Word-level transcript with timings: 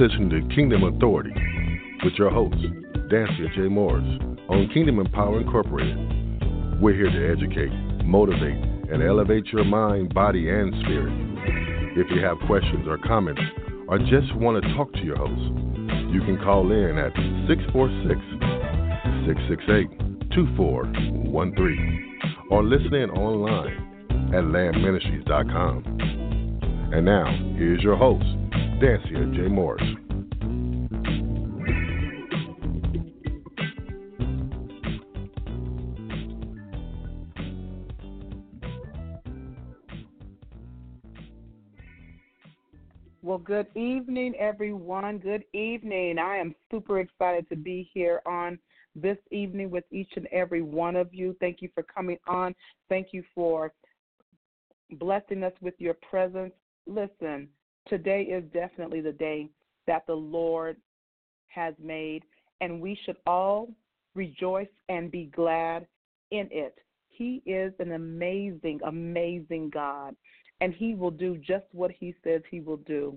You 0.00 0.08
listen 0.08 0.30
to 0.30 0.40
Kingdom 0.54 0.84
Authority 0.84 1.34
with 2.02 2.14
your 2.14 2.30
host, 2.30 2.56
Dansiea 3.12 3.54
J. 3.54 3.68
Morris, 3.68 4.06
on 4.48 4.70
Kingdom 4.72 4.98
Empower 4.98 5.42
Incorporated. 5.42 6.80
We're 6.80 6.94
here 6.94 7.10
to 7.10 7.30
educate, 7.30 7.70
motivate, 8.02 8.64
and 8.90 9.02
elevate 9.02 9.44
your 9.48 9.64
mind, 9.64 10.14
body, 10.14 10.48
and 10.48 10.72
spirit. 10.80 11.12
If 11.98 12.06
you 12.10 12.24
have 12.24 12.38
questions 12.46 12.88
or 12.88 12.96
comments, 12.96 13.42
or 13.88 13.98
just 13.98 14.34
want 14.36 14.64
to 14.64 14.74
talk 14.74 14.90
to 14.94 15.00
your 15.00 15.18
host, 15.18 15.52
you 16.14 16.22
can 16.24 16.38
call 16.42 16.72
in 16.72 16.96
at 16.96 17.12
646 17.46 18.16
668 19.28 20.32
2413 20.32 22.18
or 22.50 22.64
listen 22.64 22.94
in 22.94 23.10
online 23.10 24.32
at 24.32 24.44
landministries.com. 24.44 25.84
And 26.94 27.04
now, 27.04 27.26
here's 27.58 27.82
your 27.82 27.96
host, 27.96 28.24
Dansiea 28.80 29.34
J. 29.34 29.42
Morris. 29.42 29.82
Well, 43.22 43.36
good 43.36 43.66
evening, 43.74 44.34
everyone. 44.38 45.18
Good 45.18 45.44
evening. 45.52 46.18
I 46.18 46.38
am 46.38 46.54
super 46.70 47.00
excited 47.00 47.46
to 47.50 47.56
be 47.56 47.90
here 47.92 48.22
on 48.24 48.58
this 48.96 49.18
evening 49.30 49.70
with 49.70 49.84
each 49.90 50.12
and 50.16 50.26
every 50.28 50.62
one 50.62 50.96
of 50.96 51.12
you. 51.12 51.36
Thank 51.38 51.60
you 51.60 51.68
for 51.74 51.82
coming 51.82 52.16
on. 52.26 52.54
Thank 52.88 53.08
you 53.12 53.24
for 53.34 53.74
blessing 54.92 55.44
us 55.44 55.52
with 55.60 55.74
your 55.76 55.94
presence. 55.94 56.54
Listen, 56.86 57.46
today 57.88 58.22
is 58.22 58.44
definitely 58.52 59.00
the 59.00 59.12
day 59.12 59.48
that 59.86 60.06
the 60.06 60.14
Lord 60.14 60.76
has 61.48 61.74
made, 61.82 62.22
and 62.60 62.80
we 62.80 62.98
should 63.04 63.16
all 63.26 63.70
rejoice 64.14 64.68
and 64.88 65.10
be 65.10 65.26
glad 65.34 65.86
in 66.30 66.48
it. 66.50 66.76
He 67.08 67.42
is 67.44 67.72
an 67.78 67.92
amazing, 67.92 68.80
amazing 68.84 69.70
God, 69.70 70.14
and 70.60 70.72
He 70.72 70.94
will 70.94 71.10
do 71.10 71.36
just 71.36 71.66
what 71.72 71.90
He 71.90 72.14
says 72.24 72.42
He 72.50 72.60
will 72.60 72.78
do. 72.78 73.16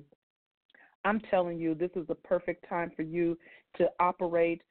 I'm 1.05 1.19
telling 1.31 1.59
you, 1.59 1.75
this 1.75 1.91
is 1.95 2.07
the 2.07 2.15
perfect 2.15 2.67
time 2.67 2.91
for 2.95 3.01
you 3.01 3.37
to 3.77 3.89
operate 3.99 4.61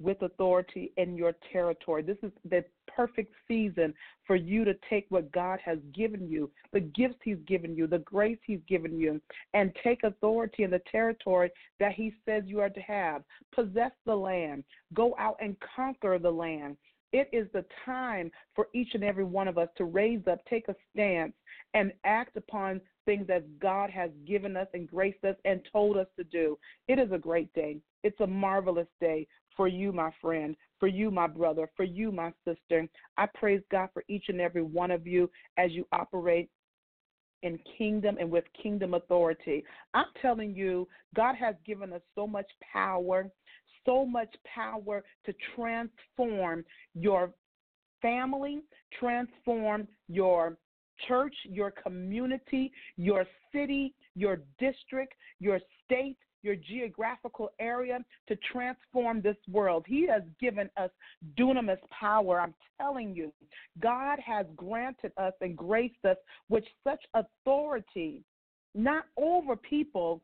with 0.00 0.22
authority 0.22 0.92
in 0.96 1.16
your 1.16 1.34
territory. 1.52 2.02
This 2.02 2.18
is 2.22 2.32
the 2.48 2.64
perfect 2.88 3.32
season 3.46 3.94
for 4.26 4.36
you 4.36 4.64
to 4.64 4.74
take 4.88 5.06
what 5.08 5.30
God 5.32 5.60
has 5.64 5.78
given 5.94 6.28
you, 6.28 6.50
the 6.72 6.80
gifts 6.80 7.18
He's 7.22 7.38
given 7.46 7.76
you, 7.76 7.86
the 7.86 7.98
grace 7.98 8.38
He's 8.44 8.60
given 8.68 8.98
you, 8.98 9.20
and 9.52 9.72
take 9.82 10.02
authority 10.02 10.62
in 10.64 10.70
the 10.70 10.82
territory 10.90 11.50
that 11.80 11.92
He 11.92 12.12
says 12.24 12.42
you 12.46 12.60
are 12.60 12.70
to 12.70 12.80
have. 12.80 13.22
Possess 13.54 13.92
the 14.06 14.14
land, 14.14 14.64
go 14.94 15.14
out 15.18 15.36
and 15.40 15.56
conquer 15.76 16.18
the 16.18 16.30
land. 16.30 16.76
It 17.12 17.28
is 17.32 17.46
the 17.52 17.64
time 17.84 18.32
for 18.56 18.66
each 18.74 18.94
and 18.94 19.04
every 19.04 19.22
one 19.22 19.46
of 19.46 19.56
us 19.56 19.68
to 19.76 19.84
raise 19.84 20.26
up, 20.28 20.44
take 20.50 20.66
a 20.66 20.74
stance, 20.92 21.32
and 21.72 21.92
act 22.04 22.36
upon 22.36 22.80
things 23.04 23.26
that 23.28 23.60
God 23.60 23.88
has 23.90 24.10
given 24.26 24.56
us 24.56 24.66
and 24.74 24.90
graced 24.90 25.22
us 25.22 25.36
and 25.44 25.60
told 25.70 25.96
us 25.96 26.08
to 26.16 26.24
do. 26.24 26.58
It 26.88 26.98
is 26.98 27.12
a 27.12 27.18
great 27.18 27.52
day. 27.54 27.78
It's 28.04 28.20
a 28.20 28.26
marvelous 28.26 28.86
day 29.00 29.26
for 29.56 29.66
you, 29.66 29.92
my 29.92 30.10
friend, 30.20 30.54
for 30.78 30.86
you, 30.86 31.10
my 31.10 31.26
brother, 31.26 31.68
for 31.76 31.84
you, 31.84 32.12
my 32.12 32.32
sister. 32.46 32.86
I 33.16 33.26
praise 33.34 33.62
God 33.72 33.88
for 33.92 34.04
each 34.08 34.26
and 34.28 34.40
every 34.40 34.62
one 34.62 34.90
of 34.90 35.06
you 35.06 35.30
as 35.56 35.72
you 35.72 35.86
operate 35.90 36.50
in 37.42 37.58
kingdom 37.78 38.16
and 38.20 38.30
with 38.30 38.44
kingdom 38.62 38.94
authority. 38.94 39.64
I'm 39.92 40.06
telling 40.20 40.54
you, 40.54 40.86
God 41.14 41.34
has 41.36 41.54
given 41.66 41.92
us 41.92 42.02
so 42.14 42.26
much 42.26 42.46
power, 42.72 43.30
so 43.84 44.04
much 44.04 44.34
power 44.54 45.02
to 45.26 45.34
transform 45.54 46.64
your 46.94 47.32
family, 48.02 48.60
transform 48.98 49.88
your 50.08 50.56
church, 51.08 51.34
your 51.44 51.70
community, 51.70 52.72
your 52.96 53.26
city, 53.52 53.94
your 54.14 54.40
district, 54.58 55.14
your 55.40 55.60
state, 55.84 56.16
your 56.44 56.56
geographical 56.56 57.50
area 57.58 57.98
to 58.28 58.36
transform 58.52 59.22
this 59.22 59.36
world. 59.50 59.84
He 59.88 60.06
has 60.06 60.22
given 60.40 60.68
us 60.76 60.90
dunamis 61.38 61.78
power. 61.90 62.40
I'm 62.40 62.54
telling 62.80 63.14
you, 63.14 63.32
God 63.80 64.18
has 64.24 64.46
granted 64.54 65.12
us 65.16 65.32
and 65.40 65.56
graced 65.56 66.04
us 66.04 66.18
with 66.48 66.64
such 66.84 67.02
authority, 67.14 68.22
not 68.74 69.04
over 69.16 69.56
people, 69.56 70.20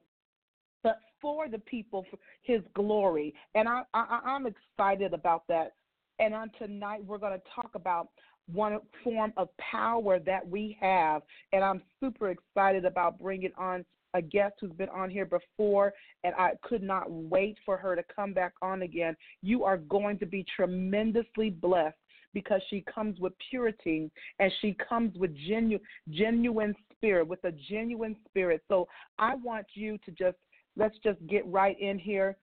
but 0.82 1.00
for 1.20 1.48
the 1.48 1.59
people, 1.59 2.06
for 2.10 2.19
His 2.42 2.60
glory. 2.75 3.34
And 3.54 3.69
I, 3.69 3.82
I, 3.94 4.20
I'm 4.25 4.47
excited 4.47 5.14
about 5.14 5.44
that. 5.48 5.72
And 6.19 6.34
on 6.34 6.50
tonight, 6.59 7.03
we're 7.04 7.19
going 7.19 7.38
to 7.38 7.42
talk 7.54 7.70
about 7.75 8.09
one 8.53 8.80
form 9.04 9.32
of 9.36 9.48
power 9.59 10.19
that 10.19 10.47
we 10.47 10.76
have. 10.80 11.22
And 11.53 11.64
I'm 11.64 11.82
super 12.00 12.30
excited 12.30 12.84
about 12.84 13.19
bringing 13.19 13.53
on 13.56 13.84
a 14.15 14.22
guest 14.22 14.54
who's 14.60 14.72
been 14.72 14.88
on 14.88 15.10
here 15.10 15.26
before, 15.26 15.93
and 16.25 16.34
I 16.34 16.53
could 16.62 16.82
not 16.82 17.10
wait 17.10 17.59
for 17.65 17.76
her 17.76 17.94
to 17.94 18.03
come 18.15 18.32
back 18.32 18.53
on 18.62 18.82
again. 18.82 19.16
You 19.43 19.65
are 19.65 19.78
going 19.78 20.19
to 20.19 20.26
be 20.26 20.44
tremendously 20.56 21.50
blessed 21.50 21.97
because 22.32 22.60
she 22.71 22.84
comes 22.93 23.19
with 23.19 23.32
purity 23.50 24.10
and 24.38 24.53
she 24.60 24.76
comes 24.88 25.16
with 25.19 25.34
genu- 25.37 25.81
genuine 26.10 26.75
spirit, 26.93 27.26
with 27.26 27.43
a 27.44 27.53
genuine 27.53 28.16
spirit. 28.28 28.62
So 28.69 28.87
I 29.19 29.34
want 29.37 29.66
you 29.75 29.98
to 30.04 30.10
just 30.12 30.37
let's 30.77 30.97
just 31.03 31.19
get 31.27 31.47
right 31.47 31.78
in 31.81 31.98
here. 31.98 32.37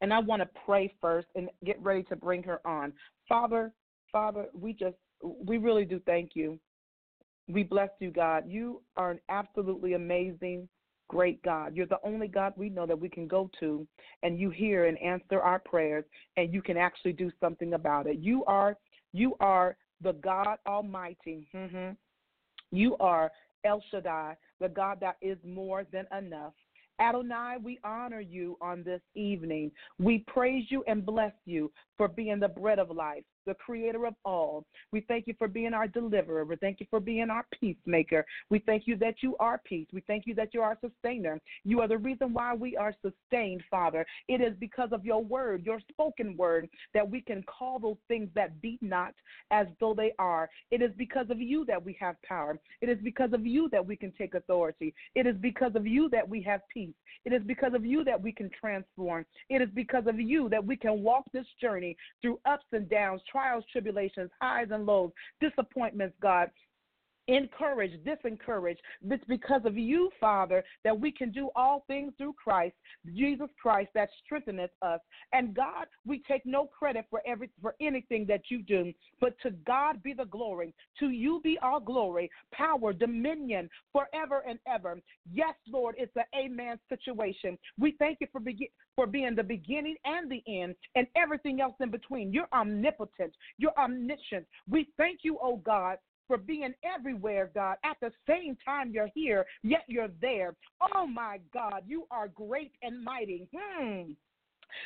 And 0.00 0.12
I 0.12 0.18
want 0.18 0.42
to 0.42 0.48
pray 0.66 0.92
first 1.00 1.28
and 1.36 1.48
get 1.64 1.80
ready 1.80 2.02
to 2.04 2.16
bring 2.16 2.42
her 2.42 2.60
on. 2.66 2.92
Father, 3.28 3.72
Father, 4.10 4.46
we 4.52 4.72
just 4.72 4.96
we 5.22 5.58
really 5.58 5.84
do 5.84 6.00
thank 6.04 6.32
you. 6.34 6.58
We 7.48 7.62
bless 7.62 7.90
you, 8.00 8.10
God. 8.10 8.44
You 8.46 8.82
are 8.96 9.12
an 9.12 9.20
absolutely 9.28 9.94
amazing, 9.94 10.68
great 11.12 11.42
God. 11.42 11.76
You're 11.76 11.84
the 11.84 11.98
only 12.02 12.26
God 12.26 12.54
we 12.56 12.70
know 12.70 12.86
that 12.86 12.98
we 12.98 13.10
can 13.10 13.28
go 13.28 13.50
to, 13.60 13.86
and 14.22 14.38
you 14.38 14.48
hear 14.48 14.86
and 14.86 14.96
answer 15.02 15.42
our 15.42 15.58
prayers, 15.58 16.04
and 16.38 16.54
you 16.54 16.62
can 16.62 16.78
actually 16.78 17.12
do 17.12 17.30
something 17.38 17.74
about 17.74 18.06
it. 18.06 18.18
You 18.18 18.46
are 18.46 18.78
you 19.12 19.36
are 19.38 19.76
the 20.02 20.14
God 20.14 20.56
Almighty. 20.66 21.48
Mm-hmm. 21.54 21.90
You 22.70 22.96
are 22.96 23.30
El 23.64 23.84
Shaddai, 23.90 24.36
the 24.58 24.70
God 24.70 25.00
that 25.00 25.16
is 25.20 25.36
more 25.46 25.84
than 25.92 26.06
enough. 26.16 26.54
Adonai, 26.98 27.56
we 27.62 27.78
honor 27.84 28.20
you 28.20 28.56
on 28.62 28.82
this 28.82 29.02
evening. 29.14 29.70
We 29.98 30.24
praise 30.26 30.64
you 30.70 30.82
and 30.86 31.04
bless 31.04 31.34
you 31.44 31.70
for 31.98 32.08
being 32.08 32.40
the 32.40 32.48
bread 32.48 32.78
of 32.78 32.90
life 32.90 33.24
the 33.46 33.54
creator 33.54 34.06
of 34.06 34.14
all. 34.24 34.64
We 34.92 35.00
thank 35.02 35.26
you 35.26 35.34
for 35.38 35.48
being 35.48 35.74
our 35.74 35.86
deliverer. 35.86 36.44
We 36.44 36.56
thank 36.56 36.80
you 36.80 36.86
for 36.90 37.00
being 37.00 37.30
our 37.30 37.44
peacemaker. 37.58 38.24
We 38.50 38.60
thank 38.60 38.86
you 38.86 38.96
that 38.96 39.16
you 39.22 39.36
are 39.38 39.60
peace. 39.64 39.86
We 39.92 40.02
thank 40.06 40.26
you 40.26 40.34
that 40.34 40.54
you 40.54 40.62
are 40.62 40.78
sustainer. 40.80 41.40
You 41.64 41.80
are 41.80 41.88
the 41.88 41.98
reason 41.98 42.32
why 42.32 42.54
we 42.54 42.76
are 42.76 42.94
sustained, 43.02 43.62
Father. 43.70 44.06
It 44.28 44.40
is 44.40 44.54
because 44.58 44.90
of 44.92 45.04
your 45.04 45.22
word, 45.22 45.64
your 45.64 45.80
spoken 45.90 46.36
word, 46.36 46.68
that 46.94 47.08
we 47.08 47.20
can 47.20 47.42
call 47.44 47.78
those 47.78 47.96
things 48.08 48.28
that 48.34 48.60
be 48.60 48.78
not 48.80 49.14
as 49.50 49.66
though 49.80 49.94
they 49.94 50.12
are. 50.18 50.48
It 50.70 50.82
is 50.82 50.90
because 50.96 51.26
of 51.30 51.40
you 51.40 51.64
that 51.66 51.82
we 51.82 51.96
have 52.00 52.16
power. 52.22 52.58
It 52.80 52.88
is 52.88 52.98
because 53.02 53.32
of 53.32 53.46
you 53.46 53.68
that 53.70 53.84
we 53.84 53.96
can 53.96 54.12
take 54.12 54.34
authority. 54.34 54.94
It 55.14 55.26
is 55.26 55.36
because 55.40 55.72
of 55.74 55.86
you 55.86 56.08
that 56.10 56.28
we 56.28 56.42
have 56.42 56.60
peace. 56.72 56.94
It 57.24 57.32
is 57.32 57.42
because 57.46 57.74
of 57.74 57.84
you 57.84 58.04
that 58.04 58.20
we 58.20 58.32
can 58.32 58.50
transform. 58.58 59.24
It 59.48 59.62
is 59.62 59.68
because 59.74 60.06
of 60.06 60.18
you 60.20 60.48
that 60.48 60.64
we 60.64 60.76
can 60.76 61.02
walk 61.02 61.24
this 61.32 61.46
journey 61.60 61.96
through 62.20 62.40
ups 62.44 62.66
and 62.72 62.88
downs, 62.88 63.22
trials, 63.32 63.64
tribulations, 63.72 64.30
highs 64.40 64.68
and 64.70 64.86
lows, 64.86 65.10
disappointments, 65.40 66.14
God 66.20 66.50
encourage, 67.28 67.92
disencourage. 68.04 68.78
It's 69.08 69.24
because 69.28 69.62
of 69.64 69.76
you, 69.76 70.10
Father, 70.20 70.64
that 70.84 70.98
we 70.98 71.12
can 71.12 71.30
do 71.30 71.50
all 71.54 71.84
things 71.86 72.12
through 72.18 72.34
Christ, 72.42 72.74
Jesus 73.14 73.48
Christ, 73.60 73.90
that 73.94 74.08
strengtheneth 74.24 74.70
us. 74.82 75.00
And 75.32 75.54
God, 75.54 75.86
we 76.06 76.22
take 76.26 76.44
no 76.44 76.66
credit 76.66 77.06
for 77.10 77.22
every 77.26 77.50
for 77.60 77.74
anything 77.80 78.26
that 78.26 78.42
you 78.48 78.62
do, 78.62 78.92
but 79.20 79.34
to 79.42 79.50
God 79.66 80.02
be 80.02 80.12
the 80.12 80.24
glory. 80.24 80.74
To 80.98 81.10
you 81.10 81.40
be 81.42 81.58
all 81.62 81.80
glory, 81.80 82.30
power, 82.52 82.92
dominion, 82.92 83.68
forever 83.92 84.42
and 84.48 84.58
ever. 84.66 85.00
Yes, 85.32 85.54
Lord, 85.68 85.94
it's 85.98 86.14
an 86.16 86.24
amen 86.36 86.78
situation. 86.88 87.58
We 87.78 87.94
thank 87.98 88.18
you 88.20 88.26
for 88.32 88.40
be- 88.40 88.70
for 88.96 89.06
being 89.06 89.34
the 89.34 89.42
beginning 89.42 89.96
and 90.04 90.30
the 90.30 90.42
end, 90.46 90.74
and 90.96 91.06
everything 91.16 91.60
else 91.60 91.74
in 91.80 91.90
between. 91.90 92.32
You're 92.32 92.48
omnipotent. 92.52 93.32
You're 93.58 93.78
omniscient. 93.78 94.46
We 94.68 94.88
thank 94.96 95.20
you, 95.22 95.38
oh 95.42 95.56
God, 95.56 95.98
for 96.26 96.36
being 96.36 96.74
everywhere, 96.84 97.50
God. 97.54 97.76
At 97.84 97.96
the 98.00 98.12
same 98.28 98.56
time, 98.64 98.90
you're 98.92 99.10
here, 99.14 99.44
yet 99.62 99.84
you're 99.86 100.10
there. 100.20 100.54
Oh 100.94 101.06
my 101.06 101.38
God, 101.52 101.82
you 101.86 102.06
are 102.10 102.28
great 102.28 102.72
and 102.82 103.02
mighty. 103.02 103.48
Hmm. 103.54 104.12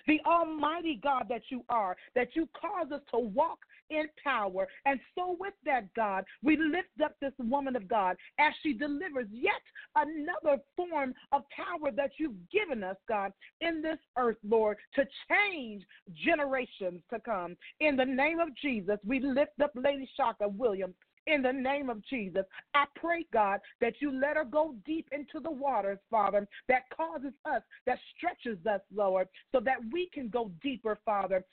the 0.07 0.21
Almighty 0.27 1.01
God 1.03 1.27
that 1.29 1.43
you 1.49 1.65
are, 1.69 1.97
that 2.15 2.29
you 2.35 2.49
cause 2.61 2.91
us 2.93 3.01
to 3.13 3.19
walk 3.19 3.59
in 3.91 4.07
power. 4.23 4.67
And 4.85 4.99
so, 5.15 5.37
with 5.39 5.55
that, 5.65 5.93
God, 5.95 6.25
we 6.43 6.57
lift 6.57 6.89
up 7.05 7.15
this 7.21 7.33
woman 7.39 7.77
of 7.77 7.89
God 7.89 8.17
as 8.39 8.53
she 8.63 8.73
delivers 8.73 9.29
yet 9.31 9.53
another 9.95 10.61
form 10.77 11.15
of 11.33 11.43
power 11.51 11.91
that 11.93 12.11
you've 12.19 12.37
given 12.51 12.83
us, 12.83 12.97
God, 13.09 13.33
in 13.61 13.83
this 13.83 13.99
earth, 14.19 14.39
Lord, 14.47 14.77
to 14.95 15.05
change 15.29 15.85
generations 16.15 17.03
to 17.11 17.21
come. 17.21 17.57
In 17.81 17.97
the 17.97 18.05
name 18.05 18.41
of 18.41 18.49
Jesus, 18.61 18.99
we 19.05 19.21
lift 19.21 19.61
up 19.63 19.73
Lady 19.75 20.09
Chaka 20.17 20.49
Williams 20.49 20.95
in 21.27 21.43
the 21.43 21.53
name 21.53 21.91
of 21.91 22.05
Jesus. 22.07 22.45
I 22.75 22.85
pray, 22.95 23.27
God, 23.33 23.61
that 23.81 23.95
you 24.01 24.13
let 24.13 24.37
her 24.37 24.45
go 24.45 24.75
deep 24.85 25.09
into 25.13 25.41
the 25.41 25.51
waters, 25.51 25.99
Father, 26.11 26.47
that 26.69 26.83
causes 26.97 27.33
us, 27.45 27.63
that 27.87 27.99
stretches 28.17 28.65
us, 28.67 28.81
Lord, 28.95 29.29
so 29.53 29.61
that 29.61 29.79
we 29.93 30.09
can 30.13 30.29
go 30.29 30.51
deeper, 30.63 30.99
Father. 31.05 31.45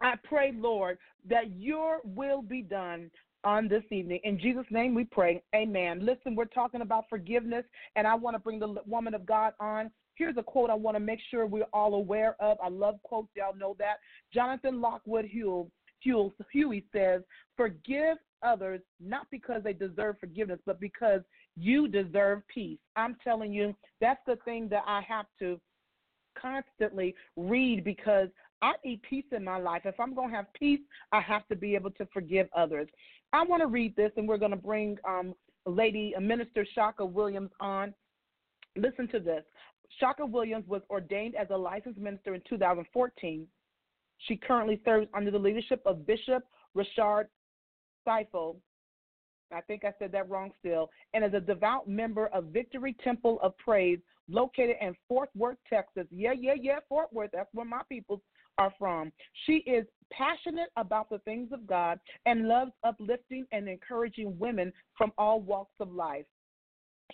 I 0.00 0.14
pray, 0.24 0.52
Lord, 0.54 0.98
that 1.28 1.52
your 1.56 2.00
will 2.04 2.42
be 2.42 2.62
done 2.62 3.10
on 3.44 3.68
this 3.68 3.84
evening. 3.90 4.20
In 4.24 4.38
Jesus' 4.38 4.66
name 4.70 4.94
we 4.94 5.04
pray. 5.04 5.42
Amen. 5.54 6.04
Listen, 6.04 6.34
we're 6.34 6.46
talking 6.46 6.80
about 6.80 7.04
forgiveness, 7.08 7.64
and 7.96 8.06
I 8.06 8.14
want 8.14 8.34
to 8.34 8.40
bring 8.40 8.58
the 8.58 8.76
woman 8.86 9.14
of 9.14 9.26
God 9.26 9.52
on. 9.60 9.90
Here's 10.16 10.36
a 10.36 10.42
quote 10.42 10.70
I 10.70 10.74
want 10.74 10.96
to 10.96 11.00
make 11.00 11.20
sure 11.30 11.46
we're 11.46 11.64
all 11.72 11.94
aware 11.94 12.36
of. 12.40 12.56
I 12.62 12.68
love 12.68 12.96
quotes, 13.02 13.28
y'all 13.36 13.56
know 13.56 13.76
that. 13.78 13.96
Jonathan 14.32 14.80
Lockwood 14.80 15.26
Huie 15.26 16.84
says, 16.92 17.22
Forgive 17.56 18.16
others 18.44 18.80
not 19.00 19.26
because 19.30 19.62
they 19.62 19.72
deserve 19.72 20.16
forgiveness, 20.18 20.60
but 20.66 20.80
because 20.80 21.20
you 21.56 21.88
deserve 21.88 22.42
peace. 22.52 22.78
I'm 22.96 23.16
telling 23.24 23.52
you, 23.52 23.74
that's 24.00 24.20
the 24.26 24.36
thing 24.44 24.68
that 24.70 24.84
I 24.86 25.00
have 25.08 25.26
to 25.40 25.60
constantly 26.40 27.14
read 27.36 27.84
because 27.84 28.28
I 28.62 28.72
need 28.84 29.02
peace 29.02 29.24
in 29.32 29.44
my 29.44 29.58
life. 29.58 29.82
If 29.84 29.98
I'm 30.00 30.14
going 30.14 30.30
to 30.30 30.36
have 30.36 30.52
peace, 30.54 30.80
I 31.12 31.20
have 31.20 31.46
to 31.48 31.56
be 31.56 31.74
able 31.74 31.90
to 31.92 32.06
forgive 32.12 32.48
others. 32.56 32.88
I 33.32 33.44
want 33.44 33.62
to 33.62 33.66
read 33.66 33.94
this, 33.96 34.12
and 34.16 34.28
we're 34.28 34.38
going 34.38 34.52
to 34.52 34.56
bring 34.56 34.96
um, 35.06 35.34
Lady 35.66 36.14
uh, 36.16 36.20
Minister 36.20 36.66
Chaka 36.74 37.04
Williams 37.04 37.50
on. 37.60 37.94
Listen 38.76 39.08
to 39.08 39.20
this. 39.20 39.44
Chaka 40.00 40.24
Williams 40.24 40.66
was 40.66 40.82
ordained 40.90 41.34
as 41.34 41.48
a 41.50 41.56
licensed 41.56 41.98
minister 41.98 42.34
in 42.34 42.42
2014. 42.48 43.46
She 44.18 44.36
currently 44.36 44.80
serves 44.84 45.06
under 45.14 45.30
the 45.30 45.38
leadership 45.38 45.82
of 45.84 46.06
Bishop 46.06 46.44
Rashard 46.76 47.26
Seifel. 48.06 48.56
I 49.52 49.60
think 49.60 49.84
I 49.84 49.92
said 49.98 50.10
that 50.12 50.28
wrong 50.28 50.50
still, 50.58 50.90
and 51.12 51.24
is 51.24 51.34
a 51.34 51.40
devout 51.40 51.88
member 51.88 52.26
of 52.28 52.46
Victory 52.46 52.96
Temple 53.04 53.38
of 53.42 53.56
Praise 53.58 53.98
located 54.28 54.76
in 54.80 54.94
Fort 55.08 55.30
Worth, 55.36 55.58
Texas. 55.68 56.06
Yeah, 56.10 56.32
yeah, 56.32 56.54
yeah, 56.60 56.78
Fort 56.88 57.12
Worth. 57.12 57.30
That's 57.32 57.52
where 57.52 57.66
my 57.66 57.82
people 57.88 58.22
are 58.58 58.72
from. 58.78 59.12
She 59.44 59.56
is 59.58 59.84
passionate 60.12 60.70
about 60.76 61.10
the 61.10 61.18
things 61.20 61.50
of 61.52 61.66
God 61.66 61.98
and 62.26 62.48
loves 62.48 62.72
uplifting 62.84 63.46
and 63.52 63.68
encouraging 63.68 64.38
women 64.38 64.72
from 64.96 65.12
all 65.18 65.40
walks 65.40 65.74
of 65.80 65.92
life. 65.92 66.24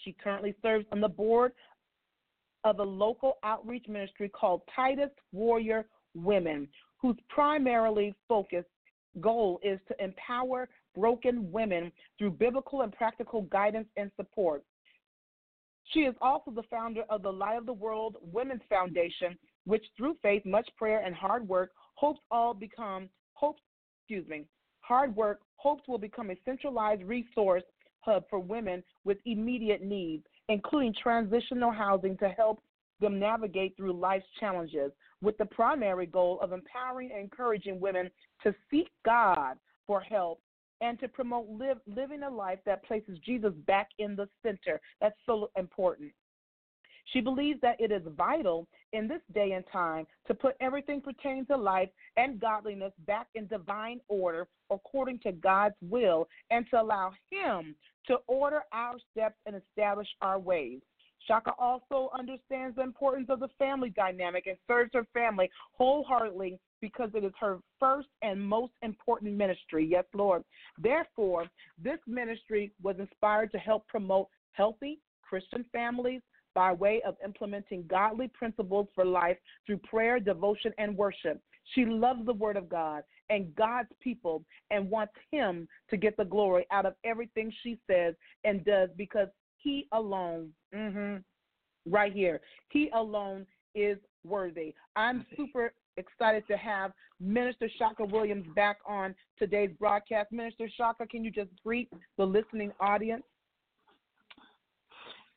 She 0.01 0.15
currently 0.23 0.55
serves 0.63 0.87
on 0.93 1.01
the 1.01 1.09
board 1.09 1.53
of 2.65 2.79
a 2.79 2.85
local 2.85 3.39
outreach 3.43 3.87
ministry 3.89 4.29
called 4.29 4.63
Titus 4.75 5.11
Warrior 5.33 5.87
Women, 6.15 6.69
whose 7.01 7.17
primarily 7.29 8.15
focus 8.29 8.65
goal 9.21 9.59
is 9.63 9.81
to 9.89 10.05
empower 10.05 10.69
broken 10.95 11.51
women 11.53 11.93
through 12.19 12.33
biblical 12.33 12.83
and 12.83 12.93
practical 12.93 13.43
guidance 13.43 13.89
and 13.97 14.11
support. 14.17 14.65
She 15.93 16.01
is 16.01 16.15
also 16.21 16.51
the 16.51 16.63
founder 16.71 17.03
of 17.11 17.23
the 17.23 17.33
Light 17.33 17.57
of 17.57 17.67
the 17.67 17.73
World 17.73 18.17
Women's 18.21 18.63
Foundation, 18.69 19.37
which 19.65 19.85
through 19.97 20.17
faith, 20.23 20.45
much 20.45 20.69
prayer, 20.77 21.03
and 21.05 21.15
hard 21.15 21.49
work 21.49 21.73
hopes 21.95 22.21
all 22.31 22.55
become 22.55 23.09
hopes 23.35 23.63
excuse 24.03 24.27
me 24.29 24.45
hard 24.91 25.15
work 25.15 25.41
hopes 25.57 25.87
will 25.87 25.99
become 25.99 26.31
a 26.31 26.37
centralized 26.45 27.03
resource 27.05 27.63
hub 28.01 28.25
for 28.29 28.41
women 28.41 28.83
with 29.05 29.19
immediate 29.25 29.83
needs, 29.83 30.25
including 30.49 30.93
transitional 31.01 31.71
housing 31.71 32.17
to 32.17 32.29
help 32.29 32.61
them 32.99 33.19
navigate 33.19 33.77
through 33.77 33.93
life's 33.93 34.27
challenges, 34.41 34.91
with 35.23 35.39
the 35.39 35.45
primary 35.45 36.07
goal 36.07 36.41
of 36.41 36.53
empowering 36.53 37.11
and 37.13 37.21
encouraging 37.21 37.79
women 37.79 38.11
to 38.43 38.53
seek 38.71 38.89
God 39.05 39.57
for 39.87 40.01
help 40.01 40.41
and 40.81 40.99
to 41.01 41.09
promote 41.09 41.49
live, 41.49 41.79
living 41.87 42.23
a 42.23 42.31
life 42.31 42.59
that 42.67 42.85
places 42.85 43.19
Jesus 43.25 43.53
back 43.67 43.89
in 43.99 44.17
the 44.17 44.29
center. 44.43 44.81
That's 45.01 45.17
so 45.27 45.51
important. 45.57 46.13
She 47.13 47.21
believes 47.21 47.61
that 47.63 47.81
it 47.81 47.91
is 47.91 48.03
vital 48.17 48.69
in 48.93 49.09
this 49.09 49.23
day 49.35 49.53
and 49.53 49.65
time 49.73 50.07
to 50.27 50.35
put 50.35 50.55
everything 50.61 51.01
pertaining 51.01 51.47
to 51.47 51.57
life 51.57 51.89
and 52.17 52.41
godliness 52.41 52.93
back 53.07 53.27
in 53.35 53.47
divine 53.47 54.01
order 54.09 54.47
according 54.71 55.19
to 55.21 55.33
God's 55.33 55.75
will 55.83 56.29
and 56.51 56.67
to 56.71 56.81
allow 56.81 57.13
Him 57.31 57.75
to 58.07 58.19
order 58.27 58.63
our 58.73 58.97
steps 59.11 59.37
and 59.47 59.57
establish 59.57 60.09
our 60.23 60.39
ways. 60.39 60.81
Chaka 61.27 61.53
also 61.59 62.11
understands 62.19 62.77
the 62.77 62.83
importance 62.83 63.29
of 63.29 63.41
the 63.41 63.49
family 63.59 63.91
dynamic 63.91 64.47
and 64.47 64.57
serves 64.67 64.91
her 64.95 65.07
family 65.13 65.51
wholeheartedly 65.73 66.59
because 66.81 67.11
it 67.15 67.25
is 67.25 67.33
her 67.39 67.59
first 67.79 68.09
and 68.23 68.41
most 68.41 68.73
important 68.83 69.35
ministry. 69.35 69.87
Yes, 69.91 70.05
Lord. 70.15 70.43
Therefore, 70.79 71.47
this 71.83 71.99
ministry 72.07 72.73
was 72.83 72.97
inspired 72.99 73.53
to 73.53 73.59
help 73.59 73.87
promote 73.89 74.29
healthy 74.53 75.01
Christian 75.23 75.65
families 75.73 76.23
by 76.55 76.73
way 76.73 77.01
of 77.07 77.15
implementing 77.25 77.85
godly 77.89 78.29
principles 78.29 78.89
for 78.95 79.05
life 79.05 79.37
through 79.67 79.79
prayer, 79.79 80.19
devotion, 80.19 80.73
and 80.79 80.97
worship. 80.97 81.41
She 81.75 81.85
loves 81.85 82.27
the 82.27 82.33
Word 82.33 82.57
of 82.57 82.69
God 82.69 83.05
and 83.29 83.55
God's 83.55 83.91
people 84.01 84.45
and 84.71 84.91
wants 84.91 85.13
Him 85.31 85.69
to 85.91 85.97
get 85.97 86.17
the 86.17 86.25
glory 86.25 86.67
out 86.73 86.87
of 86.87 86.95
everything 87.05 87.53
she 87.63 87.79
says 87.89 88.15
and 88.45 88.65
does 88.65 88.91
because 88.97 89.29
He 89.59 89.87
alone, 89.93 90.51
mm-hmm, 90.75 91.19
right 91.91 92.13
here, 92.13 92.41
He 92.71 92.91
alone 92.95 93.47
is 93.75 93.99
worthy. 94.25 94.75
I'm 94.97 95.25
super 95.37 95.73
excited 96.01 96.47
to 96.49 96.57
have 96.57 96.93
Minister 97.21 97.69
Chaka 97.79 98.05
Williams 98.05 98.47
back 98.57 98.79
on 98.87 99.15
today's 99.39 99.71
broadcast. 99.79 100.33
Minister 100.33 100.69
Chaka, 100.77 101.07
can 101.07 101.25
you 101.25 101.31
just 101.31 101.51
greet 101.65 101.89
the 102.19 102.25
listening 102.25 102.73
audience? 102.81 103.23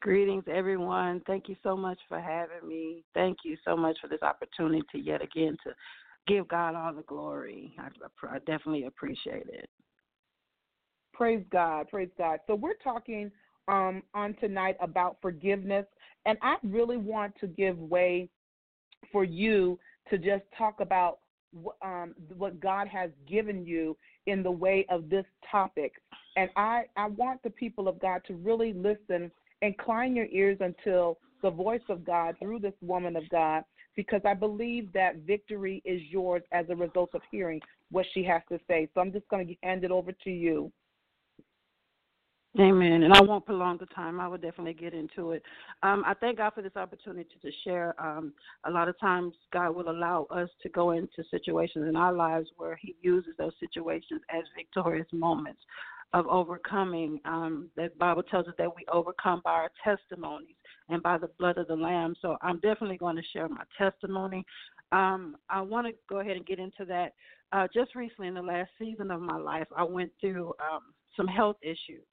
Greetings, 0.01 0.43
everyone. 0.51 1.21
Thank 1.27 1.47
you 1.47 1.55
so 1.63 1.77
much 1.77 1.99
for 2.09 2.19
having 2.19 2.67
me. 2.67 3.03
Thank 3.13 3.39
you 3.45 3.55
so 3.63 3.77
much 3.77 3.97
for 4.01 4.07
this 4.07 4.21
opportunity 4.21 4.99
yet 4.99 5.21
again 5.21 5.55
to 5.63 5.73
give 6.27 6.47
God 6.47 6.75
all 6.75 6.93
the 6.93 7.03
glory. 7.03 7.73
I, 7.79 7.87
I 8.27 8.39
definitely 8.39 8.85
appreciate 8.85 9.47
it. 9.47 9.69
Praise 11.13 11.45
God. 11.51 11.87
Praise 11.89 12.09
God. 12.17 12.39
So 12.47 12.55
we're 12.55 12.73
talking 12.83 13.31
um, 13.67 14.03
on 14.13 14.35
tonight 14.41 14.75
about 14.81 15.17
forgiveness, 15.21 15.85
and 16.25 16.37
I 16.41 16.55
really 16.63 16.97
want 16.97 17.33
to 17.39 17.47
give 17.47 17.77
way 17.77 18.29
for 19.11 19.23
you 19.23 19.79
to 20.09 20.17
just 20.17 20.43
talk 20.57 20.79
about 20.79 21.19
um, 21.81 22.15
what 22.35 22.59
God 22.59 22.87
has 22.87 23.11
given 23.27 23.65
you 23.65 23.95
in 24.25 24.41
the 24.41 24.51
way 24.51 24.85
of 24.89 25.09
this 25.09 25.25
topic. 25.49 25.93
And 26.35 26.49
I, 26.55 26.83
I 26.97 27.07
want 27.07 27.43
the 27.43 27.49
people 27.51 27.87
of 27.87 27.99
God 27.99 28.21
to 28.27 28.33
really 28.33 28.73
listen 28.73 29.31
incline 29.61 30.15
your 30.15 30.25
ears 30.25 30.57
until 30.59 31.17
the 31.41 31.49
voice 31.49 31.81
of 31.89 32.05
God 32.05 32.35
through 32.39 32.59
this 32.59 32.73
woman 32.81 33.15
of 33.15 33.27
God, 33.29 33.63
because 33.95 34.21
I 34.25 34.33
believe 34.33 34.91
that 34.93 35.17
victory 35.27 35.81
is 35.85 36.01
yours 36.09 36.43
as 36.51 36.65
a 36.69 36.75
result 36.75 37.11
of 37.13 37.21
hearing 37.31 37.61
what 37.91 38.05
she 38.13 38.23
has 38.23 38.41
to 38.49 38.59
say. 38.67 38.89
So 38.93 39.01
I'm 39.01 39.11
just 39.11 39.27
going 39.29 39.47
to 39.47 39.55
hand 39.63 39.83
it 39.83 39.91
over 39.91 40.11
to 40.11 40.29
you. 40.29 40.71
Amen. 42.59 43.01
And 43.01 43.13
I 43.13 43.21
won't 43.21 43.47
prolong 43.47 43.79
the 43.79 43.87
time. 43.87 44.19
I 44.19 44.27
will 44.27 44.37
definitely 44.37 44.75
get 44.75 44.93
into 44.93 45.31
it. 45.31 45.41
Um, 45.81 46.03
I 46.05 46.13
thank 46.13 46.37
God 46.37 46.53
for 46.53 46.61
this 46.61 46.75
opportunity 46.75 47.35
to 47.41 47.51
share. 47.63 47.95
Um, 47.99 48.31
a 48.65 48.69
lot 48.69 48.87
of 48.87 48.99
times, 48.99 49.33
God 49.51 49.75
will 49.75 49.89
allow 49.89 50.25
us 50.25 50.49
to 50.61 50.69
go 50.69 50.91
into 50.91 51.23
situations 51.31 51.87
in 51.89 51.95
our 51.95 52.13
lives 52.13 52.49
where 52.57 52.77
He 52.79 52.95
uses 53.01 53.33
those 53.39 53.53
situations 53.59 54.21
as 54.29 54.43
victorious 54.55 55.07
moments 55.11 55.61
of 56.13 56.27
overcoming. 56.27 57.19
Um, 57.25 57.69
the 57.75 57.89
Bible 57.97 58.21
tells 58.21 58.47
us 58.47 58.53
that 58.59 58.69
we 58.75 58.85
overcome 58.91 59.41
by 59.43 59.53
our 59.53 59.71
testimonies 59.83 60.55
and 60.89 61.01
by 61.01 61.17
the 61.17 61.31
blood 61.39 61.57
of 61.57 61.65
the 61.65 61.75
Lamb. 61.75 62.13
So 62.21 62.37
I'm 62.43 62.59
definitely 62.59 62.97
going 62.97 63.15
to 63.15 63.23
share 63.33 63.49
my 63.49 63.63
testimony. 63.79 64.45
Um, 64.91 65.37
I 65.49 65.59
want 65.61 65.87
to 65.87 65.93
go 66.07 66.19
ahead 66.19 66.37
and 66.37 66.45
get 66.45 66.59
into 66.59 66.85
that. 66.85 67.13
Uh, 67.51 67.67
just 67.73 67.95
recently, 67.95 68.27
in 68.27 68.35
the 68.35 68.43
last 68.43 68.69
season 68.77 69.09
of 69.09 69.21
my 69.21 69.37
life, 69.37 69.67
I 69.75 69.83
went 69.83 70.11
through 70.21 70.53
um, 70.59 70.81
some 71.17 71.27
health 71.27 71.57
issues 71.63 72.05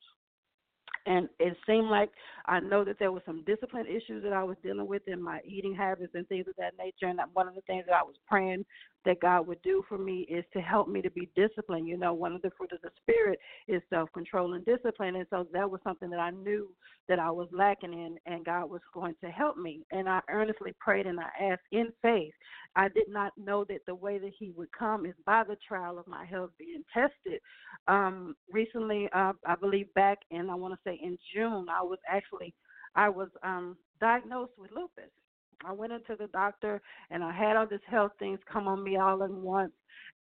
and 1.11 1.29
it 1.40 1.57
seemed 1.67 1.88
like 1.88 2.11
I 2.47 2.61
know 2.61 2.85
that 2.85 3.00
there 3.00 3.11
were 3.11 3.23
some 3.26 3.43
discipline 3.45 3.87
issues 3.87 4.23
that 4.23 4.33
I 4.33 4.45
was 4.45 4.57
dealing 4.62 4.87
with 4.87 5.02
in 5.09 5.21
my 5.21 5.40
eating 5.45 5.75
habits 5.75 6.12
and 6.14 6.26
things 6.29 6.47
of 6.47 6.55
that 6.57 6.79
nature. 6.79 7.09
And 7.09 7.19
one 7.33 7.49
of 7.49 7.57
the 7.57 7.62
things 7.62 7.85
that 7.88 7.97
I 7.97 8.02
was 8.05 8.14
praying 8.29 8.64
that 9.04 9.21
God 9.21 9.47
would 9.47 9.62
do 9.62 9.83
for 9.88 9.99
me 9.99 10.26
is 10.28 10.45
to 10.52 10.61
help 10.61 10.88
me 10.88 11.00
to 11.02 11.11
be 11.11 11.30
disciplined. 11.35 11.88
You 11.88 11.97
know, 11.97 12.12
one 12.12 12.35
of 12.35 12.42
the 12.42 12.50
fruit 12.57 12.73
of 12.73 12.80
the 12.83 12.90
spirit 13.00 13.38
is 13.69 13.83
self 13.90 14.12
control 14.12 14.54
and 14.54 14.64
discipline. 14.64 15.16
And 15.16 15.26
so 15.30 15.47
that 15.52 15.71
was 15.71 15.80
something 15.85 16.11
that 16.11 16.21
I 16.21 16.30
knew 16.30 16.69
that 17.09 17.19
I 17.19 17.30
was 17.30 17.49
lacking 17.52 17.92
in 17.92 18.16
and 18.26 18.45
God 18.45 18.71
was 18.71 18.83
going 18.92 19.14
to 19.23 19.30
help 19.30 19.57
me. 19.57 19.80
And 19.90 20.09
I 20.09 20.21
earnestly 20.28 20.75
prayed 20.78 21.07
and 21.07 21.19
I 21.19 21.28
asked 21.40 21.62
in 21.73 21.92
faith. 22.02 22.33
I 22.76 22.88
did 22.88 23.09
not 23.09 23.33
know 23.37 23.64
that 23.64 23.80
the 23.87 23.95
way 23.95 24.19
that 24.19 24.33
he 24.38 24.50
would 24.50 24.71
come 24.73 25.07
is 25.07 25.14
by 25.26 25.45
the 25.45 25.57
trial 25.66 25.99
of 25.99 26.07
my 26.07 26.25
health 26.25 26.50
being 26.59 26.85
tested. 26.92 27.40
Um 27.88 28.37
recently 28.52 29.09
uh, 29.14 29.33
I 29.47 29.54
believe 29.57 29.92
back 29.95 30.19
in 30.30 30.50
I 30.50 30.54
want 30.54 30.75
to 30.75 30.80
say 30.85 31.00
in 31.02 31.19
June 31.35 31.66
I 31.69 31.83
was 31.83 31.99
actually 32.09 32.54
I 32.95 33.09
was 33.09 33.28
um 33.42 33.76
diagnosed 34.00 34.52
with 34.59 34.71
lupus 34.73 35.11
I 35.64 35.73
went 35.73 35.93
into 35.93 36.17
the 36.19 36.29
doctor 36.29 36.81
and 37.11 37.23
I 37.23 37.33
had 37.33 37.57
all 37.57 37.67
these 37.67 37.81
health 37.88 38.12
things 38.19 38.38
come 38.50 38.69
on 38.69 38.83
me 38.83 38.97
all 38.97 39.23
at 39.23 39.31
once 39.31 39.73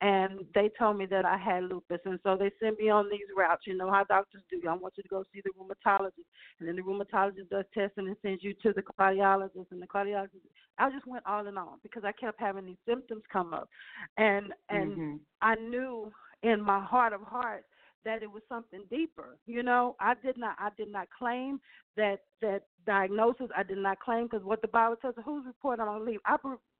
and 0.02 0.40
they 0.54 0.70
told 0.78 0.96
me 0.96 1.06
that 1.06 1.24
I 1.24 1.36
had 1.36 1.64
lupus 1.64 2.00
and 2.04 2.18
so 2.22 2.36
they 2.36 2.50
sent 2.60 2.78
me 2.78 2.88
on 2.88 3.08
these 3.10 3.26
routes. 3.36 3.66
You 3.66 3.76
know 3.76 3.90
how 3.90 4.04
doctors 4.04 4.42
do. 4.50 4.60
I 4.68 4.74
want 4.74 4.94
you 4.96 5.02
to 5.02 5.08
go 5.08 5.24
see 5.32 5.42
the 5.42 5.50
rheumatologist 5.50 6.24
and 6.58 6.68
then 6.68 6.76
the 6.76 6.82
rheumatologist 6.82 7.50
does 7.50 7.64
testing 7.74 8.08
and 8.08 8.16
sends 8.22 8.42
you 8.42 8.54
to 8.62 8.72
the 8.72 8.82
cardiologist 8.82 9.70
and 9.70 9.82
the 9.82 9.86
cardiologist 9.86 10.40
I 10.80 10.90
just 10.90 11.06
went 11.06 11.24
all 11.26 11.46
in 11.46 11.58
all 11.58 11.78
because 11.82 12.04
I 12.04 12.12
kept 12.12 12.40
having 12.40 12.64
these 12.64 12.76
symptoms 12.88 13.22
come 13.30 13.52
up. 13.52 13.68
And 14.16 14.46
and 14.70 14.92
mm-hmm. 14.92 15.16
I 15.42 15.54
knew 15.56 16.10
in 16.42 16.60
my 16.60 16.82
heart 16.82 17.12
of 17.12 17.20
hearts 17.20 17.66
that 18.04 18.22
it 18.22 18.30
was 18.30 18.42
something 18.48 18.82
deeper. 18.90 19.36
You 19.46 19.62
know, 19.62 19.96
I 20.00 20.14
did 20.14 20.36
not 20.36 20.56
I 20.58 20.70
did 20.76 20.90
not 20.90 21.08
claim 21.16 21.60
that 21.96 22.20
that 22.40 22.62
diagnosis. 22.86 23.48
I 23.56 23.62
did 23.62 23.78
not 23.78 24.00
claim 24.00 24.24
because 24.24 24.44
what 24.44 24.62
the 24.62 24.68
Bible 24.68 24.96
tells 24.96 25.16
us, 25.18 25.24
whose 25.24 25.46
report 25.46 25.80
I'm 25.80 25.86
gonna 25.86 26.04
believe. 26.04 26.20
I 26.24 26.36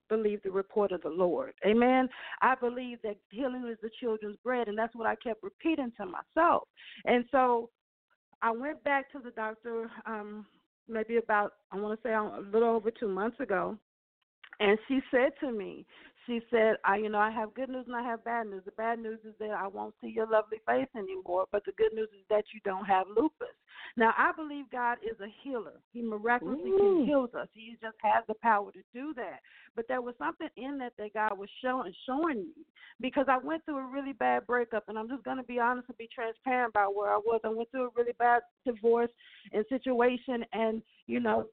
believe 0.08 0.42
the 0.42 0.50
report 0.50 0.92
of 0.92 1.02
the 1.02 1.08
Lord. 1.08 1.52
Amen. 1.64 2.08
I 2.42 2.54
believe 2.54 2.98
that 3.02 3.16
healing 3.30 3.66
is 3.70 3.78
the 3.82 3.90
children's 4.00 4.36
bread, 4.44 4.68
and 4.68 4.76
that's 4.76 4.94
what 4.94 5.06
I 5.06 5.14
kept 5.16 5.42
repeating 5.42 5.92
to 5.98 6.06
myself. 6.06 6.64
And 7.04 7.24
so 7.30 7.70
I 8.42 8.50
went 8.50 8.82
back 8.84 9.10
to 9.12 9.18
the 9.18 9.30
doctor 9.30 9.90
um 10.06 10.46
maybe 10.88 11.16
about 11.16 11.54
I 11.72 11.76
want 11.76 12.00
to 12.00 12.08
say 12.08 12.12
a 12.12 12.40
little 12.52 12.76
over 12.76 12.90
two 12.90 13.08
months 13.08 13.38
ago, 13.40 13.78
and 14.58 14.78
she 14.88 15.00
said 15.10 15.32
to 15.40 15.52
me, 15.52 15.86
she 16.30 16.40
said, 16.50 16.76
I 16.84 16.96
you 16.96 17.08
know, 17.08 17.18
I 17.18 17.30
have 17.30 17.54
good 17.54 17.68
news 17.68 17.84
and 17.86 17.96
I 17.96 18.02
have 18.02 18.24
bad 18.24 18.46
news. 18.46 18.62
The 18.64 18.70
bad 18.72 19.00
news 19.00 19.18
is 19.24 19.34
that 19.40 19.50
I 19.50 19.66
won't 19.66 19.94
see 20.00 20.08
your 20.08 20.26
lovely 20.26 20.58
face 20.66 20.88
anymore, 20.96 21.46
but 21.50 21.64
the 21.64 21.72
good 21.72 21.92
news 21.92 22.08
is 22.12 22.24
that 22.28 22.44
you 22.54 22.60
don't 22.64 22.84
have 22.84 23.06
lupus. 23.08 23.48
Now 23.96 24.14
I 24.16 24.30
believe 24.32 24.70
God 24.70 24.98
is 25.02 25.18
a 25.20 25.26
healer. 25.42 25.80
He 25.92 26.02
miraculously 26.02 26.70
Ooh. 26.70 27.00
Mm. 27.00 27.06
heals 27.06 27.30
us. 27.34 27.48
He 27.52 27.76
just 27.82 27.96
has 28.02 28.24
the 28.28 28.34
power 28.34 28.70
to 28.70 28.80
do 28.94 29.12
that. 29.14 29.40
But 29.74 29.88
there 29.88 30.02
was 30.02 30.14
something 30.18 30.48
in 30.56 30.78
that 30.78 30.92
that 30.98 31.14
God 31.14 31.36
was 31.36 31.48
showing 31.62 31.92
showing 32.06 32.38
me 32.38 32.64
because 33.00 33.26
I 33.28 33.38
went 33.38 33.64
through 33.64 33.78
a 33.78 33.92
really 33.92 34.12
bad 34.12 34.46
breakup 34.46 34.84
and 34.88 34.98
I'm 34.98 35.08
just 35.08 35.24
gonna 35.24 35.42
be 35.42 35.58
honest 35.58 35.88
and 35.88 35.98
be 35.98 36.08
transparent 36.14 36.70
about 36.70 36.94
where 36.94 37.12
I 37.12 37.18
was. 37.18 37.40
I 37.44 37.48
went 37.48 37.70
through 37.70 37.88
a 37.88 37.90
really 37.96 38.14
bad 38.18 38.42
divorce 38.64 39.10
and 39.52 39.64
situation 39.68 40.44
and, 40.52 40.82
you 41.06 41.18
know, 41.18 41.46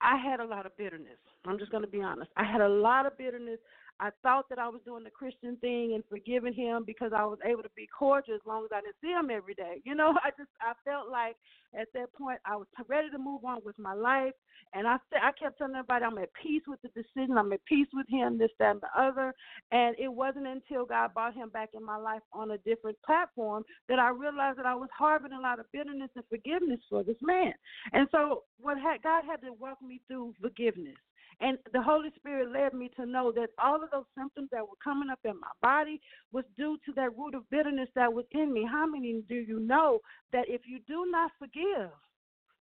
I 0.00 0.16
had 0.16 0.40
a 0.40 0.44
lot 0.44 0.66
of 0.66 0.76
bitterness. 0.76 1.18
I'm 1.46 1.58
just 1.58 1.70
going 1.70 1.82
to 1.82 1.88
be 1.88 2.02
honest. 2.02 2.30
I 2.36 2.44
had 2.44 2.60
a 2.60 2.68
lot 2.68 3.06
of 3.06 3.16
bitterness. 3.18 3.58
I 4.00 4.10
thought 4.22 4.48
that 4.48 4.58
I 4.58 4.68
was 4.68 4.80
doing 4.84 5.04
the 5.04 5.10
Christian 5.10 5.56
thing 5.56 5.94
and 5.94 6.04
forgiving 6.08 6.54
him 6.54 6.84
because 6.86 7.12
I 7.14 7.24
was 7.24 7.38
able 7.44 7.62
to 7.62 7.70
be 7.76 7.86
cordial 7.86 8.36
as 8.36 8.40
long 8.46 8.64
as 8.64 8.70
I 8.72 8.80
didn't 8.80 8.96
see 9.02 9.10
him 9.10 9.30
every 9.30 9.54
day. 9.54 9.80
You 9.84 9.94
know, 9.94 10.14
I 10.24 10.30
just 10.30 10.50
I 10.60 10.72
felt 10.84 11.10
like 11.10 11.36
at 11.78 11.88
that 11.94 12.12
point 12.14 12.38
I 12.46 12.56
was 12.56 12.66
ready 12.86 13.10
to 13.10 13.18
move 13.18 13.44
on 13.44 13.60
with 13.64 13.78
my 13.78 13.94
life, 13.94 14.34
and 14.72 14.86
I 14.86 14.96
I 15.20 15.32
kept 15.32 15.58
telling 15.58 15.74
everybody 15.74 16.04
I'm 16.04 16.18
at 16.18 16.30
peace 16.40 16.62
with 16.68 16.80
the 16.82 16.88
decision. 16.88 17.36
I'm 17.36 17.52
at 17.52 17.64
peace 17.64 17.88
with 17.92 18.08
him, 18.08 18.38
this, 18.38 18.50
that, 18.58 18.70
and 18.70 18.80
the 18.80 19.00
other. 19.00 19.34
And 19.72 19.96
it 19.98 20.08
wasn't 20.08 20.46
until 20.46 20.84
God 20.84 21.14
brought 21.14 21.34
him 21.34 21.48
back 21.48 21.70
in 21.74 21.84
my 21.84 21.96
life 21.96 22.22
on 22.32 22.52
a 22.52 22.58
different 22.58 22.98
platform 23.04 23.64
that 23.88 23.98
I 23.98 24.10
realized 24.10 24.58
that 24.58 24.66
I 24.66 24.74
was 24.74 24.88
harboring 24.96 25.32
a 25.32 25.40
lot 25.40 25.58
of 25.58 25.66
bitterness 25.72 26.10
and 26.14 26.24
forgiveness 26.28 26.80
for 26.88 27.02
this 27.02 27.16
man. 27.22 27.52
And 27.92 28.08
so 28.12 28.44
what 28.60 28.78
had 28.78 29.02
God 29.02 29.24
had 29.24 29.40
to 29.42 29.52
walk 29.52 29.78
me 29.82 30.00
through 30.08 30.34
forgiveness 30.40 30.96
and 31.40 31.58
the 31.72 31.82
Holy 31.82 32.10
Spirit 32.16 32.50
led 32.50 32.74
me 32.74 32.90
to 32.96 33.06
know 33.06 33.32
that 33.32 33.50
all 33.62 33.82
of 33.82 33.90
those 33.90 34.04
symptoms 34.16 34.48
that 34.52 34.62
were 34.62 34.78
coming 34.82 35.08
up 35.10 35.20
in 35.24 35.38
my 35.40 35.52
body 35.62 36.00
was 36.32 36.44
due 36.56 36.76
to 36.86 36.92
that 36.94 37.16
root 37.16 37.34
of 37.34 37.48
bitterness 37.50 37.88
that 37.94 38.12
was 38.12 38.24
in 38.32 38.52
me. 38.52 38.66
How 38.70 38.86
many 38.86 39.22
do 39.28 39.36
you 39.36 39.60
know 39.60 40.00
that 40.32 40.48
if 40.48 40.62
you 40.66 40.80
do 40.86 41.06
not 41.10 41.30
forgive, 41.38 41.90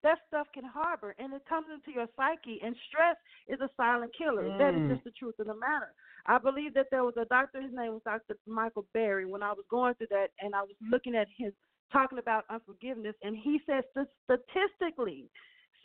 that 0.03 0.19
stuff 0.29 0.47
can 0.55 0.65
harbor 0.65 1.15
and 1.19 1.33
it 1.33 1.43
comes 1.49 1.67
into 1.73 1.91
your 1.97 2.07
psyche 2.17 2.61
and 2.63 2.77
stress 2.89 3.17
is 3.49 3.61
a 3.61 3.69
silent 3.77 4.13
killer 4.17 4.45
mm. 4.45 4.59
that 4.59 4.75
is 4.75 4.81
mm. 4.81 4.93
just 4.93 5.05
the 5.05 5.11
truth 5.19 5.35
of 5.41 5.47
the 5.47 5.55
matter 5.55 5.91
i 6.27 6.39
believe 6.39 6.75
that 6.75 6.87
there 6.91 7.03
was 7.03 7.15
a 7.17 7.25
doctor 7.25 7.61
his 7.61 7.73
name 7.73 7.93
was 7.93 8.03
dr 8.05 8.23
michael 8.47 8.87
barry 8.95 9.27
when 9.27 9.43
i 9.43 9.51
was 9.51 9.65
going 9.69 9.95
through 9.95 10.07
that 10.11 10.29
and 10.41 10.55
i 10.55 10.61
was 10.61 10.77
looking 10.93 11.17
at 11.17 11.27
his 11.37 11.53
talking 11.93 12.19
about 12.19 12.45
unforgiveness 12.51 13.17
and 13.23 13.37
he 13.37 13.59
says 13.67 13.83
statistically 14.25 15.25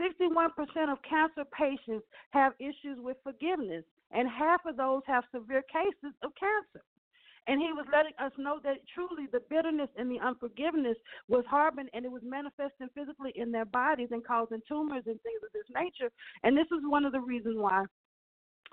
61% 0.02 0.92
of 0.92 0.98
cancer 1.08 1.44
patients 1.58 2.06
have 2.32 2.54
issues 2.60 2.98
with 2.98 3.18
forgiveness, 3.24 3.84
and 4.12 4.28
half 4.28 4.62
of 4.66 4.78
those 4.78 5.02
have 5.06 5.24
severe 5.34 5.64
cases 5.72 6.16
of 6.24 6.32
cancer. 6.40 6.84
And 7.48 7.60
he 7.60 7.74
was 7.74 7.86
letting 7.92 8.14
us 8.20 8.32
know 8.38 8.60
that 8.64 8.78
truly 8.94 9.28
the 9.32 9.42
bitterness 9.50 9.90
and 9.98 10.10
the 10.12 10.20
unforgiveness 10.20 10.98
was 11.28 11.44
harboring 11.50 11.88
and 11.94 12.06
it 12.06 12.12
was 12.12 12.22
manifesting 12.24 12.88
physically 12.94 13.34
in 13.36 13.52
their 13.52 13.66
bodies 13.66 14.10
and 14.12 14.26
causing 14.26 14.62
tumors 14.68 15.04
and 15.08 15.20
things 15.22 15.42
of 15.44 15.52
this 15.52 15.66
nature. 15.74 16.12
And 16.44 16.56
this 16.56 16.68
is 16.68 16.84
one 16.86 17.04
of 17.04 17.14
the 17.14 17.20
reasons 17.20 17.58
why 17.58 17.86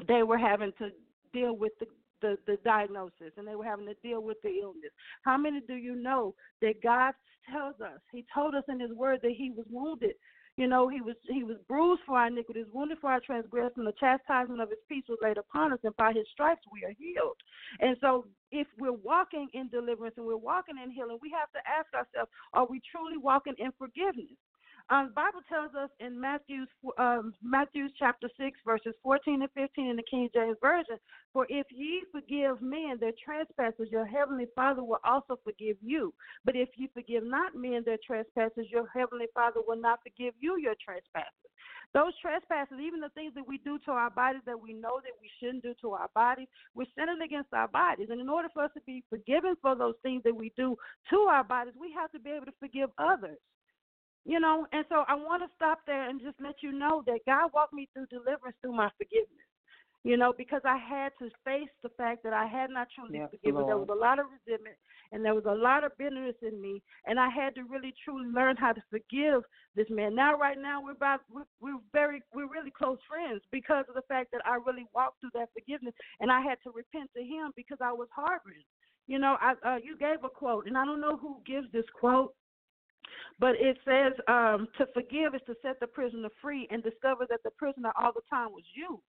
they 0.06 0.22
were 0.22 0.38
having 0.38 0.72
to 0.78 0.90
deal 1.32 1.56
with 1.56 1.72
the 1.80 1.86
the, 2.20 2.36
the 2.48 2.58
diagnosis 2.64 3.32
and 3.36 3.46
they 3.46 3.54
were 3.54 3.64
having 3.64 3.86
to 3.86 3.94
deal 4.02 4.20
with 4.20 4.38
the 4.42 4.50
illness. 4.60 4.90
How 5.22 5.36
many 5.36 5.60
do 5.60 5.74
you 5.74 5.94
know 5.94 6.34
that 6.60 6.82
God 6.82 7.12
tells 7.48 7.80
us? 7.80 8.00
He 8.10 8.24
told 8.34 8.56
us 8.56 8.64
in 8.68 8.80
His 8.80 8.92
Word 8.92 9.20
that 9.22 9.34
He 9.36 9.52
was 9.56 9.66
wounded 9.70 10.14
you 10.58 10.66
know, 10.66 10.88
he 10.88 11.00
was 11.00 11.14
he 11.28 11.44
was 11.44 11.56
bruised 11.68 12.02
for 12.04 12.18
our 12.18 12.26
iniquities, 12.26 12.66
wounded 12.72 12.98
for 13.00 13.10
our 13.10 13.20
transgression. 13.20 13.84
The 13.84 13.92
chastisement 13.92 14.60
of 14.60 14.70
his 14.70 14.80
peace 14.88 15.04
was 15.08 15.18
laid 15.22 15.38
upon 15.38 15.72
us, 15.72 15.78
and 15.84 15.96
by 15.96 16.12
his 16.12 16.26
stripes 16.32 16.62
we 16.72 16.84
are 16.84 16.92
healed. 16.98 17.36
And 17.78 17.96
so, 18.00 18.26
if 18.50 18.66
we're 18.76 18.90
walking 18.90 19.46
in 19.54 19.68
deliverance 19.68 20.16
and 20.16 20.26
we're 20.26 20.36
walking 20.36 20.74
in 20.82 20.90
healing, 20.90 21.18
we 21.22 21.30
have 21.30 21.52
to 21.52 21.60
ask 21.62 21.86
ourselves: 21.94 22.32
Are 22.54 22.66
we 22.66 22.82
truly 22.90 23.16
walking 23.16 23.54
in 23.58 23.70
forgiveness? 23.78 24.34
Um, 24.90 25.08
the 25.08 25.12
Bible 25.12 25.40
tells 25.48 25.74
us 25.74 25.90
in 26.00 26.18
Matthew's 26.18 26.68
um, 26.96 27.34
chapter 27.98 28.28
six 28.40 28.58
verses 28.64 28.94
fourteen 29.02 29.42
and 29.42 29.50
fifteen 29.52 29.90
in 29.90 29.96
the 29.96 30.02
King 30.10 30.30
James 30.32 30.56
version, 30.62 30.96
"For 31.34 31.46
if 31.50 31.66
ye 31.70 32.04
forgive 32.10 32.62
men 32.62 32.96
their 32.98 33.12
trespasses, 33.22 33.90
your 33.90 34.06
heavenly 34.06 34.46
Father 34.54 34.82
will 34.82 35.00
also 35.04 35.38
forgive 35.44 35.76
you. 35.82 36.14
But 36.44 36.56
if 36.56 36.70
ye 36.76 36.88
forgive 36.94 37.22
not 37.22 37.54
men 37.54 37.82
their 37.84 37.98
trespasses, 38.06 38.70
your 38.70 38.88
heavenly 38.88 39.26
Father 39.34 39.60
will 39.66 39.76
not 39.76 40.00
forgive 40.02 40.32
you 40.40 40.56
your 40.56 40.74
trespasses." 40.82 41.50
Those 41.92 42.12
trespasses, 42.20 42.78
even 42.80 43.00
the 43.00 43.10
things 43.10 43.34
that 43.34 43.46
we 43.46 43.58
do 43.58 43.78
to 43.80 43.92
our 43.92 44.10
bodies 44.10 44.42
that 44.46 44.60
we 44.60 44.72
know 44.72 45.00
that 45.02 45.12
we 45.20 45.30
shouldn't 45.38 45.62
do 45.62 45.74
to 45.82 45.92
our 45.92 46.08
bodies, 46.14 46.48
we're 46.74 46.86
sinning 46.96 47.22
against 47.22 47.52
our 47.52 47.68
bodies. 47.68 48.08
And 48.10 48.20
in 48.20 48.28
order 48.28 48.48
for 48.52 48.64
us 48.64 48.70
to 48.74 48.80
be 48.86 49.04
forgiven 49.08 49.54
for 49.60 49.74
those 49.74 49.94
things 50.02 50.22
that 50.24 50.36
we 50.36 50.52
do 50.56 50.76
to 51.10 51.16
our 51.20 51.44
bodies, 51.44 51.74
we 51.78 51.92
have 51.92 52.10
to 52.12 52.18
be 52.18 52.30
able 52.30 52.46
to 52.46 52.52
forgive 52.60 52.90
others. 52.98 53.38
You 54.28 54.38
know, 54.38 54.66
and 54.76 54.84
so 54.92 55.08
I 55.08 55.16
want 55.16 55.40
to 55.40 55.48
stop 55.56 55.80
there 55.86 56.04
and 56.08 56.20
just 56.20 56.36
let 56.36 56.60
you 56.60 56.70
know 56.70 57.02
that 57.06 57.24
God 57.24 57.48
walked 57.54 57.72
me 57.72 57.88
through 57.94 58.12
deliverance 58.12 58.60
through 58.60 58.76
my 58.76 58.90
forgiveness. 59.00 59.48
You 60.04 60.16
know, 60.16 60.32
because 60.36 60.60
I 60.64 60.76
had 60.76 61.10
to 61.18 61.32
face 61.44 61.72
the 61.82 61.88
fact 61.96 62.22
that 62.22 62.32
I 62.32 62.46
had 62.46 62.68
not 62.70 62.88
truly 62.94 63.18
yes, 63.18 63.30
forgiven. 63.32 63.64
Lord. 63.64 63.68
There 63.68 63.78
was 63.78 63.88
a 63.90 63.98
lot 63.98 64.20
of 64.20 64.26
resentment 64.28 64.76
and 65.12 65.24
there 65.24 65.34
was 65.34 65.44
a 65.46 65.54
lot 65.54 65.84
of 65.84 65.96
bitterness 65.98 66.36
in 66.42 66.60
me, 66.60 66.82
and 67.06 67.18
I 67.18 67.28
had 67.28 67.54
to 67.54 67.62
really 67.64 67.94
truly 68.04 68.28
learn 68.28 68.56
how 68.56 68.72
to 68.72 68.82
forgive 68.90 69.42
this 69.74 69.88
man. 69.90 70.14
Now, 70.14 70.36
right 70.36 70.58
now, 70.58 70.82
we're 70.82 70.92
about 70.92 71.20
we're, 71.30 71.48
we're 71.60 71.80
very 71.92 72.22
we're 72.34 72.48
really 72.48 72.70
close 72.70 72.98
friends 73.08 73.40
because 73.50 73.84
of 73.88 73.94
the 73.94 74.06
fact 74.08 74.30
that 74.32 74.42
I 74.44 74.58
really 74.64 74.86
walked 74.94 75.20
through 75.20 75.30
that 75.34 75.48
forgiveness, 75.52 75.94
and 76.20 76.30
I 76.30 76.40
had 76.40 76.58
to 76.64 76.70
repent 76.70 77.10
to 77.16 77.22
him 77.22 77.52
because 77.56 77.78
I 77.80 77.92
was 77.92 78.08
harboring. 78.14 78.64
You 79.06 79.18
know, 79.18 79.36
I 79.40 79.54
uh, 79.64 79.78
you 79.82 79.96
gave 79.96 80.24
a 80.24 80.28
quote, 80.28 80.66
and 80.66 80.76
I 80.76 80.84
don't 80.84 81.00
know 81.00 81.16
who 81.16 81.40
gives 81.46 81.70
this 81.72 81.88
quote, 81.98 82.34
but 83.38 83.54
it 83.58 83.78
says 83.84 84.12
um, 84.26 84.68
to 84.78 84.86
forgive 84.94 85.34
is 85.34 85.40
to 85.46 85.54
set 85.62 85.78
the 85.80 85.86
prisoner 85.86 86.28
free 86.42 86.66
and 86.70 86.82
discover 86.82 87.26
that 87.30 87.42
the 87.44 87.50
prisoner 87.50 87.92
all 88.00 88.12
the 88.12 88.22
time 88.28 88.52
was 88.52 88.64
you. 88.74 89.00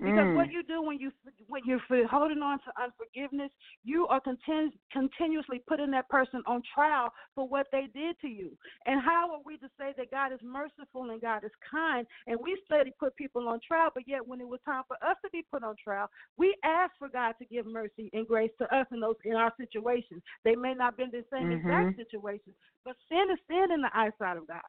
Because 0.00 0.30
mm. 0.30 0.36
what 0.36 0.52
you 0.52 0.62
do 0.62 0.80
when 0.80 1.00
you 1.00 1.10
when 1.48 1.62
you're 1.66 1.80
holding 2.06 2.38
on 2.38 2.60
to 2.60 2.70
unforgiveness, 2.80 3.50
you 3.82 4.06
are 4.06 4.20
continu- 4.20 4.70
continuously 4.92 5.60
putting 5.66 5.90
that 5.90 6.08
person 6.08 6.40
on 6.46 6.62
trial 6.72 7.12
for 7.34 7.48
what 7.48 7.66
they 7.72 7.88
did 7.92 8.14
to 8.20 8.28
you. 8.28 8.56
And 8.86 9.00
how 9.02 9.32
are 9.32 9.40
we 9.44 9.56
to 9.56 9.66
say 9.76 9.94
that 9.96 10.12
God 10.12 10.32
is 10.32 10.38
merciful 10.40 11.10
and 11.10 11.20
God 11.20 11.42
is 11.42 11.50
kind, 11.68 12.06
and 12.28 12.38
we 12.40 12.56
study 12.64 12.92
put 13.00 13.16
people 13.16 13.48
on 13.48 13.58
trial, 13.66 13.90
but 13.92 14.04
yet 14.06 14.26
when 14.26 14.40
it 14.40 14.46
was 14.46 14.60
time 14.64 14.84
for 14.86 14.96
us 15.04 15.16
to 15.24 15.30
be 15.32 15.44
put 15.50 15.64
on 15.64 15.74
trial, 15.82 16.08
we 16.36 16.54
asked 16.64 16.94
for 17.00 17.08
God 17.08 17.34
to 17.40 17.44
give 17.44 17.66
mercy 17.66 18.08
and 18.12 18.26
grace 18.26 18.52
to 18.58 18.72
us 18.74 18.86
in 18.92 19.00
those 19.00 19.16
in 19.24 19.34
our 19.34 19.52
situations. 19.58 20.22
They 20.44 20.54
may 20.54 20.74
not 20.74 20.96
be 20.96 21.04
in 21.04 21.10
the 21.10 21.24
same 21.32 21.50
mm-hmm. 21.50 21.68
exact 21.68 21.96
situation, 21.96 22.54
but 22.84 22.94
sin 23.08 23.26
is 23.32 23.38
sin 23.48 23.72
in 23.74 23.82
the 23.82 23.90
eyesight 23.92 24.36
of 24.36 24.46
God. 24.46 24.62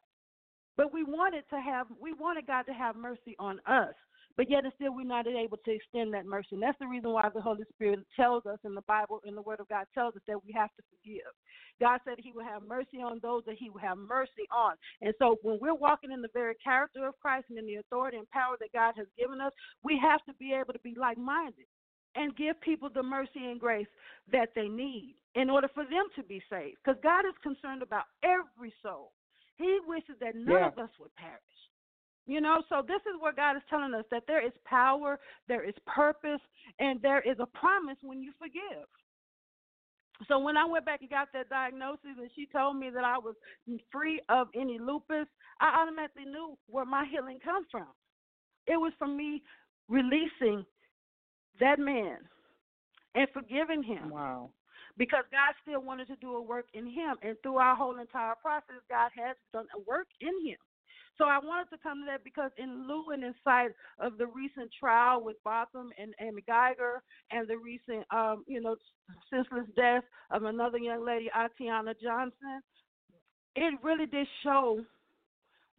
But 0.76 0.92
we 0.92 1.04
wanted 1.04 1.44
to 1.52 1.62
have 1.62 1.86
we 2.02 2.14
wanted 2.14 2.48
God 2.48 2.64
to 2.64 2.74
have 2.74 2.96
mercy 2.96 3.36
on 3.38 3.60
us 3.68 3.94
but 4.40 4.50
yet 4.50 4.64
and 4.64 4.72
still 4.76 4.96
we're 4.96 5.04
not 5.04 5.28
able 5.28 5.58
to 5.58 5.72
extend 5.72 6.14
that 6.14 6.26
mercy. 6.26 6.48
And 6.54 6.64
that's 6.64 6.80
the 6.80 6.88
reason 6.88 7.12
why 7.12 7.28
the 7.28 7.42
Holy 7.42 7.66
Spirit 7.76 8.00
tells 8.16 8.46
us 8.46 8.58
in 8.64 8.74
the 8.74 8.88
Bible, 8.88 9.20
in 9.26 9.36
the 9.36 9.42
Word 9.42 9.60
of 9.60 9.68
God, 9.68 9.84
tells 9.94 10.16
us 10.16 10.22
that 10.30 10.46
we 10.46 10.54
have 10.54 10.70
to 10.78 10.84
forgive. 10.88 11.28
God 11.82 12.00
said 12.06 12.24
He 12.24 12.32
will 12.32 12.46
have 12.46 12.64
mercy 12.64 13.04
on 13.04 13.20
those 13.22 13.44
that 13.48 13.58
He 13.60 13.70
will 13.70 13.82
have 13.82 13.98
mercy 13.98 14.48
on. 14.50 14.76
And 15.02 15.14
so 15.20 15.36
when 15.42 15.60
we're 15.62 15.76
walking 15.76 16.14
in 16.14 16.22
the 16.22 16.32
very 16.34 16.56
character 16.64 17.06
of 17.06 17.20
Christ 17.20 17.48
and 17.50 17.60
in 17.60 17.68
the 17.68 17.84
authority 17.84 18.16
and 18.16 18.32
power 18.32 18.56
that 18.62 18.72
God 18.72 18.94
has 18.96 19.08
given 19.20 19.42
us, 19.42 19.52
we 19.84 20.00
have 20.02 20.24
to 20.24 20.34
be 20.40 20.54
able 20.54 20.72
to 20.72 20.80
be 20.80 20.96
like 20.98 21.18
minded 21.18 21.68
and 22.16 22.34
give 22.38 22.62
people 22.62 22.88
the 22.88 23.04
mercy 23.04 23.44
and 23.44 23.60
grace 23.60 23.92
that 24.32 24.56
they 24.56 24.70
need 24.70 25.16
in 25.36 25.50
order 25.50 25.68
for 25.74 25.84
them 25.84 26.08
to 26.16 26.24
be 26.24 26.42
saved. 26.50 26.78
Because 26.82 26.98
God 27.04 27.26
is 27.28 27.36
concerned 27.44 27.82
about 27.82 28.06
every 28.24 28.74
soul. 28.82 29.12
He 29.58 29.80
wishes 29.86 30.16
that 30.22 30.34
none 30.34 30.48
yeah. 30.48 30.68
of 30.68 30.78
us 30.78 30.96
would 30.98 31.14
perish. 31.18 31.44
You 32.30 32.42
know, 32.42 32.62
so 32.70 32.84
this 32.88 33.02
is 33.10 33.20
what 33.20 33.36
God 33.36 33.56
is 33.56 33.64
telling 33.72 33.96
us 33.96 34.06
that 34.12 34.22
there 34.28 34.46
is 34.46 34.54
power, 34.64 35.20
there 35.48 35.68
is 35.68 35.74
purpose, 35.88 36.40
and 36.78 37.02
there 37.02 37.22
is 37.22 37.38
a 37.40 37.48
promise 37.58 37.98
when 38.04 38.22
you 38.22 38.34
forgive. 38.38 38.86
So 40.28 40.38
when 40.38 40.56
I 40.56 40.64
went 40.64 40.86
back 40.86 41.02
and 41.02 41.10
got 41.10 41.30
that 41.34 41.50
diagnosis 41.50 42.20
and 42.20 42.30
she 42.36 42.46
told 42.46 42.78
me 42.78 42.92
that 42.94 43.04
I 43.04 43.18
was 43.18 43.34
free 43.92 44.22
of 44.30 44.48
any 44.54 44.78
lupus, 44.78 45.26
I 45.60 45.82
automatically 45.82 46.26
knew 46.26 46.56
where 46.68 46.86
my 46.86 47.08
healing 47.10 47.40
comes 47.44 47.66
from. 47.72 47.88
It 48.68 48.78
was 48.78 48.94
from 49.00 49.18
me 49.18 49.42
releasing 49.88 50.64
that 51.60 51.80
man 51.80 52.18
and 53.16 53.28
forgiving 53.34 53.82
him. 53.82 54.12
Wow. 54.12 54.52
Because 55.00 55.24
God 55.32 55.56
still 55.64 55.82
wanted 55.82 56.06
to 56.10 56.16
do 56.18 56.36
a 56.36 56.42
work 56.44 56.66
in 56.76 56.86
him. 56.86 57.16
And 57.24 57.36
through 57.42 57.58
our 57.58 57.76
whole 57.76 57.98
entire 57.98 58.36
process, 58.40 58.84
God 58.88 59.10
has 59.16 59.36
done 59.52 59.66
a 59.76 59.80
work 59.90 60.08
in 60.22 60.48
him. 60.48 60.58
So 61.20 61.26
I 61.26 61.38
wanted 61.38 61.70
to 61.72 61.84
come 61.84 62.00
to 62.00 62.06
that 62.06 62.24
because 62.24 62.50
in 62.58 62.88
lieu 62.88 63.12
and 63.12 63.24
in 63.26 63.36
sight 63.44 63.72
of 64.00 64.18
the 64.18 64.26
recent 64.26 64.72
trial 64.80 65.22
with 65.22 65.36
Botham 65.44 65.90
and 66.00 66.14
Amy 66.22 66.44
Guyger 66.50 67.04
and 67.30 67.46
the 67.46 67.58
recent, 67.58 68.08
um, 68.10 68.46
you 68.48 68.62
know, 68.62 68.78
senseless 69.30 69.68
death 69.76 70.04
of 70.32 70.44
another 70.44 70.78
young 70.78 71.06
lady, 71.06 71.30
Atiana 71.36 71.94
Johnson, 72.02 72.62
it 73.58 73.74
really 73.84 74.06
did 74.06 74.28
show 74.44 74.80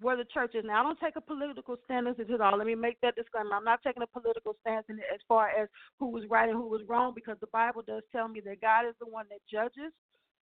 where 0.03 0.17
the 0.17 0.27
church 0.27 0.55
is. 0.55 0.65
Now, 0.67 0.81
I 0.81 0.83
don't 0.83 1.01
take 1.01 1.17
a 1.17 1.23
political 1.23 1.77
stance 1.87 2.19
at 2.19 2.41
all. 2.41 2.59
Let 2.59 2.67
me 2.67 2.75
make 2.75 3.01
that 3.01 3.17
disclaimer. 3.17 3.55
I'm 3.55 3.65
not 3.65 3.83
taking 3.83 4.03
a 4.03 4.07
political 4.07 4.57
stance 4.61 4.85
in 4.91 4.97
it 4.97 5.05
as 5.13 5.21
far 5.27 5.49
as 5.49 5.69
who 5.99 6.09
was 6.09 6.25
right 6.29 6.51
and 6.51 6.59
who 6.59 6.69
was 6.69 6.83
wrong 6.87 7.13
because 7.15 7.37
the 7.41 7.47
Bible 7.47 7.83
does 7.87 8.03
tell 8.13 8.29
me 8.29 8.41
that 8.45 8.61
God 8.61 8.87
is 8.87 8.95
the 9.01 9.07
one 9.07 9.25
that 9.31 9.41
judges, 9.51 9.93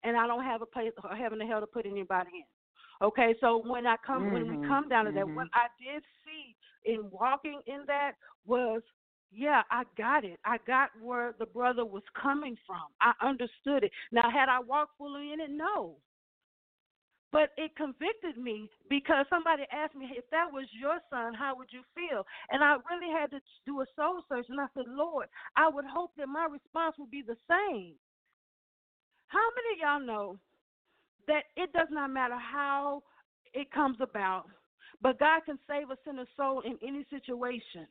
and 0.02 0.16
I 0.16 0.26
don't 0.26 0.44
have 0.44 0.62
a 0.62 0.66
place 0.66 0.92
of 1.04 1.16
heaven 1.16 1.40
and 1.40 1.48
hell 1.48 1.60
to 1.60 1.66
put 1.66 1.86
anybody 1.86 2.30
in. 2.34 2.57
Okay, 3.00 3.34
so 3.40 3.62
when 3.64 3.86
I 3.86 3.96
come 4.04 4.24
mm-hmm, 4.24 4.32
when 4.32 4.48
we 4.48 4.56
mm-hmm, 4.56 4.68
come 4.68 4.88
down 4.88 5.04
to 5.04 5.10
mm-hmm. 5.10 5.28
that, 5.28 5.36
what 5.36 5.48
I 5.54 5.68
did 5.78 6.02
see 6.24 6.56
in 6.84 7.08
walking 7.10 7.60
in 7.66 7.84
that 7.86 8.12
was 8.46 8.82
yeah, 9.30 9.62
I 9.70 9.82
got 9.96 10.24
it. 10.24 10.38
I 10.44 10.56
got 10.66 10.90
where 11.02 11.34
the 11.38 11.46
brother 11.46 11.84
was 11.84 12.02
coming 12.20 12.56
from. 12.66 12.88
I 13.00 13.12
understood 13.22 13.84
it. 13.84 13.92
Now, 14.10 14.30
had 14.30 14.48
I 14.48 14.60
walked 14.60 14.96
fully 14.96 15.32
in 15.32 15.40
it? 15.40 15.50
No. 15.50 15.96
But 17.30 17.50
it 17.58 17.76
convicted 17.76 18.38
me 18.38 18.70
because 18.88 19.26
somebody 19.28 19.64
asked 19.70 19.94
me, 19.94 20.08
if 20.16 20.24
that 20.30 20.48
was 20.50 20.64
your 20.72 20.98
son, 21.10 21.34
how 21.34 21.54
would 21.56 21.68
you 21.70 21.82
feel? 21.94 22.24
And 22.50 22.64
I 22.64 22.76
really 22.90 23.12
had 23.12 23.30
to 23.32 23.40
do 23.66 23.82
a 23.82 23.86
soul 23.94 24.22
search. 24.30 24.46
And 24.48 24.58
I 24.58 24.66
said, 24.72 24.86
Lord, 24.88 25.26
I 25.56 25.68
would 25.68 25.84
hope 25.84 26.12
that 26.16 26.26
my 26.26 26.48
response 26.50 26.96
would 26.98 27.10
be 27.10 27.20
the 27.20 27.36
same. 27.44 27.94
How 29.26 29.44
many 29.54 29.76
of 29.76 29.80
y'all 29.84 30.06
know 30.06 30.38
that 31.28 31.44
it 31.56 31.72
does 31.72 31.88
not 31.90 32.10
matter 32.10 32.36
how 32.36 33.02
it 33.54 33.70
comes 33.70 33.96
about, 34.00 34.46
but 35.00 35.18
God 35.18 35.42
can 35.46 35.58
save 35.68 35.90
a 35.90 35.96
sinner's 36.04 36.28
soul 36.36 36.62
in 36.62 36.76
any 36.82 37.06
situation. 37.10 37.86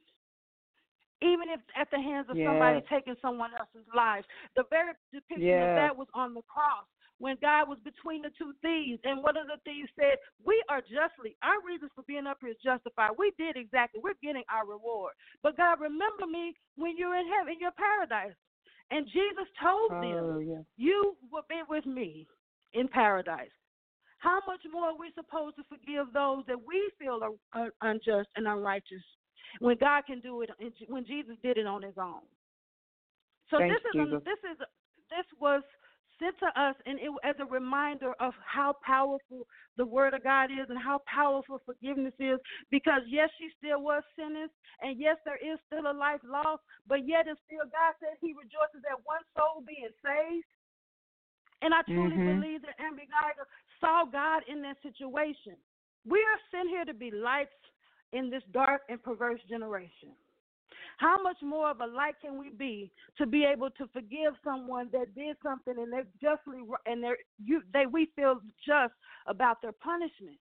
Even 1.22 1.50
if 1.50 1.62
at 1.74 1.90
the 1.90 1.98
hands 1.98 2.28
of 2.30 2.38
yes. 2.38 2.46
somebody 2.46 2.82
taking 2.90 3.16
someone 3.22 3.50
else's 3.58 3.88
life. 3.96 4.22
The 4.56 4.64
very 4.70 4.94
depiction 5.10 5.48
yes. 5.48 5.66
of 5.66 5.76
that 5.78 5.98
was 5.98 6.08
on 6.14 6.36
the 6.36 6.46
cross 6.46 6.86
when 7.18 7.38
God 7.42 7.66
was 7.66 7.82
between 7.82 8.22
the 8.22 8.30
two 8.38 8.54
thieves. 8.62 9.02
And 9.04 9.24
one 9.24 9.34
of 9.34 9.50
the 9.50 9.58
thieves 9.66 9.90
said, 9.98 10.22
We 10.46 10.62
are 10.70 10.82
justly, 10.82 11.34
our 11.42 11.58
reasons 11.66 11.90
for 11.96 12.06
being 12.06 12.28
up 12.28 12.38
here 12.38 12.54
is 12.54 12.62
justified. 12.62 13.18
We 13.18 13.34
did 13.38 13.58
exactly, 13.58 14.02
we're 14.04 14.20
getting 14.22 14.46
our 14.54 14.68
reward. 14.68 15.14
But 15.42 15.58
God, 15.58 15.82
remember 15.82 16.30
me 16.30 16.54
when 16.78 16.94
you're 16.98 17.18
in 17.18 17.26
heaven, 17.26 17.54
in 17.54 17.60
your 17.60 17.74
paradise. 17.74 18.38
And 18.92 19.06
Jesus 19.08 19.50
told 19.58 19.92
oh, 19.92 20.02
them, 20.02 20.48
yeah. 20.48 20.62
You 20.78 21.18
will 21.32 21.44
be 21.50 21.60
with 21.68 21.86
me 21.86 22.28
in 22.74 22.88
paradise. 22.88 23.50
How 24.20 24.40
much 24.48 24.62
more 24.72 24.90
are 24.90 24.98
we 24.98 25.12
supposed 25.14 25.56
to 25.58 25.64
forgive 25.70 26.12
those 26.14 26.44
that 26.48 26.58
we 26.58 26.92
feel 27.00 27.20
are, 27.54 27.70
unjust 27.82 28.30
and 28.36 28.48
unrighteous 28.48 29.04
when 29.60 29.78
God 29.78 30.06
can 30.06 30.20
do 30.22 30.42
it, 30.42 30.50
when 30.88 31.06
Jesus 31.06 31.36
did 31.44 31.58
it 31.58 31.68
on 31.68 31.84
His 31.84 31.98
own? 31.98 32.26
So 33.50 33.60
Thanks, 33.60 33.76
this 33.94 34.02
is 34.02 34.14
a, 34.14 34.20
this 34.26 34.42
is 34.52 34.58
this 35.10 35.28
was 35.40 35.64
sent 36.20 36.36
to 36.40 36.50
us 36.60 36.76
and 36.86 37.00
it, 37.00 37.14
as 37.24 37.36
a 37.40 37.46
reminder 37.46 38.14
of 38.20 38.34
how 38.42 38.74
powerful 38.84 39.46
the 39.78 39.86
Word 39.86 40.14
of 40.14 40.24
God 40.24 40.50
is 40.50 40.66
and 40.70 40.80
how 40.80 41.02
powerful 41.06 41.62
forgiveness 41.66 42.14
is. 42.20 42.40
Because 42.72 43.06
yes, 43.08 43.30
she 43.38 43.50
still 43.58 43.82
was 43.82 44.04
sentenced 44.18 44.58
and 44.82 45.00
yes, 45.00 45.18
there 45.26 45.38
is 45.38 45.62
still 45.70 45.86
a 45.90 45.94
life 45.94 46.22
lost, 46.26 46.62
but 46.88 47.08
yet 47.08 47.30
and 47.30 47.38
still 47.46 47.70
God 47.70 47.94
said 48.02 48.18
He 48.20 48.34
rejoices 48.34 48.82
at 48.90 49.00
one 49.06 49.24
soul 49.38 49.64
being 49.64 49.94
saved. 50.02 50.50
And 51.62 51.74
I 51.74 51.82
truly 51.84 52.16
mm-hmm. 52.16 52.42
believe 52.42 52.62
that 52.62 52.76
Amber 52.80 53.02
Guyger 53.02 53.48
saw 53.80 54.06
God 54.06 54.44
in 54.48 54.62
that 54.62 54.78
situation. 54.84 55.56
We 56.06 56.20
are 56.20 56.40
sent 56.52 56.70
here 56.70 56.86
to 56.86 56.94
be 56.94 57.12
lights 57.12 57.50
in 58.14 58.30
this 58.30 58.44
dark 58.54 58.82
and 58.90 59.02
perverse 59.02 59.42
generation. 59.50 60.10
How 60.98 61.22
much 61.22 61.38
more 61.42 61.70
of 61.70 61.82
a 61.82 61.86
light 61.86 62.16
can 62.22 62.40
we 62.40 62.50
be 62.50 62.92
to 63.18 63.26
be 63.26 63.44
able 63.44 63.70
to 63.72 63.88
forgive 63.94 64.34
someone 64.44 64.90
that 64.94 65.14
did 65.14 65.38
something 65.44 65.76
and 65.78 65.94
they're 65.94 66.08
justly 66.22 66.60
and 66.86 67.04
they're 67.04 67.18
you 67.44 67.62
they 67.72 67.86
we 67.86 68.10
feel 68.16 68.40
just 68.66 68.94
about 69.28 69.62
their 69.62 69.74
punishment? 69.74 70.38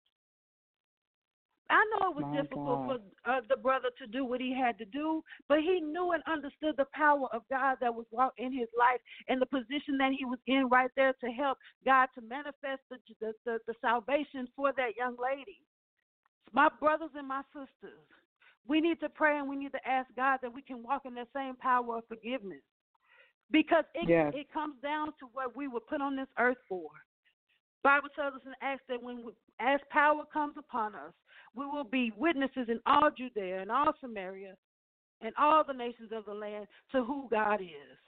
I 1.71 1.81
know 1.93 2.11
it 2.11 2.17
was 2.17 2.29
My 2.29 2.43
difficult 2.43 2.89
God. 2.89 3.01
for 3.25 3.31
uh, 3.31 3.41
the 3.49 3.57
brother 3.57 3.89
to 3.99 4.07
do 4.07 4.25
what 4.25 4.41
he 4.41 4.55
had 4.55 4.77
to 4.79 4.85
do, 4.85 5.25
but 5.49 5.61
he 5.61 5.81
knew 5.81 6.13
and 6.13 6.23
understood 6.27 6.77
the 6.77 6.87
power 6.93 7.27
of 7.33 7.43
God 7.49 7.79
that 7.81 7.95
was 7.95 8.05
in 8.37 8.53
his 8.53 8.69
life 8.79 9.01
and 9.29 9.41
the 9.41 9.47
position 9.47 9.97
that 9.99 10.13
he 10.17 10.25
was 10.25 10.39
in 10.47 10.69
right 10.69 10.91
there 10.97 11.15
to 11.25 11.27
help 11.31 11.59
God 11.85 12.09
to 12.15 12.21
manifest 12.21 12.83
the, 12.91 12.99
the, 13.21 13.33
the, 13.47 13.59
the 13.67 13.75
salvation 13.81 14.47
for 14.55 14.73
that 14.77 14.97
young 14.97 15.17
lady. 15.17 15.65
My 16.53 16.69
brothers 16.79 17.11
and 17.17 17.27
my 17.27 17.43
sisters, 17.53 18.05
we 18.69 18.81
need 18.81 19.01
to 19.01 19.09
pray 19.09 19.39
and 19.39 19.49
we 19.49 19.57
need 19.57 19.73
to 19.73 19.89
ask 19.89 20.09
God 20.17 20.41
that 20.43 20.53
we 20.53 20.63
can 20.63 20.83
walk 20.83 21.03
in 21.07 21.15
that 21.15 21.29
same 21.35 21.57
power 21.57 21.99
of 21.99 22.05
forgiveness. 22.09 22.63
Because 23.51 23.85
it, 23.95 24.09
yes. 24.09 24.33
it 24.35 24.53
comes 24.53 24.75
down 24.83 25.09
to 25.21 25.27
what 25.33 25.57
we 25.57 25.69
were 25.69 25.81
put 25.81 26.01
on 26.01 26.17
this 26.17 26.29
earth 26.39 26.57
for. 26.69 26.89
Bible 27.83 28.09
tells 28.17 28.35
us 28.35 28.41
in 28.47 28.53
Acts 28.63 28.83
that 28.89 29.03
when 29.03 29.19
we, 29.25 29.33
as 29.61 29.81
power 29.91 30.23
comes 30.33 30.55
upon 30.57 30.95
us, 30.95 31.13
we 31.55 31.67
will 31.67 31.85
be 31.85 32.13
witnesses 32.17 32.69
in 32.69 32.81
all 32.87 33.11
Judea 33.17 33.63
and 33.63 33.71
all 33.71 33.93
Samaria 34.01 34.55
and 35.21 35.33
all 35.39 35.65
the 35.67 35.73
nations 35.73 36.11
of 36.13 36.25
the 36.25 36.35
land 36.35 36.67
to 36.93 37.05
who 37.05 37.29
God 37.31 37.61
is. 37.61 37.99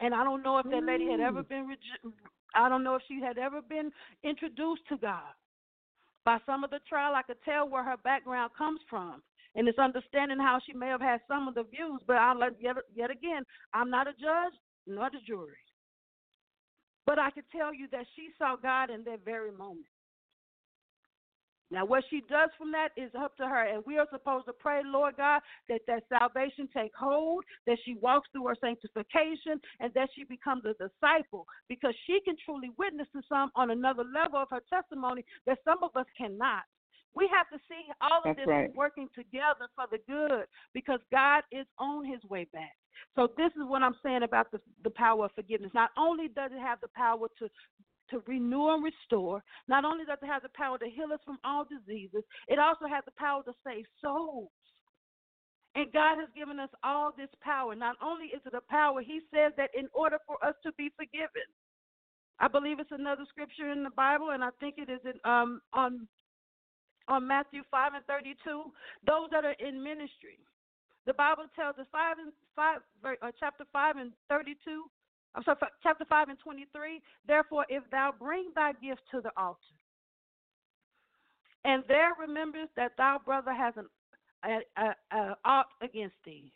And 0.00 0.14
I 0.14 0.24
don't 0.24 0.42
know 0.42 0.58
if 0.58 0.66
that 0.66 0.84
lady 0.84 1.10
had 1.10 1.20
ever 1.20 1.42
mm. 1.42 1.48
been 1.48 1.76
I 2.54 2.68
don't 2.68 2.84
know 2.84 2.94
if 2.94 3.02
she 3.06 3.20
had 3.20 3.38
ever 3.38 3.60
been 3.60 3.90
introduced 4.24 4.82
to 4.88 4.96
God. 4.96 5.32
By 6.24 6.38
some 6.44 6.64
of 6.64 6.70
the 6.70 6.80
trial 6.88 7.14
I 7.14 7.22
could 7.22 7.42
tell 7.44 7.68
where 7.68 7.84
her 7.84 7.96
background 8.02 8.52
comes 8.56 8.80
from. 8.88 9.22
And 9.54 9.68
it's 9.68 9.78
understanding 9.78 10.38
how 10.38 10.58
she 10.66 10.74
may 10.74 10.88
have 10.88 11.00
had 11.00 11.20
some 11.26 11.48
of 11.48 11.54
the 11.54 11.64
views, 11.64 12.02
but 12.06 12.16
I'll 12.16 12.38
let 12.38 12.60
yet 12.60 12.76
yet 12.94 13.10
again, 13.10 13.42
I'm 13.72 13.88
not 13.88 14.06
a 14.06 14.12
judge, 14.12 14.52
nor 14.86 15.08
the 15.10 15.18
jury. 15.26 15.56
But 17.06 17.18
I 17.18 17.30
could 17.30 17.44
tell 17.50 17.72
you 17.72 17.86
that 17.92 18.04
she 18.14 18.28
saw 18.36 18.56
God 18.56 18.90
in 18.90 19.02
that 19.04 19.24
very 19.24 19.52
moment. 19.52 19.86
Now, 21.70 21.84
what 21.84 22.04
she 22.10 22.20
does 22.28 22.50
from 22.56 22.70
that 22.72 22.90
is 22.96 23.10
up 23.18 23.36
to 23.38 23.46
her, 23.46 23.64
and 23.64 23.82
we 23.86 23.98
are 23.98 24.06
supposed 24.12 24.46
to 24.46 24.52
pray, 24.52 24.82
Lord 24.84 25.16
God, 25.16 25.40
that 25.68 25.80
that 25.88 26.04
salvation 26.08 26.68
take 26.72 26.94
hold, 26.94 27.44
that 27.66 27.78
she 27.84 27.94
walks 27.94 28.28
through 28.30 28.46
her 28.46 28.56
sanctification, 28.60 29.60
and 29.80 29.92
that 29.94 30.08
she 30.14 30.24
becomes 30.24 30.64
a 30.64 30.74
disciple, 30.74 31.46
because 31.68 31.94
she 32.06 32.20
can 32.24 32.36
truly 32.44 32.70
witness 32.78 33.08
to 33.12 33.22
some 33.28 33.50
on 33.56 33.70
another 33.70 34.04
level 34.04 34.40
of 34.40 34.48
her 34.50 34.62
testimony 34.72 35.24
that 35.46 35.58
some 35.64 35.82
of 35.82 35.90
us 35.96 36.06
cannot. 36.16 36.62
We 37.14 37.28
have 37.34 37.48
to 37.48 37.58
see 37.68 37.82
all 38.00 38.18
of 38.18 38.36
That's 38.36 38.38
this 38.38 38.46
right. 38.46 38.76
working 38.76 39.08
together 39.14 39.68
for 39.74 39.86
the 39.90 39.98
good, 40.06 40.46
because 40.72 41.00
God 41.10 41.42
is 41.50 41.66
on 41.78 42.04
His 42.04 42.22
way 42.30 42.46
back. 42.52 42.76
So 43.14 43.28
this 43.36 43.50
is 43.56 43.62
what 43.66 43.82
I'm 43.82 43.96
saying 44.02 44.22
about 44.22 44.50
the 44.52 44.60
the 44.84 44.90
power 44.90 45.24
of 45.24 45.32
forgiveness. 45.34 45.72
Not 45.74 45.90
only 45.98 46.28
does 46.28 46.50
it 46.54 46.60
have 46.60 46.80
the 46.80 46.88
power 46.94 47.28
to 47.38 47.48
to 48.10 48.22
renew 48.26 48.70
and 48.74 48.84
restore. 48.84 49.42
Not 49.68 49.84
only 49.84 50.04
does 50.04 50.18
it 50.22 50.26
have 50.26 50.42
the 50.42 50.50
power 50.54 50.78
to 50.78 50.86
heal 50.88 51.12
us 51.12 51.20
from 51.24 51.38
all 51.44 51.64
diseases, 51.64 52.24
it 52.48 52.58
also 52.58 52.86
has 52.86 53.04
the 53.04 53.12
power 53.18 53.42
to 53.44 53.52
save 53.66 53.84
souls. 54.02 54.50
And 55.74 55.92
God 55.92 56.16
has 56.18 56.28
given 56.34 56.58
us 56.58 56.70
all 56.82 57.12
this 57.16 57.28
power. 57.42 57.74
Not 57.74 57.96
only 58.02 58.26
is 58.26 58.40
it 58.46 58.54
a 58.54 58.62
power, 58.70 59.02
He 59.02 59.20
says 59.32 59.52
that 59.56 59.70
in 59.78 59.88
order 59.92 60.18
for 60.26 60.42
us 60.44 60.54
to 60.64 60.72
be 60.78 60.90
forgiven, 60.96 61.44
I 62.40 62.48
believe 62.48 62.80
it's 62.80 62.92
another 62.92 63.24
scripture 63.28 63.70
in 63.70 63.82
the 63.84 63.90
Bible, 63.90 64.30
and 64.30 64.44
I 64.44 64.50
think 64.60 64.76
it 64.78 64.90
is 64.90 65.00
in 65.04 65.18
um 65.30 65.60
on 65.72 66.08
on 67.08 67.26
Matthew 67.26 67.62
5 67.70 67.92
and 67.94 68.04
32, 68.06 68.64
those 69.06 69.30
that 69.30 69.44
are 69.44 69.54
in 69.60 69.82
ministry. 69.82 70.38
The 71.06 71.14
Bible 71.14 71.44
tells 71.54 71.78
us 71.78 71.86
five 71.92 72.16
and 72.18 72.32
five, 72.56 72.80
uh, 73.04 73.30
chapter 73.38 73.64
five 73.72 73.96
and 73.96 74.12
thirty-two. 74.28 74.84
I'm 75.36 75.44
sorry, 75.44 75.58
chapter 75.82 76.06
five 76.08 76.28
and 76.30 76.38
twenty-three. 76.38 77.02
Therefore, 77.26 77.66
if 77.68 77.82
thou 77.90 78.12
bring 78.18 78.50
thy 78.54 78.72
gift 78.72 79.02
to 79.10 79.20
the 79.20 79.30
altar, 79.36 79.60
and 81.64 81.84
there 81.88 82.12
remembers 82.18 82.68
that 82.76 82.92
thy 82.96 83.18
brother 83.24 83.52
has 83.52 83.74
an 83.76 84.62
ought 85.44 85.66
against 85.82 86.16
thee, 86.24 86.50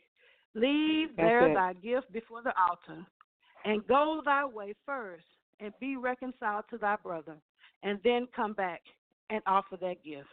leave 0.55 1.09
That's 1.17 1.29
there 1.29 1.51
it. 1.51 1.55
thy 1.55 1.75
gift 1.75 2.11
before 2.13 2.43
the 2.43 2.55
altar, 2.59 3.05
and 3.65 3.87
go 3.87 4.23
thy 4.25 4.47
way 4.47 4.75
first, 4.87 5.27
and 5.61 5.73
be 5.79 5.97
reconciled 5.97 6.65
to 6.71 6.79
thy 6.79 6.97
brother, 7.03 7.37
and 7.83 7.99
then 8.03 8.27
come 8.35 8.55
back 8.55 8.81
and 9.29 9.43
offer 9.47 9.77
that 9.77 10.03
gift. 10.05 10.29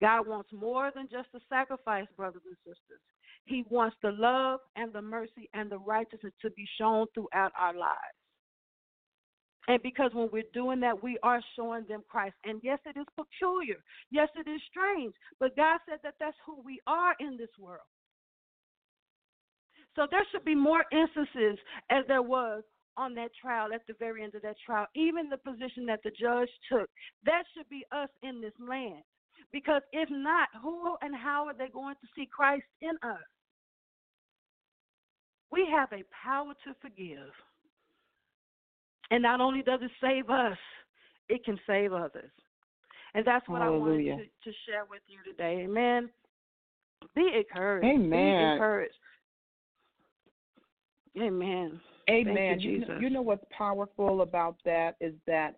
God 0.00 0.26
wants 0.26 0.48
more 0.52 0.90
than 0.94 1.06
just 1.10 1.28
a 1.34 1.40
sacrifice, 1.48 2.06
brothers 2.16 2.42
and 2.46 2.56
sisters. 2.64 3.00
He 3.46 3.64
wants 3.68 3.96
the 4.02 4.12
love 4.12 4.60
and 4.76 4.92
the 4.92 5.02
mercy 5.02 5.48
and 5.52 5.70
the 5.70 5.78
righteousness 5.78 6.32
to 6.42 6.50
be 6.50 6.66
shown 6.78 7.06
throughout 7.14 7.52
our 7.58 7.74
lives. 7.74 8.18
And 9.66 9.82
because 9.82 10.10
when 10.12 10.28
we're 10.32 10.42
doing 10.52 10.80
that, 10.80 11.02
we 11.02 11.18
are 11.22 11.40
showing 11.56 11.84
them 11.88 12.02
Christ. 12.08 12.34
And 12.44 12.60
yes, 12.62 12.78
it 12.84 12.98
is 12.98 13.06
peculiar. 13.16 13.76
Yes, 14.10 14.28
it 14.36 14.48
is 14.48 14.60
strange. 14.70 15.14
But 15.40 15.56
God 15.56 15.80
said 15.88 16.00
that 16.02 16.14
that's 16.20 16.36
who 16.44 16.60
we 16.64 16.80
are 16.86 17.14
in 17.20 17.36
this 17.38 17.48
world. 17.58 17.80
So 19.96 20.06
there 20.10 20.24
should 20.32 20.44
be 20.44 20.54
more 20.54 20.84
instances 20.92 21.58
as 21.90 22.04
there 22.08 22.22
was 22.22 22.62
on 22.96 23.14
that 23.14 23.30
trial, 23.40 23.72
at 23.74 23.82
the 23.86 23.94
very 23.98 24.22
end 24.22 24.34
of 24.34 24.42
that 24.42 24.56
trial, 24.64 24.86
even 24.94 25.28
the 25.28 25.38
position 25.38 25.86
that 25.86 26.00
the 26.04 26.10
judge 26.10 26.48
took. 26.70 26.88
That 27.24 27.44
should 27.56 27.68
be 27.68 27.84
us 27.90 28.08
in 28.22 28.40
this 28.40 28.52
land. 28.60 29.02
Because 29.52 29.82
if 29.92 30.08
not, 30.10 30.48
who 30.62 30.96
and 31.00 31.14
how 31.14 31.46
are 31.46 31.54
they 31.54 31.68
going 31.72 31.94
to 31.94 32.08
see 32.14 32.28
Christ 32.30 32.64
in 32.82 32.96
us? 33.02 33.22
We 35.54 35.68
have 35.70 35.92
a 35.92 36.02
power 36.24 36.52
to 36.64 36.74
forgive. 36.82 37.30
And 39.12 39.22
not 39.22 39.40
only 39.40 39.62
does 39.62 39.80
it 39.82 39.90
save 40.00 40.28
us, 40.28 40.58
it 41.28 41.44
can 41.44 41.58
save 41.64 41.92
others. 41.92 42.30
And 43.14 43.24
that's 43.24 43.48
what 43.48 43.62
Hallelujah. 43.62 44.12
I 44.12 44.16
wanted 44.16 44.30
to, 44.42 44.50
to, 44.50 44.56
share 44.66 44.84
with 44.90 45.02
you 45.06 45.18
today. 45.30 45.62
Amen. 45.64 46.10
Be 47.14 47.30
encouraged. 47.36 47.86
Amen. 47.86 48.10
Be 48.10 48.52
encouraged. 48.52 48.94
Amen. 51.22 51.80
Amen. 52.10 52.58
You, 52.58 52.70
you, 52.70 52.78
know, 52.80 52.98
you 53.00 53.10
know 53.10 53.22
what's 53.22 53.44
powerful 53.56 54.22
about 54.22 54.56
that 54.64 54.96
is 55.00 55.14
that 55.28 55.54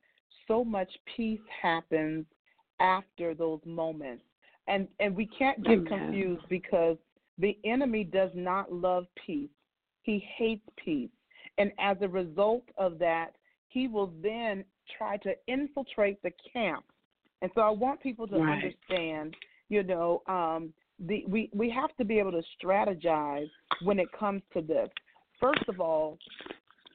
so 0.47 0.63
much 0.63 0.91
peace 1.17 1.41
happens 1.63 2.27
after 2.81 3.35
those 3.35 3.61
moments. 3.65 4.23
And 4.69 4.89
and 5.01 5.17
we 5.17 5.27
can't 5.27 5.63
get 5.63 5.79
Amen. 5.79 5.87
confused 5.87 6.45
because 6.51 6.99
the 7.39 7.57
enemy 7.65 8.05
does 8.05 8.31
not 8.35 8.71
love 8.71 9.07
peace. 9.27 9.49
He 10.07 10.25
hates 10.39 10.63
peace. 10.83 11.11
And 11.59 11.73
as 11.81 11.97
a 12.01 12.09
result 12.09 12.63
of 12.79 12.99
that, 13.01 13.33
he 13.69 13.89
will 13.89 14.13
then 14.23 14.65
try 14.97 15.17
to 15.19 15.35
infiltrate 15.49 16.23
the 16.23 16.31
camp. 16.53 16.85
And 17.43 17.51
so 17.55 17.61
I 17.61 17.71
want 17.71 18.01
people 18.01 18.29
to 18.29 18.39
right. 18.39 18.55
understand, 18.55 19.35
you 19.69 19.83
know, 19.83 20.23
um, 20.29 20.73
the, 21.01 21.25
we, 21.27 21.51
we 21.53 21.69
have 21.71 21.95
to 21.97 22.05
be 22.05 22.21
able 22.21 22.31
to 22.33 22.43
strategize 22.65 23.51
when 23.83 23.99
it 23.99 24.09
comes 24.19 24.43
to 24.55 24.63
this. 24.63 24.89
First 25.41 25.69
of 25.69 25.81
all, 25.81 26.19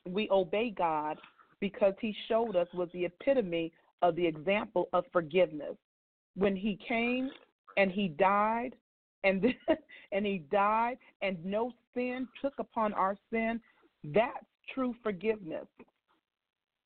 we 0.08 0.30
obey 0.32 0.74
God 0.76 1.18
because 1.60 1.94
he 2.00 2.16
showed 2.30 2.56
us 2.56 2.68
was 2.74 2.90
the 2.94 3.06
epitome 3.06 3.74
of 4.02 4.16
the 4.16 4.26
example 4.26 4.88
of 4.94 5.04
forgiveness. 5.12 5.76
When 6.36 6.56
he 6.56 6.80
came 6.88 7.30
and 7.76 7.92
he 7.92 8.08
died 8.08 8.72
and 9.26 9.42
then, 9.68 9.78
and 10.14 10.26
he 10.26 10.44
died 10.50 10.98
and 11.22 11.44
no 11.44 11.74
sin 11.94 12.28
took 12.42 12.54
upon 12.60 12.94
our 12.94 13.18
sin, 13.32 13.60
that's 14.04 14.46
true 14.74 14.96
forgiveness. 15.04 15.68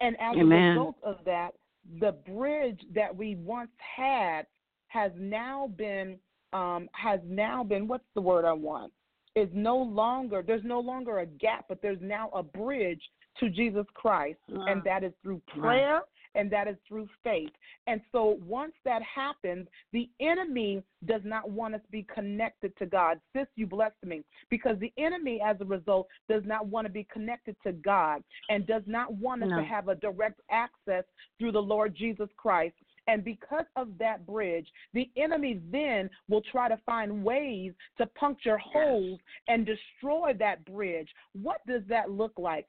And 0.02 0.16
as 0.20 0.36
Amen. 0.38 0.52
a 0.52 0.70
result 0.70 0.96
of 1.04 1.18
that, 1.26 1.52
the 2.00 2.14
bridge 2.28 2.82
that 2.94 3.16
we 3.16 3.36
once 3.36 3.70
had 3.78 4.44
has 4.88 5.12
now 5.18 5.70
been 5.78 6.18
um, 6.54 6.88
has 6.94 7.20
now 7.26 7.64
been 7.64 7.88
what's 7.88 8.06
the 8.14 8.22
word 8.22 8.46
I 8.46 8.54
want? 8.54 8.92
Is 9.36 9.50
no 9.54 9.78
longer 9.78 10.44
there's 10.46 10.64
no 10.64 10.80
longer 10.80 11.20
a 11.20 11.26
gap, 11.26 11.66
but 11.68 11.82
there's 11.82 12.00
now 12.02 12.30
a 12.34 12.42
bridge 12.42 13.02
to 13.40 13.50
Jesus 13.50 13.86
Christ, 13.94 14.40
and 14.48 14.82
that 14.86 15.04
is 15.04 15.12
through 15.22 15.42
prayer 15.60 16.02
and 16.36 16.52
that 16.52 16.68
is 16.68 16.76
through 16.88 17.08
faith. 17.24 17.50
And 17.88 18.02
so 18.12 18.38
once 18.46 18.74
that 18.84 19.02
happens, 19.04 19.68
the 19.94 20.10
enemy 20.20 20.84
does 21.06 21.22
not 21.24 21.50
want 21.50 21.76
us 21.76 21.82
to 21.86 21.92
be 21.92 22.06
connected 22.14 22.76
to 22.78 22.86
God. 22.86 23.20
Sis, 23.34 23.48
you 23.56 23.68
blessed 23.68 23.96
me 24.04 24.24
because 24.50 24.78
the 24.80 24.94
enemy, 24.98 25.42
as 25.46 25.58
a 25.62 25.66
result, 25.66 26.08
does 26.30 26.44
not 26.46 26.68
want 26.68 26.86
to 26.86 26.92
be 26.92 27.08
connected 27.12 27.56
to 27.64 27.72
God 27.72 28.24
and 28.50 28.68
does 28.68 28.84
not 28.86 29.14
want 29.14 29.44
us 29.44 29.50
no. 29.50 29.58
to 29.58 29.64
have 29.64 29.88
a 29.88 29.96
direct 29.96 30.42
access 30.52 31.04
through 31.40 31.52
the 31.52 31.62
Lord 31.62 31.96
Jesus 31.96 32.30
Christ. 32.38 32.76
And 33.08 33.24
because 33.24 33.66
of 33.76 33.90
that 34.00 34.26
bridge, 34.26 34.68
the 34.94 35.10
enemy 35.16 35.62
then 35.72 36.10
will 36.28 36.42
try 36.42 36.68
to 36.68 36.80
find 36.86 37.24
ways 37.24 37.74
to 37.98 38.08
puncture 38.08 38.58
holes 38.58 39.20
and 39.48 39.66
destroy 39.66 40.34
that 40.40 40.66
bridge. 40.66 41.10
What 41.34 41.62
does 41.68 41.84
that 41.88 42.10
look 42.10 42.34
like? 42.38 42.66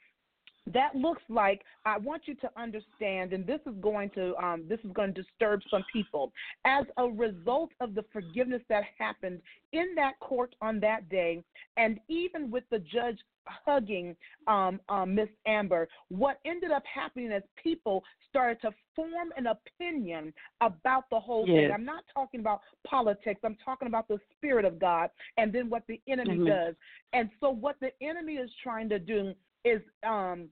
That 0.73 0.95
looks 0.95 1.23
like 1.29 1.63
I 1.85 1.99
want 1.99 2.23
you 2.27 2.35
to 2.37 2.51
understand, 2.57 3.33
and 3.33 3.47
this 3.47 3.61
is 3.67 3.75
going 3.81 4.11
to 4.11 4.35
um, 4.37 4.65
this 4.69 4.81
is 4.85 4.91
going 4.93 5.15
to 5.15 5.23
disturb 5.23 5.61
some 5.71 5.85
people. 5.93 6.33
As 6.65 6.85
a 6.97 7.07
result 7.07 7.71
of 7.81 7.95
the 7.95 8.05
forgiveness 8.13 8.63
that 8.69 8.85
happened 8.99 9.41
in 9.73 9.95
that 9.97 10.19
court 10.21 10.55
on 10.61 10.81
that 10.81 11.09
day, 11.09 11.43
and 11.77 12.01
even 12.09 12.51
with 12.51 12.65
the 12.71 12.81
judge 12.81 13.19
hugging 13.47 14.17
um, 14.49 14.81
um, 14.89 15.15
Miss 15.15 15.29
Amber, 15.47 15.89
what 16.09 16.39
ended 16.45 16.73
up 16.73 16.83
happening 16.93 17.31
is 17.31 17.43
people 17.63 18.03
started 18.29 18.61
to 18.63 18.73
form 18.95 19.33
an 19.37 19.47
opinion 19.47 20.33
about 20.61 21.05
the 21.11 21.21
whole 21.21 21.47
yes. 21.47 21.57
thing. 21.57 21.71
I'm 21.73 21.85
not 21.85 22.03
talking 22.13 22.41
about 22.41 22.61
politics. 22.87 23.41
I'm 23.45 23.57
talking 23.65 23.87
about 23.89 24.09
the 24.09 24.19
spirit 24.37 24.65
of 24.65 24.79
God, 24.81 25.11
and 25.37 25.53
then 25.53 25.71
what 25.71 25.85
the 25.89 26.01
enemy 26.09 26.39
mm-hmm. 26.39 26.47
does. 26.47 26.75
And 27.13 27.31
so, 27.41 27.51
what 27.51 27.77
the 27.81 27.91
enemy 28.03 28.35
is 28.35 28.51
trying 28.63 28.89
to 28.89 28.99
do 28.99 29.33
is 29.67 29.83
um, 30.07 30.49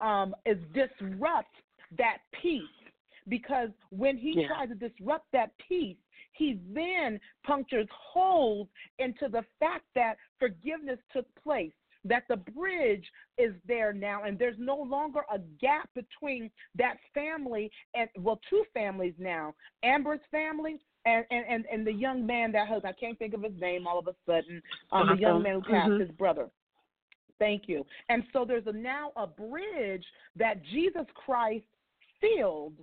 um, 0.00 0.34
is 0.46 0.58
disrupt 0.72 1.54
that 1.98 2.18
peace 2.40 2.62
because 3.28 3.70
when 3.90 4.16
he 4.16 4.34
yeah. 4.36 4.46
tries 4.48 4.68
to 4.68 4.74
disrupt 4.74 5.26
that 5.32 5.50
peace, 5.68 5.96
he 6.32 6.60
then 6.72 7.18
punctures 7.46 7.88
holes 7.90 8.68
into 8.98 9.28
the 9.28 9.42
fact 9.60 9.84
that 9.94 10.16
forgiveness 10.38 10.98
took 11.12 11.26
place, 11.42 11.72
that 12.04 12.24
the 12.28 12.36
bridge 12.36 13.06
is 13.38 13.54
there 13.66 13.92
now, 13.92 14.24
and 14.24 14.38
there's 14.38 14.58
no 14.58 14.76
longer 14.76 15.20
a 15.32 15.38
gap 15.60 15.88
between 15.94 16.50
that 16.76 16.96
family 17.14 17.70
and, 17.94 18.08
well, 18.18 18.40
two 18.50 18.64
families 18.74 19.14
now 19.18 19.54
Amber's 19.82 20.20
family. 20.30 20.78
And, 21.06 21.26
and, 21.30 21.66
and 21.70 21.86
the 21.86 21.92
young 21.92 22.24
man 22.24 22.50
that 22.52 22.66
has, 22.68 22.80
I 22.82 22.92
can't 22.92 23.18
think 23.18 23.34
of 23.34 23.42
his 23.42 23.52
name 23.60 23.86
all 23.86 23.98
of 23.98 24.06
a 24.06 24.14
sudden, 24.24 24.62
um, 24.90 25.08
the 25.08 25.20
young 25.20 25.42
man 25.42 25.56
who 25.56 25.60
passed 25.60 25.90
mm-hmm. 25.90 26.00
his 26.00 26.10
brother. 26.12 26.48
Thank 27.38 27.64
you. 27.66 27.84
And 28.08 28.22
so 28.32 28.44
there's 28.44 28.66
a, 28.66 28.72
now 28.72 29.12
a 29.16 29.26
bridge 29.26 30.04
that 30.36 30.62
Jesus 30.72 31.06
Christ 31.14 31.64
filled. 32.20 32.74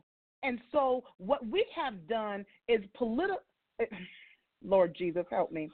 And 0.44 0.60
so 0.72 1.04
what 1.18 1.46
we 1.48 1.66
have 1.76 2.08
done 2.08 2.46
is 2.68 2.82
political. 2.98 3.44
Lord 4.64 4.96
Jesus, 4.98 5.26
help 5.32 5.52
me. 5.52 5.70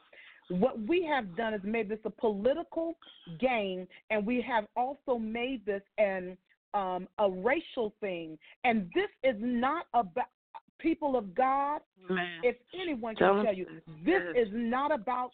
What 0.50 0.80
we 0.80 1.06
have 1.06 1.36
done 1.36 1.54
is 1.54 1.62
made 1.64 1.90
this 1.90 2.00
a 2.06 2.10
political 2.10 2.98
game, 3.40 3.86
and 4.10 4.26
we 4.26 4.42
have 4.42 4.66
also 4.78 5.20
made 5.20 5.66
this 5.66 5.82
an 5.98 6.38
um, 6.74 7.08
a 7.18 7.30
racial 7.30 7.94
thing. 8.00 8.38
And 8.64 8.90
this 8.94 9.10
is 9.24 9.36
not 9.40 9.88
about 9.94 10.28
people 10.80 11.18
of 11.18 11.34
God. 11.36 11.82
Man. 12.10 12.40
If 12.44 12.56
anyone 12.80 13.16
can 13.16 13.44
tell 13.44 13.54
you, 13.54 13.66
this 14.06 14.22
is 14.36 14.48
not 14.52 14.94
about 14.94 15.32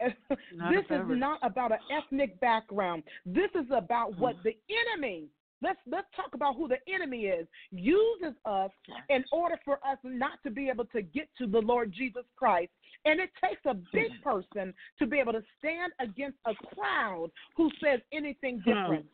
this 0.00 0.84
is 0.90 1.02
not 1.08 1.38
about 1.42 1.72
an 1.72 1.78
ethnic 1.96 2.38
background. 2.40 3.02
This 3.24 3.50
is 3.54 3.66
about 3.70 4.12
mm. 4.12 4.18
what 4.18 4.36
the 4.44 4.56
enemy 4.92 5.28
Let's 5.64 5.78
let's 5.86 6.06
talk 6.14 6.34
about 6.34 6.56
who 6.56 6.68
the 6.68 6.76
enemy 6.92 7.22
is. 7.22 7.46
Uses 7.72 8.34
us 8.44 8.70
in 9.08 9.24
order 9.32 9.56
for 9.64 9.74
us 9.76 9.98
not 10.04 10.38
to 10.44 10.50
be 10.50 10.68
able 10.68 10.84
to 10.86 11.00
get 11.00 11.28
to 11.38 11.46
the 11.46 11.58
Lord 11.58 11.90
Jesus 11.90 12.24
Christ. 12.36 12.70
And 13.06 13.18
it 13.18 13.30
takes 13.42 13.60
a 13.66 13.74
big 13.92 14.12
mm. 14.12 14.22
person 14.22 14.74
to 14.98 15.06
be 15.06 15.18
able 15.18 15.32
to 15.32 15.42
stand 15.58 15.92
against 16.00 16.38
a 16.46 16.54
crowd 16.74 17.30
who 17.56 17.70
says 17.82 18.00
anything 18.12 18.58
mm. 18.58 18.64
different. 18.64 19.06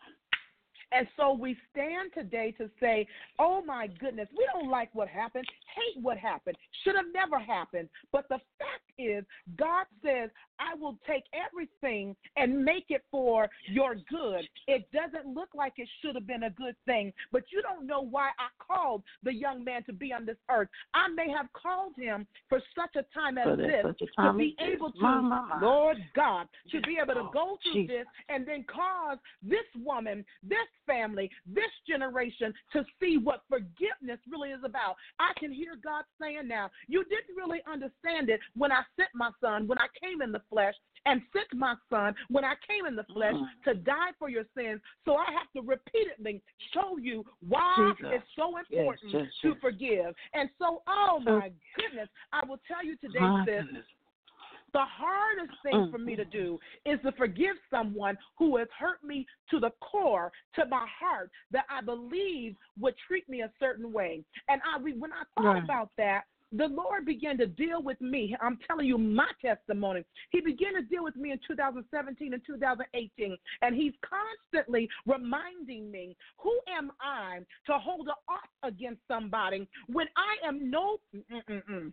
And 0.93 1.07
so 1.17 1.33
we 1.33 1.57
stand 1.73 2.11
today 2.15 2.53
to 2.59 2.69
say, 2.81 3.07
oh 3.39 3.63
my 3.65 3.87
goodness, 3.87 4.29
we 4.37 4.47
don't 4.53 4.71
like 4.71 4.91
what 4.95 5.09
happened, 5.09 5.45
hate 5.75 6.03
what 6.03 6.19
happened, 6.19 6.57
should 6.85 6.97
have 6.97 7.07
never 7.15 7.39
happened. 7.39 7.89
But 8.13 8.29
the 8.29 8.39
fact 8.59 8.83
is, 8.99 9.25
God 9.57 9.87
says, 10.05 10.31
I 10.59 10.75
will 10.75 10.99
take 11.07 11.25
everything 11.33 12.15
and 12.37 12.65
make 12.65 12.87
it 12.89 13.03
for 13.11 13.49
your 13.67 13.95
good. 14.11 14.47
It 14.67 14.89
doesn't 14.93 15.33
look 15.33 15.49
like 15.55 15.75
it 15.79 15.89
should 16.03 16.15
have 16.17 16.27
been 16.27 16.43
a 16.43 16.51
good 16.51 16.77
thing, 16.85 17.13
but 17.33 17.45
you 17.51 17.63
don't 17.63 17.87
know 17.87 18.03
why 18.03 18.31
I 18.39 18.49
called 18.63 19.03
the 19.23 19.33
young 19.33 19.65
man 19.65 19.85
to 19.85 19.93
be 19.93 20.13
on 20.13 20.27
this 20.27 20.37
earth. 20.51 20.69
I 20.93 21.09
may 21.09 21.31
have 21.31 21.47
called 21.55 21.93
him 21.97 22.27
for 22.49 22.61
such 22.77 22.97
a 22.97 23.05
time 23.19 23.39
as 23.39 23.57
this 23.57 23.85
to 24.19 24.33
be 24.35 24.55
able 24.61 24.93
to, 24.93 25.01
my, 25.01 25.21
my, 25.21 25.47
my. 25.47 25.61
Lord 25.61 25.97
God, 26.15 26.47
to 26.73 26.81
be 26.83 26.99
able 27.03 27.15
to 27.15 27.21
Oh, 27.21 27.31
go 27.33 27.59
through 27.63 27.83
Jesus. 27.83 27.97
this 27.99 28.07
and 28.29 28.47
then 28.47 28.65
cause 28.65 29.19
this 29.43 29.67
woman, 29.85 30.25
this 30.43 30.59
family, 30.91 31.31
this 31.47 31.71
generation 31.89 32.53
to 32.73 32.85
see 33.01 33.19
what 33.19 33.43
forgiveness 33.49 34.19
really 34.31 34.51
is 34.51 34.61
about. 34.65 34.97
I 35.19 35.33
can 35.39 35.53
hear 35.53 35.77
God 35.83 36.05
saying 36.21 36.49
now, 36.49 36.71
you 36.89 37.05
didn't 37.05 37.37
really 37.37 37.61
understand 37.71 38.29
it 38.29 38.41
when 38.57 38.73
I 38.73 38.83
sent 38.97 39.11
my 39.15 39.31
son, 39.41 39.69
when 39.69 39.79
I 39.79 39.87
came 40.03 40.23
in 40.23 40.33
the 40.33 40.43
flesh, 40.51 40.75
and 41.07 41.23
sent 41.33 41.47
my 41.55 41.75
son 41.89 42.15
when 42.29 42.45
I 42.45 42.55
came 42.67 42.87
in 42.87 42.95
the 42.95 43.05
flesh 43.05 43.35
Mhm. 43.35 43.63
to 43.65 43.75
die 43.75 44.13
for 44.19 44.29
your 44.29 44.45
sins. 44.55 44.83
So 45.05 45.17
I 45.17 45.31
have 45.33 45.51
to 45.53 45.63
repeatedly 45.63 46.43
show 46.73 46.99
you 46.99 47.25
why 47.41 47.95
Jesus. 47.97 48.13
it's 48.13 48.35
so 48.35 48.59
Yes, 48.59 48.71
important 48.71 49.15
yes, 49.15 49.39
to 49.41 49.55
forgive. 49.57 50.15
And 50.35 50.51
so, 50.59 50.83
oh 50.87 51.21
my 51.21 51.53
goodness, 51.75 52.09
I 52.33 52.45
will 52.45 52.59
tell 52.69 52.85
you 52.85 52.97
today, 52.97 53.21
My 53.21 53.45
sis, 53.47 53.65
goodness. 53.65 53.87
The 54.73 54.85
hardest 54.85 55.53
thing 55.63 55.75
Mm. 55.75 55.91
for 55.91 55.99
me 55.99 56.17
to 56.17 56.25
do 56.25 56.59
is 56.85 57.01
to 57.03 57.13
forgive 57.13 57.57
someone 57.71 58.17
who 58.37 58.57
has 58.57 58.69
hurt 58.77 59.03
me 59.03 59.27
to 59.51 59.59
the 59.61 59.71
core, 59.81 60.33
to 60.55 60.67
my 60.67 60.87
heart, 60.87 61.31
that 61.51 61.67
I 61.69 61.81
believe 61.81 62.57
would 62.79 62.97
treat 62.99 63.29
me 63.29 63.43
a 63.43 63.53
certain 63.59 63.93
way. 63.93 64.25
And 64.49 64.61
I, 64.65 64.79
when 64.79 65.13
I 65.13 65.25
thought 65.35 65.55
Right. 65.55 65.65
about 65.65 65.91
that, 65.97 66.25
the 66.53 66.67
Lord 66.67 67.05
began 67.05 67.39
to 67.39 67.47
deal 67.47 67.81
with 67.81 68.01
me. 68.01 68.37
I'm 68.41 68.57
telling 68.67 68.87
you 68.87 68.99
my 68.99 69.31
testimony. 69.41 70.05
He 70.31 70.41
began 70.41 70.75
to 70.75 70.83
deal 70.83 71.05
with 71.05 71.15
me 71.15 71.31
in 71.31 71.39
2017 71.47 72.35
and 72.35 72.45
2018, 72.45 73.39
and 73.63 73.75
He's 73.77 73.95
constantly 74.03 74.91
reminding 75.07 75.91
me, 75.93 76.17
who 76.39 76.59
am 76.67 76.91
I 77.01 77.47
to 77.67 77.79
hold 77.79 78.09
an 78.09 78.15
off 78.29 78.49
against 78.65 79.01
somebody 79.07 79.69
when 79.87 80.09
I 80.17 80.45
am 80.45 80.69
no. 80.71 80.99
Mm-mm-mm. 81.15 81.93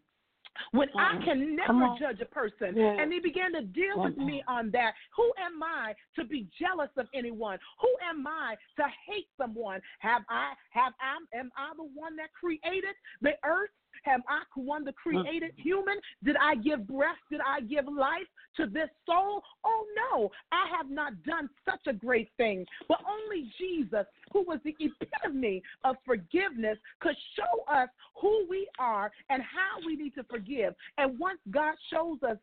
When 0.72 0.90
I 0.98 1.16
Mm-mm. 1.16 1.24
can 1.24 1.56
never 1.56 1.96
judge 2.00 2.22
a 2.22 2.26
person, 2.26 2.76
Yeah. 2.76 3.00
and 3.00 3.12
he 3.12 3.20
began 3.20 3.54
to 3.54 3.62
deal 3.62 4.02
with 4.02 4.18
me 4.18 4.44
on 4.48 4.72
that. 4.72 4.94
Who 5.16 5.32
am 5.38 5.62
I 5.62 5.94
to 6.16 6.26
be 6.26 6.48
jealous 6.60 6.90
of 6.98 7.08
anyone? 7.14 7.60
Who 7.82 7.90
am 8.08 8.26
I 8.28 8.56
to 8.78 8.84
hate 9.06 9.28
someone? 9.38 9.82
Have 10.00 10.24
I 10.30 10.54
have 10.72 10.94
I 11.00 11.18
am 11.38 11.52
I 11.58 11.72
the 11.76 11.90
one 11.94 12.16
that 12.18 12.30
created 12.34 12.96
the 13.22 13.34
earth? 13.44 13.70
Have 14.04 14.22
I 14.28 14.42
the 14.56 14.64
one 14.64 14.84
that 14.86 14.96
created 14.96 15.52
human? 15.58 16.00
Did 16.24 16.36
I 16.42 16.56
give 16.56 16.88
breath? 16.88 17.18
Did 17.30 17.42
I 17.46 17.62
give 17.62 17.86
life 17.86 18.28
to 18.58 18.66
this 18.66 18.90
soul? 19.06 19.42
Oh 19.66 19.86
no, 20.12 20.30
I 20.52 20.68
have 20.76 20.90
not 20.90 21.22
done 21.24 21.50
such 21.66 21.82
a 21.88 21.94
great 21.94 22.30
thing. 22.38 22.66
But 22.88 23.00
only 23.08 23.52
Jesus, 23.58 24.06
who 24.34 24.44
was 24.44 24.60
the 24.64 24.76
epitome 24.80 25.62
of 25.84 25.96
forgiveness, 26.06 26.78
could 27.00 27.16
show 27.36 27.74
us 27.74 27.90
who 28.20 28.46
we 28.50 28.68
are 28.80 29.12
and 29.30 29.42
how 29.42 29.86
we 29.86 29.96
need 29.96 30.16
to 30.16 30.24
forgive. 30.24 30.74
And 30.98 31.20
once 31.20 31.40
God 31.52 31.76
shows 31.92 32.18
us, 32.24 32.38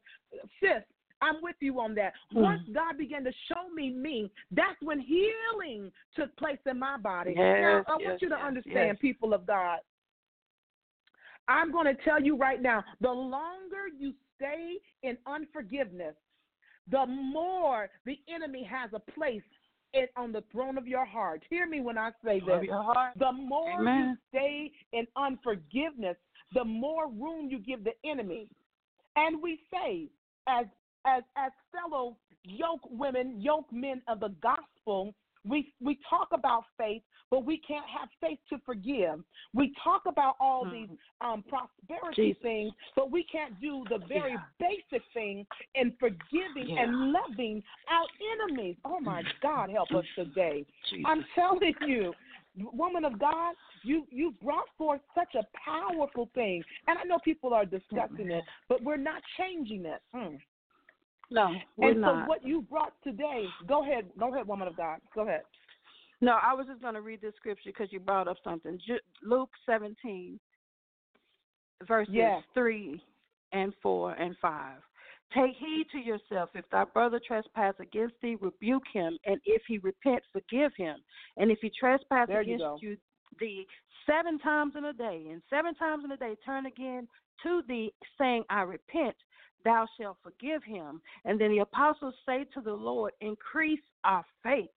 sis, 0.60 0.82
I'm 1.22 1.36
with 1.42 1.56
you 1.60 1.80
on 1.80 1.94
that. 1.94 2.12
Hmm. 2.32 2.42
Once 2.42 2.62
God 2.72 2.98
began 2.98 3.24
to 3.24 3.32
show 3.48 3.72
me 3.74 3.90
me, 3.90 4.30
that's 4.50 4.80
when 4.82 5.00
healing 5.00 5.90
took 6.16 6.34
place 6.36 6.58
in 6.66 6.78
my 6.78 6.98
body. 6.98 7.34
Yes, 7.36 7.58
now, 7.60 7.84
I 7.88 7.96
want 7.96 8.22
you 8.22 8.28
to 8.28 8.36
yes, 8.36 8.44
understand, 8.46 8.88
yes. 8.88 8.96
people 9.00 9.32
of 9.32 9.46
God. 9.46 9.78
I'm 11.48 11.72
going 11.72 11.86
to 11.86 12.02
tell 12.04 12.22
you 12.22 12.36
right 12.36 12.60
now 12.60 12.84
the 13.00 13.10
longer 13.10 13.88
you 13.98 14.12
stay 14.36 14.76
in 15.02 15.16
unforgiveness, 15.26 16.14
the 16.90 17.06
more 17.06 17.88
the 18.04 18.18
enemy 18.32 18.68
has 18.70 18.90
a 18.92 19.12
place 19.12 19.42
in, 19.94 20.06
on 20.16 20.32
the 20.32 20.42
throne 20.52 20.76
of 20.76 20.86
your 20.86 21.04
heart. 21.04 21.42
Hear 21.48 21.66
me 21.66 21.80
when 21.80 21.96
I 21.96 22.10
say 22.24 22.40
Love 22.44 22.62
this. 22.62 22.70
The 23.18 23.32
more 23.32 23.82
you 23.82 24.16
stay 24.28 24.72
in 24.92 25.06
unforgiveness, 25.16 26.16
the 26.52 26.64
more 26.64 27.08
room 27.08 27.48
you 27.48 27.58
give 27.58 27.84
the 27.84 27.94
enemy. 28.04 28.48
And 29.16 29.40
we 29.42 29.60
say, 29.72 30.08
as 30.48 30.66
as 31.06 31.22
as 31.36 31.52
fellow 31.72 32.16
yoke 32.44 32.80
women, 32.90 33.40
yoke 33.40 33.72
men 33.72 34.02
of 34.08 34.20
the 34.20 34.34
gospel, 34.42 35.14
we 35.46 35.72
we 35.80 35.98
talk 36.08 36.28
about 36.32 36.64
faith, 36.78 37.02
but 37.30 37.44
we 37.44 37.58
can't 37.58 37.86
have 37.86 38.08
faith 38.20 38.38
to 38.50 38.58
forgive. 38.64 39.22
We 39.52 39.72
talk 39.82 40.02
about 40.06 40.36
all 40.40 40.64
Mhm. 40.64 40.88
these 40.88 40.98
um, 41.20 41.42
prosperity 41.44 42.28
Jesus. 42.28 42.42
things, 42.42 42.72
but 42.96 43.10
we 43.10 43.24
can't 43.24 43.58
do 43.60 43.84
the 43.88 43.98
very 43.98 44.32
Yeah. 44.32 44.44
basic 44.58 45.02
thing 45.12 45.46
in 45.74 45.92
forgiving 45.96 46.68
Yeah. 46.68 46.82
and 46.82 47.12
loving 47.12 47.62
our 47.88 48.06
enemies. 48.32 48.76
Oh 48.84 49.00
my 49.00 49.22
God, 49.40 49.70
help 49.70 49.90
us 49.92 50.06
today. 50.14 50.64
Jesus. 50.88 51.04
I'm 51.06 51.24
telling 51.34 51.74
you, 51.86 52.14
woman 52.56 53.04
of 53.04 53.18
God, 53.18 53.54
you 53.82 54.06
you 54.10 54.32
brought 54.42 54.68
forth 54.76 55.02
such 55.14 55.34
a 55.34 55.44
powerful 55.52 56.26
thing, 56.34 56.64
and 56.86 56.98
I 56.98 57.04
know 57.04 57.18
people 57.18 57.52
are 57.52 57.66
discussing 57.66 58.30
it, 58.30 58.44
but 58.68 58.82
we're 58.82 58.96
not 58.96 59.22
changing 59.36 59.84
it. 59.84 60.02
Mm. 60.14 60.40
No, 61.34 61.54
we're 61.76 61.90
and 61.90 62.00
not. 62.00 62.24
so, 62.24 62.28
what 62.28 62.44
you 62.46 62.62
brought 62.62 62.92
today, 63.02 63.44
go 63.68 63.82
ahead, 63.82 64.06
go 64.18 64.32
ahead, 64.32 64.46
woman 64.46 64.68
of 64.68 64.76
God, 64.76 64.98
go 65.14 65.22
ahead. 65.22 65.42
No, 66.20 66.38
I 66.42 66.54
was 66.54 66.66
just 66.66 66.80
going 66.80 66.94
to 66.94 67.00
read 67.02 67.20
this 67.20 67.34
scripture 67.36 67.70
because 67.70 67.88
you 67.92 68.00
brought 68.00 68.28
up 68.28 68.36
something. 68.44 68.78
Luke 69.22 69.50
17, 69.66 70.38
verses 71.86 72.14
Yes. 72.14 72.42
3 72.54 73.02
and 73.52 73.72
4 73.82 74.12
and 74.12 74.34
5. 74.40 74.76
Take 75.34 75.56
heed 75.56 75.86
to 75.92 75.98
yourself. 75.98 76.50
If 76.54 76.64
thy 76.70 76.84
brother 76.84 77.20
trespass 77.26 77.74
against 77.80 78.14
thee, 78.22 78.36
rebuke 78.40 78.84
him. 78.92 79.18
And 79.26 79.40
if 79.44 79.62
he 79.66 79.78
repent, 79.78 80.22
forgive 80.32 80.70
him. 80.76 80.96
And 81.36 81.50
if 81.50 81.58
he 81.60 81.70
trespass 81.78 82.28
There 82.28 82.40
against 82.40 82.62
go. 82.62 82.78
you 82.80 82.96
thee 83.40 83.66
seven 84.06 84.38
times 84.38 84.74
in 84.78 84.84
a 84.84 84.92
day, 84.92 85.26
and 85.30 85.42
seven 85.50 85.74
times 85.74 86.04
in 86.04 86.12
a 86.12 86.16
day 86.16 86.36
turn 86.46 86.66
again 86.66 87.08
to 87.42 87.62
thee, 87.66 87.92
saying, 88.16 88.44
I 88.48 88.62
repent, 88.62 89.16
thou 89.64 89.86
shalt 89.98 90.18
forgive 90.22 90.62
him. 90.62 91.00
And 91.24 91.40
then 91.40 91.50
the 91.50 91.58
apostles 91.58 92.14
say 92.26 92.44
to 92.54 92.60
the 92.60 92.72
Lord, 92.72 93.12
Increase 93.20 93.80
our 94.04 94.24
faith 94.42 94.70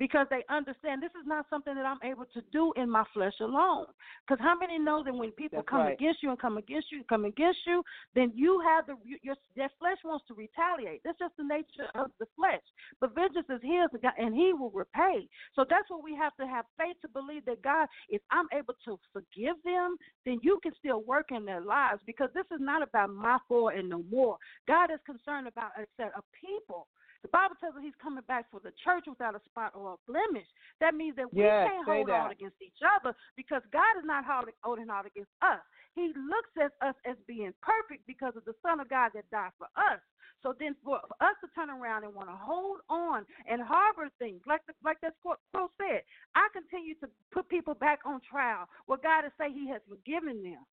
because 0.00 0.26
they 0.30 0.42
understand 0.48 1.02
this 1.02 1.10
is 1.10 1.26
not 1.26 1.44
something 1.50 1.74
that 1.74 1.84
I'm 1.84 2.00
able 2.02 2.24
to 2.32 2.40
do 2.50 2.72
in 2.76 2.90
my 2.90 3.04
flesh 3.12 3.34
alone. 3.40 3.84
Because 4.26 4.42
how 4.42 4.58
many 4.58 4.78
know 4.78 5.04
that 5.04 5.14
when 5.14 5.30
people 5.32 5.58
That's 5.58 5.68
come 5.68 5.82
right. 5.82 5.92
against 5.92 6.22
you 6.22 6.30
and 6.30 6.38
come 6.40 6.56
against 6.56 6.90
you 6.90 6.98
and 6.98 7.08
come 7.08 7.26
against 7.26 7.58
you, 7.66 7.82
then 8.14 8.32
you 8.34 8.62
have 8.66 8.86
the 8.86 8.96
your 9.22 9.36
their 9.54 9.68
flesh 9.78 9.98
wants 10.02 10.24
to 10.28 10.34
retaliate. 10.34 11.02
That's 11.04 11.18
just 11.18 11.36
the 11.36 11.44
nature 11.44 11.92
of 11.94 12.10
the 12.18 12.24
flesh. 12.34 12.64
But 12.98 13.14
vengeance 13.14 13.46
is 13.50 13.60
His, 13.62 14.00
and 14.16 14.34
He 14.34 14.54
will 14.54 14.70
repay. 14.70 15.28
So 15.54 15.66
that's 15.68 15.90
what 15.90 16.02
we 16.02 16.16
have 16.16 16.34
to 16.36 16.46
have 16.46 16.64
faith 16.78 16.96
to 17.02 17.08
believe 17.08 17.44
that 17.44 17.60
God, 17.60 17.86
if 18.08 18.22
I'm 18.30 18.46
able 18.56 18.74
to 18.86 18.98
forgive 19.12 19.56
them, 19.64 19.96
then 20.24 20.40
you 20.42 20.58
can 20.62 20.72
still 20.78 21.02
work 21.02 21.26
in 21.30 21.44
their 21.44 21.60
lives. 21.60 22.00
Because 22.06 22.30
this 22.34 22.46
is 22.50 22.60
not 22.60 22.82
about 22.82 23.10
my 23.10 23.36
for 23.46 23.72
and 23.72 23.90
no 23.90 24.02
more. 24.10 24.38
God 24.66 24.90
is 24.90 25.00
concerned 25.04 25.46
about 25.46 25.72
a 25.76 25.84
set 25.98 26.12
of 26.16 26.24
people. 26.32 26.86
The 27.22 27.28
Bible 27.28 27.56
tells 27.60 27.76
us 27.76 27.82
he's 27.84 27.96
coming 28.00 28.24
back 28.26 28.48
for 28.50 28.60
the 28.60 28.72
church 28.80 29.04
without 29.06 29.36
a 29.36 29.42
spot 29.44 29.72
or 29.76 29.94
a 29.94 30.02
blemish. 30.08 30.48
That 30.80 30.94
means 30.94 31.16
that 31.16 31.32
we 31.32 31.44
Yes, 31.44 31.68
can't 31.68 31.84
hold 31.86 32.08
out 32.08 32.32
against 32.32 32.56
each 32.62 32.80
other 32.80 33.14
because 33.36 33.60
God 33.72 34.00
is 34.00 34.06
not 34.08 34.24
holding, 34.24 34.54
holding 34.62 34.88
out 34.88 35.04
against 35.04 35.30
us. 35.42 35.60
He 35.94 36.12
looks 36.16 36.52
at 36.56 36.72
us 36.80 36.94
as 37.04 37.16
being 37.26 37.52
perfect 37.60 38.06
because 38.06 38.36
of 38.36 38.44
the 38.44 38.54
Son 38.62 38.80
of 38.80 38.88
God 38.88 39.10
that 39.14 39.28
died 39.30 39.52
for 39.58 39.68
us. 39.76 40.00
So 40.42 40.54
then, 40.58 40.74
for, 40.82 41.00
for 41.04 41.18
us 41.20 41.36
to 41.44 41.48
turn 41.54 41.68
around 41.68 42.04
and 42.04 42.14
want 42.14 42.30
to 42.30 42.36
hold 42.36 42.80
on 42.88 43.26
and 43.46 43.60
harbor 43.60 44.08
things, 44.18 44.40
like 44.46 44.64
the, 44.66 44.72
like 44.82 44.96
that 45.02 45.14
quote 45.20 45.36
quote 45.52 45.70
said, 45.76 46.00
I 46.34 46.48
continue 46.52 46.94
to 47.04 47.08
put 47.32 47.48
people 47.48 47.74
back 47.74 48.00
on 48.06 48.20
trial 48.24 48.64
where 48.86 48.98
God 49.02 49.26
is 49.26 49.32
say 49.36 49.52
He 49.52 49.68
has 49.68 49.82
forgiven 49.88 50.42
them. 50.42 50.64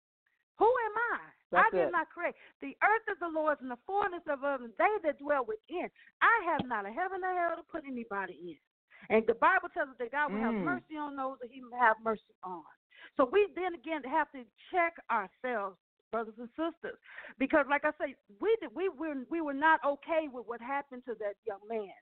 Who 0.60 0.66
am 0.66 0.96
I? 1.14 1.20
That's 1.52 1.68
I 1.72 1.76
did 1.78 1.88
it. 1.88 1.92
not 1.92 2.10
create. 2.10 2.36
The 2.62 2.76
earth 2.84 3.06
is 3.12 3.20
the 3.22 3.30
Lord's 3.30 3.62
and 3.62 3.72
the 3.72 3.78
fullness 3.86 4.26
of 4.28 4.44
and 4.44 4.74
they 4.78 4.94
that 5.04 5.20
dwell 5.20 5.46
within. 5.46 5.88
I 6.22 6.36
have 6.52 6.66
not 6.68 6.86
a 6.86 6.92
heaven 6.92 7.24
or 7.24 7.32
hell 7.34 7.56
to 7.58 7.64
put 7.72 7.84
anybody 7.88 8.58
in. 8.58 8.60
And 9.10 9.24
the 9.28 9.36
Bible 9.36 9.70
tells 9.72 9.90
us 9.90 9.96
that 10.00 10.12
God 10.12 10.34
will 10.34 10.42
have 10.42 10.56
Mm. 10.56 10.66
mercy 10.66 10.98
on 10.98 11.16
those 11.16 11.38
that 11.40 11.52
He 11.52 11.62
may 11.62 11.78
have 11.78 11.96
mercy 12.04 12.34
on. 12.44 12.64
So 13.16 13.26
we 13.32 13.48
then 13.56 13.74
again 13.76 14.04
have 14.04 14.30
to 14.34 14.44
check 14.72 14.98
ourselves, 15.10 15.78
brothers 16.12 16.36
and 16.38 16.50
sisters, 16.58 16.98
because 17.38 17.66
like 17.70 17.86
I 17.86 17.92
say, 18.02 18.16
we 18.42 18.56
did, 18.60 18.74
we 18.76 18.90
were 18.90 19.16
we 19.30 19.40
were 19.42 19.54
not 19.54 19.80
okay 19.86 20.28
with 20.28 20.46
what 20.48 20.60
happened 20.60 21.04
to 21.06 21.16
that 21.20 21.36
young 21.46 21.62
man. 21.70 21.94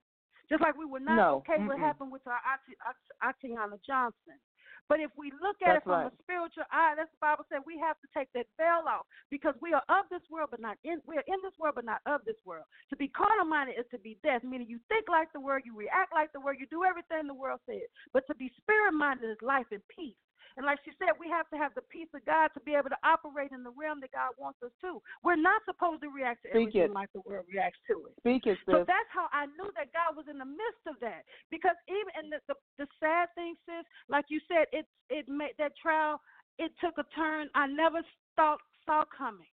Just 0.49 0.61
like 0.61 0.77
we 0.77 0.85
were 0.85 0.99
not 0.99 1.15
No. 1.17 1.35
okay 1.37 1.57
with 1.59 1.67
what 1.69 1.79
happened 1.79 2.11
with 2.11 2.25
our 2.27 2.39
Ati- 2.45 2.77
Ati- 2.87 3.47
Atiana 3.51 3.77
Johnson. 3.85 4.39
But 4.87 5.01
if 5.01 5.09
we 5.17 5.33
look 5.41 5.57
at 5.65 5.81
that's 5.81 5.85
it 5.85 5.89
from 5.89 6.05
right. 6.05 6.13
a 6.13 6.21
spiritual 6.21 6.69
eye, 6.69 6.93
that's 6.93 7.09
the 7.09 7.21
Bible 7.21 7.45
said 7.49 7.65
we 7.65 7.81
have 7.81 7.97
to 8.05 8.07
take 8.13 8.29
that 8.37 8.45
veil 8.53 8.85
off 8.85 9.09
because 9.33 9.57
we 9.57 9.73
are 9.73 9.81
of 9.89 10.05
this 10.13 10.21
world, 10.29 10.53
but 10.53 10.61
not 10.61 10.77
in. 10.85 11.01
We 11.09 11.17
are 11.17 11.25
in 11.25 11.41
this 11.41 11.57
world, 11.57 11.75
but 11.75 11.89
not 11.89 12.05
of 12.05 12.21
this 12.25 12.37
world. 12.45 12.69
To 12.93 12.95
be 12.95 13.09
carnal 13.09 13.49
minded 13.49 13.81
is 13.81 13.89
to 13.91 13.99
be 13.99 14.17
death, 14.21 14.45
meaning 14.45 14.69
you 14.69 14.77
think 14.87 15.09
like 15.09 15.33
the 15.33 15.41
world, 15.41 15.65
you 15.65 15.73
react 15.73 16.13
like 16.13 16.31
the 16.33 16.39
world, 16.39 16.57
you 16.59 16.69
do 16.69 16.85
everything 16.85 17.25
the 17.25 17.33
world 17.33 17.59
says. 17.65 17.89
But 18.13 18.27
to 18.27 18.35
be 18.35 18.53
spirit 18.61 18.93
minded 18.93 19.29
is 19.29 19.41
life 19.41 19.67
and 19.71 19.81
peace. 19.89 20.19
And 20.55 20.63
like 20.63 20.79
she 20.87 20.95
said, 20.95 21.19
we 21.19 21.27
have 21.27 21.51
to 21.51 21.57
have 21.59 21.75
the 21.75 21.83
peace 21.91 22.07
of 22.15 22.23
God 22.23 22.47
to 22.55 22.63
be 22.63 22.79
able 22.79 22.87
to 22.87 23.01
operate 23.03 23.51
in 23.51 23.59
the 23.59 23.75
realm 23.75 23.99
that 23.99 24.15
God 24.15 24.31
wants 24.39 24.63
us 24.63 24.71
to. 24.87 25.03
We're 25.19 25.35
not 25.39 25.59
supposed 25.67 25.99
to 26.07 26.09
react 26.09 26.47
to 26.47 26.55
Speak 26.55 26.71
everything 26.71 26.95
it. 26.95 26.99
like 26.99 27.11
the 27.11 27.19
world 27.27 27.43
reacts 27.51 27.83
to 27.91 28.07
it. 28.07 28.15
Speak 28.23 28.47
it, 28.47 28.55
So 28.63 28.87
that's 28.87 29.11
how 29.11 29.27
I 29.35 29.51
knew 29.59 29.67
that 29.75 29.91
God 29.91 30.15
was 30.15 30.31
in 30.31 30.39
the 30.39 30.47
midst 30.47 30.83
of 30.87 30.95
that. 31.03 31.27
Because 31.51 31.75
even 31.91 32.11
and 32.15 32.31
the 32.31 32.39
the, 32.47 32.55
the 32.79 32.87
sad 33.03 33.27
thing, 33.35 33.59
sis, 33.67 33.83
like 34.07 34.31
you 34.31 34.39
said, 34.47 34.71
it 34.71 34.87
it 35.11 35.27
made 35.27 35.59
that 35.59 35.75
trial. 35.75 36.23
It 36.55 36.71
took 36.79 36.95
a 36.95 37.07
turn 37.11 37.51
I 37.51 37.67
never 37.67 37.99
thought 38.39 38.63
saw 38.87 39.03
coming. 39.11 39.51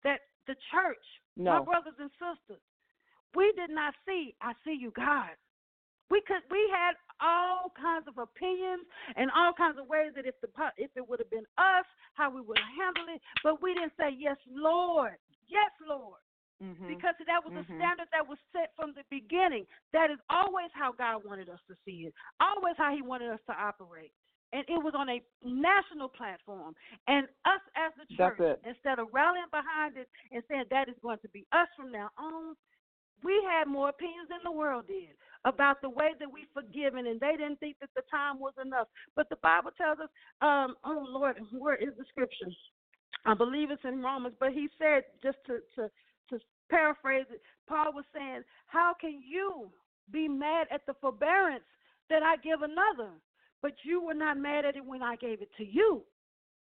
That 0.00 0.24
the 0.48 0.56
church, 0.72 1.04
my 1.36 1.60
brothers 1.60 1.98
and 2.00 2.08
sisters, 2.16 2.64
we 3.36 3.52
did 3.52 3.68
not 3.68 3.92
see. 4.08 4.32
I 4.40 4.56
see 4.64 4.72
you, 4.80 4.96
God. 4.96 5.36
We 6.08 6.22
could 6.24 6.40
we 6.48 6.72
had 6.72 6.96
all 7.20 7.72
kinds 7.76 8.06
of 8.08 8.18
opinions 8.18 8.86
and 9.16 9.30
all 9.36 9.52
kinds 9.52 9.78
of 9.78 9.86
ways 9.86 10.12
that 10.16 10.26
if 10.26 10.34
the 10.40 10.48
if 10.76 10.90
it 10.96 11.08
would 11.08 11.20
have 11.20 11.30
been 11.30 11.46
us, 11.58 11.86
how 12.14 12.30
we 12.30 12.40
would 12.40 12.58
have 12.58 12.74
handled 12.76 13.08
it, 13.14 13.20
but 13.42 13.62
we 13.62 13.74
didn't 13.74 13.92
say 13.98 14.10
yes, 14.16 14.36
Lord, 14.50 15.16
yes, 15.46 15.70
Lord 15.86 16.20
Mhm. 16.62 16.88
because 16.88 17.14
that 17.26 17.44
was 17.44 17.54
a 17.54 17.64
Mhm. 17.64 17.76
standard 17.76 18.08
that 18.10 18.26
was 18.26 18.38
set 18.52 18.74
from 18.74 18.92
the 18.94 19.04
beginning. 19.10 19.66
That 19.92 20.10
is 20.10 20.18
always 20.28 20.72
how 20.72 20.92
God 20.92 21.24
wanted 21.24 21.48
us 21.48 21.60
to 21.68 21.76
see 21.84 22.06
it, 22.06 22.14
always 22.40 22.76
how 22.76 22.94
He 22.94 23.02
wanted 23.02 23.30
us 23.30 23.40
to 23.46 23.54
operate. 23.54 24.12
And 24.52 24.64
it 24.68 24.82
was 24.82 24.94
on 24.94 25.08
a 25.08 25.22
national 25.42 26.08
platform. 26.08 26.74
And 27.06 27.28
us 27.44 27.60
as 27.76 27.92
the 27.94 28.06
church, 28.16 28.38
instead 28.64 28.98
of 28.98 29.12
rallying 29.12 29.48
behind 29.50 29.96
it 29.96 30.08
and 30.32 30.42
saying 30.48 30.64
that 30.70 30.88
is 30.88 30.98
going 31.00 31.18
to 31.20 31.28
be 31.28 31.46
us 31.52 31.68
from 31.76 31.92
now 31.92 32.10
on, 32.16 32.56
we 33.22 33.42
had 33.44 33.66
more 33.66 33.90
opinions 33.90 34.28
than 34.28 34.42
the 34.44 34.50
world 34.50 34.86
did 34.86 35.16
about 35.48 35.80
the 35.80 35.88
way 35.88 36.12
that 36.18 36.30
we 36.30 36.46
forgiven, 36.52 37.06
and 37.06 37.18
they 37.18 37.32
didn't 37.32 37.58
think 37.58 37.76
that 37.80 37.90
the 37.96 38.02
time 38.10 38.38
was 38.38 38.52
enough. 38.62 38.86
But 39.16 39.28
the 39.28 39.36
Bible 39.42 39.70
tells 39.76 39.98
us, 39.98 40.08
um, 40.42 40.76
oh 40.84 41.06
Lord, 41.08 41.36
where 41.56 41.76
is 41.76 41.96
the 41.96 42.04
scripture? 42.08 42.52
I 43.24 43.34
believe 43.34 43.70
it's 43.70 43.82
in 43.84 44.02
Romans, 44.02 44.34
but 44.38 44.52
he 44.52 44.68
said 44.78 45.04
just 45.22 45.38
to 45.46 45.58
to 45.76 45.90
to 46.30 46.40
paraphrase 46.70 47.26
it, 47.30 47.40
Paul 47.68 47.92
was 47.94 48.04
saying, 48.14 48.42
How 48.66 48.92
can 49.00 49.22
you 49.26 49.70
be 50.12 50.28
mad 50.28 50.68
at 50.70 50.84
the 50.86 50.94
forbearance 51.00 51.64
that 52.10 52.22
I 52.22 52.36
give 52.36 52.62
another? 52.62 53.10
But 53.60 53.72
you 53.82 54.02
were 54.04 54.14
not 54.14 54.38
mad 54.38 54.64
at 54.64 54.76
it 54.76 54.84
when 54.84 55.02
I 55.02 55.16
gave 55.16 55.42
it 55.42 55.50
to 55.56 55.64
you. 55.64 56.02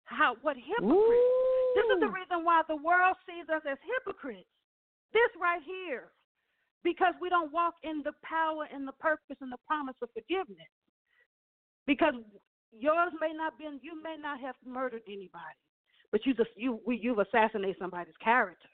How 0.05 0.35
what 0.41 0.55
hypocrite? 0.55 1.27
This 1.75 1.85
is 1.93 1.99
the 1.99 2.07
reason 2.07 2.43
why 2.43 2.63
the 2.67 2.77
world 2.77 3.17
sees 3.27 3.45
us 3.53 3.61
as 3.69 3.77
hypocrites. 3.83 4.47
This 5.13 5.29
right 5.39 5.61
here. 5.61 6.09
Because 6.87 7.15
we 7.19 7.27
don't 7.27 7.51
walk 7.51 7.73
in 7.83 8.01
the 8.05 8.13
power 8.23 8.63
and 8.73 8.87
the 8.87 8.93
purpose 8.93 9.35
and 9.41 9.51
the 9.51 9.59
promise 9.67 9.95
of 10.01 10.07
forgiveness. 10.13 10.71
Because 11.85 12.13
yours 12.71 13.11
may 13.19 13.33
not 13.35 13.57
been 13.59 13.79
you 13.83 14.01
may 14.01 14.15
not 14.15 14.39
have 14.39 14.55
murdered 14.65 15.01
anybody, 15.05 15.59
but 16.11 16.25
you 16.25 16.33
just 16.33 16.49
you 16.55 16.79
we, 16.87 16.95
you've 17.03 17.19
assassinated 17.19 17.75
somebody's 17.77 18.15
character. 18.23 18.69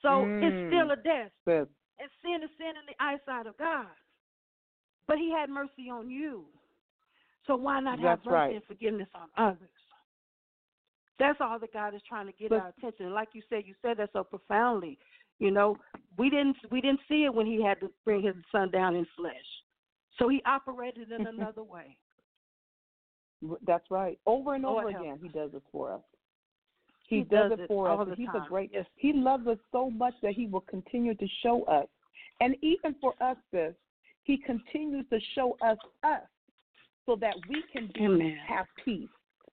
So 0.00 0.22
it's 0.24 0.56
Mm. 0.56 0.68
still 0.70 0.90
a 0.92 0.96
death. 0.96 1.32
Sis. 1.44 1.68
And 2.00 2.08
sin 2.22 2.42
is 2.42 2.50
sin 2.56 2.72
in 2.80 2.86
the 2.88 2.96
eyesight 2.98 3.46
of 3.46 3.56
God. 3.58 3.92
But 5.06 5.18
he 5.18 5.30
had 5.30 5.50
mercy 5.50 5.90
on 5.90 6.08
you. 6.08 6.46
So 7.46 7.56
why 7.56 7.80
not 7.80 7.98
have 7.98 8.20
That's 8.20 8.26
mercy 8.26 8.34
right. 8.34 8.54
and 8.56 8.64
forgiveness 8.64 9.08
on 9.14 9.28
others? 9.36 9.68
That's 11.18 11.38
all 11.40 11.58
that 11.58 11.72
God 11.72 11.94
is 11.94 12.02
trying 12.08 12.26
to 12.26 12.32
get 12.32 12.48
But- 12.50 12.60
our 12.60 12.68
attention. 12.78 13.12
Like 13.12 13.28
you 13.34 13.42
said, 13.50 13.64
you 13.66 13.74
said 13.82 13.98
that 13.98 14.10
so 14.12 14.24
profoundly. 14.24 14.98
You 15.42 15.50
know, 15.50 15.76
we 16.18 16.30
didn't 16.30 16.56
we 16.70 16.80
didn't 16.80 17.00
see 17.08 17.24
it 17.24 17.34
when 17.34 17.46
he 17.46 17.60
had 17.60 17.80
to 17.80 17.90
bring 18.04 18.22
his 18.22 18.36
son 18.52 18.70
down 18.70 18.94
in 18.94 19.04
flesh. 19.16 19.34
So 20.16 20.28
he 20.28 20.40
operated 20.46 21.10
in 21.10 21.26
another 21.38 21.64
way. 21.64 21.96
That's 23.66 23.90
right. 23.90 24.20
Over 24.24 24.54
and 24.54 24.64
over 24.64 24.88
help 24.88 25.02
again, 25.02 25.18
He 25.20 25.28
does 25.30 25.50
this 25.50 25.62
for 25.72 25.94
us. 25.94 26.00
He, 27.08 27.16
He 27.16 27.22
does, 27.24 27.50
does 27.50 27.58
it 27.58 27.62
it 27.62 27.66
for 27.66 27.90
us. 27.90 28.08
He's 28.16 28.28
time. 28.28 28.42
a 28.42 28.48
great. 28.48 28.70
Yes. 28.72 28.86
He 28.94 29.12
loves 29.12 29.48
us 29.48 29.58
so 29.72 29.90
much 29.90 30.14
that 30.22 30.34
He 30.34 30.46
will 30.46 30.60
continue 30.60 31.16
to 31.16 31.26
show 31.42 31.64
us, 31.64 31.88
and 32.40 32.54
even 32.62 32.94
for 33.00 33.14
us, 33.20 33.36
this 33.50 33.74
He 34.22 34.36
continues 34.36 35.06
to 35.10 35.18
show 35.34 35.56
us 35.60 35.76
us, 36.04 36.22
so 37.04 37.16
that 37.16 37.34
we 37.48 37.64
can 37.72 37.90
be, 37.92 38.04
Amen. 38.04 38.38
have 38.46 38.66
peace, 38.84 39.08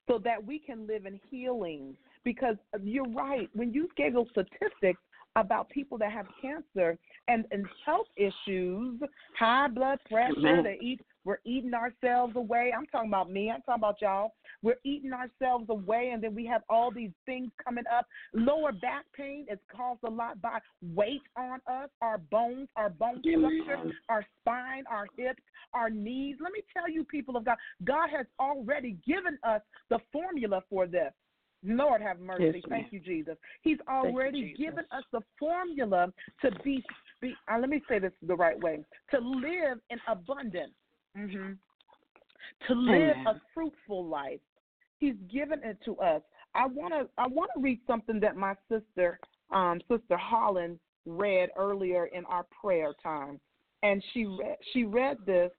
so 0.08 0.20
that 0.24 0.46
we 0.46 0.60
can 0.60 0.86
live 0.86 1.08
in 1.08 1.20
healing. 1.32 1.96
Because 2.24 2.58
uh, 2.76 2.80
you're 2.84 3.10
right. 3.10 3.50
When 3.54 3.74
you 3.74 3.88
gave 3.98 4.14
those 4.14 4.28
statistics 4.30 5.02
about 5.36 5.70
people 5.70 5.98
that 5.98 6.12
have 6.12 6.26
cancer 6.42 6.98
and, 7.28 7.46
and 7.52 7.66
health 7.86 8.08
issues, 8.18 9.00
high 9.38 9.68
blood 9.68 10.00
pressure, 10.10 10.34
Amen. 10.38 10.64
they 10.64 10.78
eat 10.82 11.02
we're 11.26 11.40
eating 11.46 11.74
ourselves 11.74 12.36
away. 12.36 12.74
I'm 12.76 12.86
talking 12.88 13.10
about 13.10 13.30
me, 13.30 13.52
I'm 13.52 13.62
talking 13.62 13.82
about 13.82 14.02
y'all. 14.02 14.34
We're 14.62 14.80
eating 14.84 15.12
ourselves 15.14 15.66
away 15.70 16.12
and 16.14 16.24
then 16.24 16.34
we 16.34 16.46
have 16.48 16.64
all 16.70 16.92
these 16.92 17.12
things 17.26 17.52
coming 17.64 17.84
up. 17.94 18.08
Lower 18.34 18.72
back 18.72 19.06
pain 19.16 19.46
is 19.52 19.60
caused 19.76 20.00
a 20.06 20.10
lot 20.10 20.42
by 20.42 20.60
weight 20.82 21.22
on 21.38 21.60
us, 21.68 21.90
our 22.02 22.18
bones, 22.18 22.68
our 22.76 22.90
bone 22.90 23.22
structure, 23.22 23.92
our 24.10 24.26
spine, 24.42 24.86
our 24.90 25.08
hips, 25.18 25.44
our 25.74 25.90
knees. 25.90 26.38
Let 26.42 26.52
me 26.52 26.62
tell 26.74 26.90
you, 26.90 27.04
people 27.04 27.38
of 27.38 27.46
God, 27.46 27.58
God 27.84 28.10
has 28.16 28.26
already 28.40 28.98
given 29.06 29.38
us 29.44 29.62
the 29.90 30.00
formula 30.12 30.64
for 30.70 30.88
this. 30.88 31.12
Lord 31.64 32.02
have 32.02 32.20
mercy. 32.20 32.52
Yes, 32.56 32.64
Thank 32.70 32.94
you, 32.94 33.00
Jesus. 33.00 33.36
He's 33.62 33.78
you, 33.78 33.94
already 33.94 34.42
Jesus. 34.52 34.66
given 34.66 34.86
us 34.92 35.04
the 35.12 35.22
formula 35.38 36.12
to 36.42 36.52
be, 36.64 36.84
be 37.22 37.34
uh, 37.52 37.60
let 37.60 37.70
me 37.70 37.82
say 37.90 38.00
this 38.00 38.14
the 38.26 38.36
right 38.36 38.60
way, 38.62 38.84
to 39.12 39.20
live 39.20 39.80
in 39.90 40.00
abundance, 40.08 40.74
hmm 41.16 41.54
to 42.68 42.74
live 42.74 43.16
a 43.26 43.36
fruitful 43.54 44.06
life. 44.06 44.40
He's 44.98 45.16
given 45.32 45.62
it 45.64 45.78
to 45.86 45.96
us. 45.98 46.22
I 46.56 46.66
want 46.66 46.94
to 46.94 47.08
I 47.18 47.28
want 47.28 47.52
to 47.56 47.62
read 47.62 47.80
something 47.88 48.20
that 48.20 48.36
my 48.36 48.56
sister, 48.70 49.20
um, 49.52 49.80
Sister 49.90 50.18
Holland, 50.18 50.80
read 51.06 51.50
earlier 51.56 52.08
in 52.08 52.26
our 52.26 52.46
prayer 52.62 52.94
time, 53.02 53.40
and 53.84 54.04
she 54.14 54.26
read 54.26 54.58
she 54.74 54.84
read 54.84 55.18
this, 55.26 55.52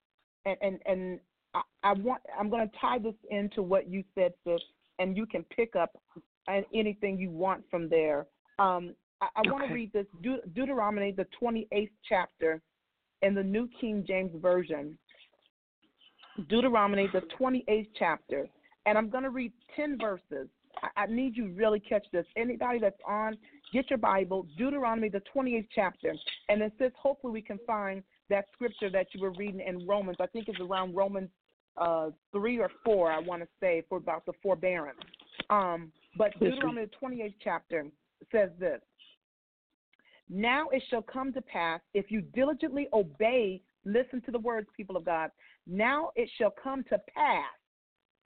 and 0.45 0.57
and 0.61 0.79
and 0.85 1.21
I, 1.55 1.63
I 1.83 1.93
want 1.95 2.23
I'm 2.39 2.51
going 2.51 2.69
to 2.69 2.77
tie 2.81 2.99
this 2.99 3.15
into 3.31 3.63
what 3.63 3.89
you 3.89 4.05
said, 4.15 4.33
sis, 4.45 4.61
and 5.01 5.17
you 5.17 5.27
can 5.27 5.43
pick 5.45 5.75
up 5.75 5.97
an- 6.47 6.65
anything 6.73 7.19
you 7.19 7.31
want 7.31 7.65
from 7.71 7.89
there. 7.89 8.27
Um, 8.59 8.95
I, 9.21 9.29
I 9.37 9.51
want 9.51 9.67
to 9.67 9.75
read 9.75 9.93
this 9.93 10.07
Deut- 10.23 10.55
Deuteronomy, 10.55 11.13
the 11.13 11.27
28th 11.43 11.91
chapter, 12.09 12.61
in 13.23 13.35
the 13.35 13.43
New 13.43 13.69
King 13.81 14.05
James 14.07 14.33
Version. 14.41 14.97
Deuteronomy, 16.49 17.09
the 17.13 17.23
28th 17.39 17.89
chapter, 17.99 18.49
and 18.87 18.97
I'm 18.97 19.11
going 19.11 19.25
to 19.25 19.31
read 19.31 19.53
10 19.77 19.99
verses. 20.01 20.49
I, 20.83 21.03
I 21.03 21.07
need 21.07 21.37
you 21.37 21.53
really 21.53 21.81
catch 21.81 22.07
this. 22.13 22.25
Anybody 22.37 22.79
that's 22.79 23.01
on, 23.07 23.37
get 23.73 23.91
your 23.91 23.99
Bible, 23.99 24.47
Deuteronomy, 24.57 25.09
the 25.09 25.23
28th 25.35 25.69
chapter, 25.75 26.15
and 26.49 26.63
it 26.63 26.73
says, 26.79 26.93
hopefully, 26.97 27.33
we 27.33 27.43
can 27.43 27.59
find 27.67 28.03
that 28.31 28.47
scripture 28.53 28.91
that 28.91 29.09
you 29.13 29.21
were 29.21 29.33
reading 29.33 29.61
in 29.61 29.87
Romans. 29.87 30.17
I 30.21 30.27
think 30.27 30.49
it's 30.49 30.61
around 30.61 30.95
Romans 30.95 31.29
uh, 31.77 32.11
3 32.33 32.59
or 32.59 32.71
4, 32.85 33.13
I 33.13 33.19
want 33.19 33.43
to 33.43 33.49
say, 33.61 33.83
for 33.89 33.99
about 33.99 34.27
the 34.27 34.33
forbearance. 34.43 34.99
Um, 35.49 35.93
but 36.17 36.33
Deuteronomy, 36.39 36.87
the 36.87 37.07
28th 37.07 37.35
chapter, 37.43 37.87
says 38.33 38.51
this 38.59 38.81
Now 40.29 40.69
it 40.69 40.83
shall 40.91 41.03
come 41.03 41.33
to 41.33 41.43
pass, 41.43 41.81
if 41.95 42.11
you 42.11 42.21
diligently 42.21 42.89
obey, 42.93 43.63
listen 43.85 44.21
to 44.23 44.31
the 44.31 44.39
words, 44.39 44.69
people 44.77 44.97
of 44.97 45.05
God. 45.05 45.31
Now 45.67 46.11
it 46.17 46.29
shall 46.39 46.51
come 46.63 46.85
to 46.85 47.01
pass. 47.15 47.45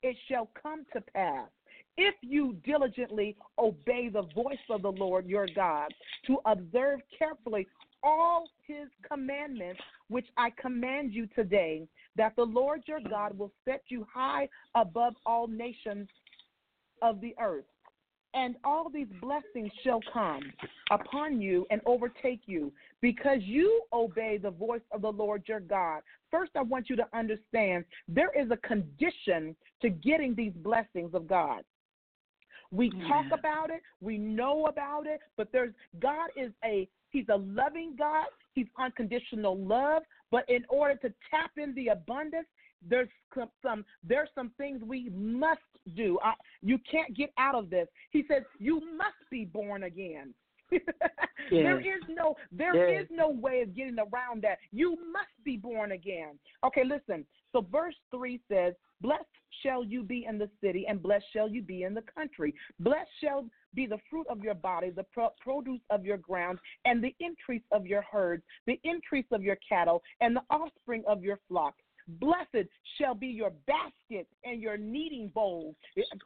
It 0.03 0.17
shall 0.29 0.51
come 0.61 0.85
to 0.93 1.01
pass. 1.01 1.49
If 1.97 2.15
you 2.23 2.57
diligently 2.65 3.37
obey 3.59 4.09
the 4.09 4.23
voice 4.35 4.57
of 4.71 4.83
the 4.83 4.93
Lord 4.93 5.27
your 5.27 5.47
God, 5.55 5.93
to 6.27 6.39
observe 6.47 7.01
carefully 7.17 7.67
all 8.03 8.45
his 8.67 8.89
commandments, 9.09 9.81
which 10.09 10.27
I 10.37 10.51
command 10.51 11.13
you 11.13 11.27
today, 11.35 11.87
that 12.17 12.35
the 12.37 12.45
Lord 12.45 12.83
your 12.87 13.01
God 13.01 13.37
will 13.37 13.53
set 13.65 13.83
you 13.89 14.07
high 14.13 14.49
above 14.75 15.15
all 15.25 15.47
nations 15.47 16.09
of 17.01 17.21
the 17.21 17.35
earth. 17.41 17.65
And 18.35 18.57
all 18.65 18.89
these 18.89 19.09
blessings 19.21 19.71
shall 19.85 20.01
come 20.11 20.41
upon 20.91 21.41
you 21.41 21.67
and 21.71 21.83
overtake 21.85 22.41
you 22.47 22.73
because 23.03 23.41
you 23.43 23.83
obey 23.93 24.39
the 24.39 24.51
voice 24.51 24.81
of 24.91 25.03
the 25.03 25.13
Lord 25.13 25.43
your 25.47 25.61
God. 25.61 26.01
First, 26.31 26.53
I 26.57 26.63
want 26.63 26.89
you 26.89 26.97
to 26.97 27.07
understand 27.13 27.85
there 28.09 28.31
is 28.35 28.51
a 28.51 28.57
condition 28.67 29.55
to 29.83 29.91
getting 29.91 30.35
these 30.35 30.55
blessings 30.57 31.13
of 31.13 31.27
God. 31.27 31.63
We 32.71 32.91
talk 33.07 33.27
about 33.39 33.69
it, 33.69 33.83
we 34.01 34.17
know 34.17 34.65
about 34.65 35.07
it, 35.07 35.21
but 35.37 35.49
there's 35.53 35.75
God 36.01 36.31
is 36.35 36.53
a 36.65 36.89
He's 37.11 37.27
a 37.29 37.37
loving 37.37 37.95
God. 37.99 38.27
He's 38.55 38.67
unconditional 38.79 39.59
love. 39.59 40.03
But 40.33 40.49
in 40.49 40.65
order 40.69 40.97
to 40.97 41.15
tap 41.31 41.53
in 41.57 41.73
the 41.77 41.89
abundance, 41.89 42.49
there's 42.89 43.09
some 43.63 43.85
there's 44.03 44.31
some 44.35 44.51
things 44.59 44.83
we 44.83 45.11
must 45.11 45.61
do. 45.95 46.19
I, 46.25 46.33
you 46.63 46.79
can't 46.91 47.15
get 47.17 47.33
out 47.39 47.55
of 47.55 47.71
this. 47.71 47.87
He 48.11 48.25
says 48.29 48.43
you 48.59 48.81
must 48.97 49.31
be 49.31 49.45
born 49.45 49.85
again. 49.85 50.35
yes. 50.73 50.81
There 51.51 51.81
is 51.81 52.03
no 52.09 52.35
there 52.51 52.91
yes. 52.91 53.05
is 53.05 53.09
no 53.13 53.29
way 53.29 53.61
of 53.61 53.77
getting 53.77 53.99
around 53.99 54.43
that. 54.43 54.59
You 54.73 54.97
must 55.13 55.45
be 55.45 55.57
born 55.59 55.93
again. 55.93 56.39
Okay, 56.65 56.83
listen. 56.83 57.25
So 57.53 57.61
verse 57.61 57.97
3 58.11 58.41
says, 58.49 58.75
"Blessed 59.01 59.25
shall 59.63 59.85
you 59.85 60.03
be 60.03 60.25
in 60.25 60.39
the 60.39 60.51
city 60.61 60.87
and 60.87 61.03
blessed 61.03 61.27
shall 61.33 61.49
you 61.49 61.63
be 61.63 61.83
in 61.83 61.95
the 61.95 62.03
country. 62.03 62.55
Blessed 62.81 63.11
shall 63.21 63.49
be 63.75 63.87
the 63.87 63.99
fruit 64.11 64.27
of 64.29 64.43
your 64.43 64.55
body, 64.55 64.91
the 64.91 65.07
produce 65.41 65.81
of 65.91 66.05
your 66.05 66.19
ground, 66.19 66.59
and 66.85 67.03
the 67.03 67.15
increase 67.21 67.63
of 67.71 67.87
your 67.87 68.03
herds, 68.03 68.43
the 68.67 68.81
increase 68.85 69.31
of 69.31 69.43
your 69.43 69.57
cattle, 69.57 70.03
and 70.21 70.35
the 70.35 70.45
offspring 70.51 71.05
of 71.07 71.23
your 71.23 71.39
flock. 71.49 71.75
Blessed 72.21 72.69
shall 72.99 73.15
be 73.15 73.29
your 73.29 73.53
basket 73.67 74.27
and 74.45 74.61
your 74.61 74.77
kneading 74.77 75.29
bowl. 75.29 75.75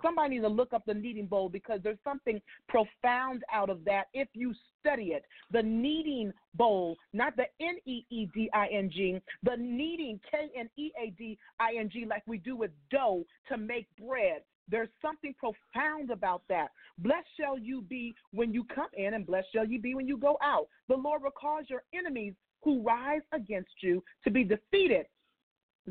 Somebody 0.03 0.31
needs 0.31 0.45
to 0.45 0.49
look 0.49 0.73
up 0.73 0.85
the 0.87 0.95
kneading 0.95 1.27
bowl 1.27 1.49
because 1.49 1.81
there's 1.83 1.99
something 2.05 2.41
profound 2.69 3.45
out 3.53 3.71
of 3.71 3.85
that 3.85 4.05
if 4.15 4.29
you 4.35 4.55
study 4.81 5.09
it. 5.09 5.25
The 5.51 5.63
kneading 5.63 6.33
bowl, 6.55 6.97
not 7.13 7.37
the 7.37 7.47
N 7.61 7.77
E 7.87 8.05
E 8.11 8.27
D 8.35 8.51
I 8.53 8.69
N 8.73 8.91
G, 8.93 9.21
the 9.43 9.57
kneading 9.57 10.21
K 10.31 10.51
N 10.59 10.69
E 10.77 10.91
A 11.01 11.11
D 11.11 11.39
I 11.61 11.75
N 11.79 11.91
G, 11.93 12.05
like 12.09 12.23
we 12.27 12.39
do 12.39 12.57
with 12.57 12.71
dough 12.91 13.25
to 13.49 13.57
make 13.57 13.87
bread. 13.97 14.43
There's 14.69 14.89
something 15.01 15.35
profound 15.39 16.11
about 16.11 16.43
that. 16.49 16.69
Blessed 16.99 17.29
shall 17.39 17.57
you 17.59 17.83
be 17.83 18.15
when 18.33 18.53
you 18.53 18.65
come 18.65 18.89
in, 18.97 19.15
and 19.15 19.25
blessed 19.25 19.49
shall 19.55 19.65
you 19.65 19.81
be 19.81 19.95
when 19.95 20.09
you 20.09 20.17
go 20.17 20.39
out. 20.43 20.67
The 20.89 20.97
Lord 20.97 21.23
will 21.23 21.31
cause 21.31 21.65
your 21.69 21.85
enemies 21.95 22.35
who 22.63 22.83
rise 22.83 23.23
against 23.33 23.71
you 23.81 24.03
to 24.25 24.31
be 24.31 24.43
defeated 24.43 25.07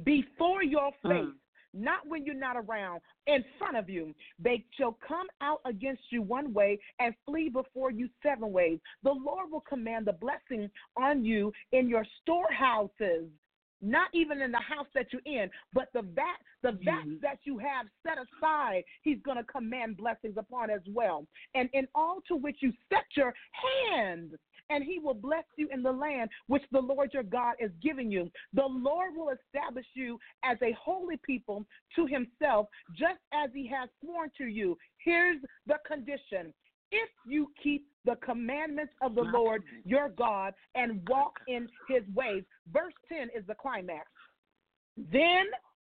before 0.03 0.63
your 0.63 0.91
hmm. 1.01 1.09
face. 1.09 1.25
Mm. 1.25 1.33
Not 1.77 2.07
when 2.07 2.25
you're 2.25 2.35
not 2.35 2.55
around, 2.55 3.01
in 3.27 3.43
front 3.59 3.75
of 3.75 3.89
you. 3.89 4.15
They 4.39 4.63
shall 4.77 4.97
come 5.05 5.27
out 5.41 5.59
against 5.65 6.03
you 6.09 6.21
one 6.21 6.53
way 6.53 6.79
and 7.01 7.13
flee 7.25 7.49
before 7.49 7.91
you 7.91 8.07
seven 8.23 8.53
ways. 8.53 8.79
The 9.03 9.11
Lord 9.11 9.51
will 9.51 9.59
command 9.59 10.07
the 10.07 10.13
blessing 10.13 10.69
on 10.95 11.25
you 11.25 11.51
in 11.73 11.89
your 11.89 12.05
storehouses 12.21 13.27
not 13.81 14.07
even 14.13 14.41
in 14.41 14.51
the 14.51 14.57
house 14.57 14.87
that 14.95 15.07
you're 15.11 15.21
in, 15.25 15.49
but 15.73 15.89
the 15.93 16.01
vat, 16.01 16.39
the 16.63 16.71
vats 16.83 17.05
mm-hmm. 17.05 17.15
that 17.21 17.39
you 17.43 17.57
have 17.57 17.85
set 18.05 18.17
aside, 18.17 18.83
he's 19.03 19.19
going 19.23 19.37
to 19.37 19.43
command 19.43 19.97
blessings 19.97 20.35
upon 20.37 20.69
as 20.69 20.81
well. 20.91 21.25
And 21.53 21.69
in 21.73 21.87
all 21.93 22.19
to 22.27 22.35
which 22.35 22.57
you 22.61 22.73
set 22.91 23.05
your 23.15 23.33
hand, 23.91 24.31
and 24.69 24.83
he 24.83 24.99
will 24.99 25.13
bless 25.13 25.43
you 25.57 25.67
in 25.71 25.83
the 25.83 25.91
land 25.91 26.29
which 26.47 26.63
the 26.71 26.79
Lord 26.79 27.13
your 27.13 27.23
God 27.23 27.55
is 27.59 27.71
giving 27.81 28.11
you. 28.11 28.31
The 28.53 28.65
Lord 28.65 29.15
will 29.15 29.29
establish 29.29 29.85
you 29.93 30.19
as 30.43 30.57
a 30.61 30.75
holy 30.81 31.17
people 31.25 31.65
to 31.95 32.05
himself, 32.05 32.67
just 32.97 33.19
as 33.33 33.49
he 33.53 33.67
has 33.67 33.89
sworn 34.03 34.31
to 34.37 34.45
you. 34.45 34.77
Here's 34.97 35.41
the 35.67 35.77
condition 35.87 36.53
if 36.91 37.09
you 37.27 37.51
keep 37.61 37.85
the 38.05 38.15
commandments 38.17 38.93
of 39.01 39.15
the 39.15 39.21
Lord 39.21 39.63
your 39.83 40.09
God 40.09 40.53
and 40.75 41.07
walk 41.09 41.33
in 41.47 41.67
his 41.89 42.03
ways. 42.13 42.43
Verse 42.71 42.93
10 43.09 43.29
is 43.35 43.45
the 43.47 43.55
climax. 43.55 44.05
Then 45.11 45.45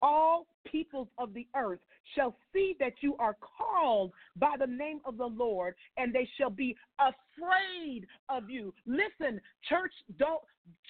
all 0.03 0.45
peoples 0.69 1.07
of 1.17 1.33
the 1.33 1.47
earth 1.55 1.79
shall 2.15 2.35
see 2.51 2.75
that 2.79 2.93
you 3.01 3.15
are 3.17 3.35
called 3.57 4.11
by 4.35 4.55
the 4.59 4.67
name 4.67 4.99
of 5.05 5.17
the 5.17 5.25
Lord, 5.25 5.73
and 5.97 6.13
they 6.13 6.27
shall 6.37 6.49
be 6.49 6.75
afraid 6.99 8.05
of 8.29 8.49
you. 8.49 8.73
Listen, 8.85 9.41
church, 9.67 9.93
don't 10.19 10.41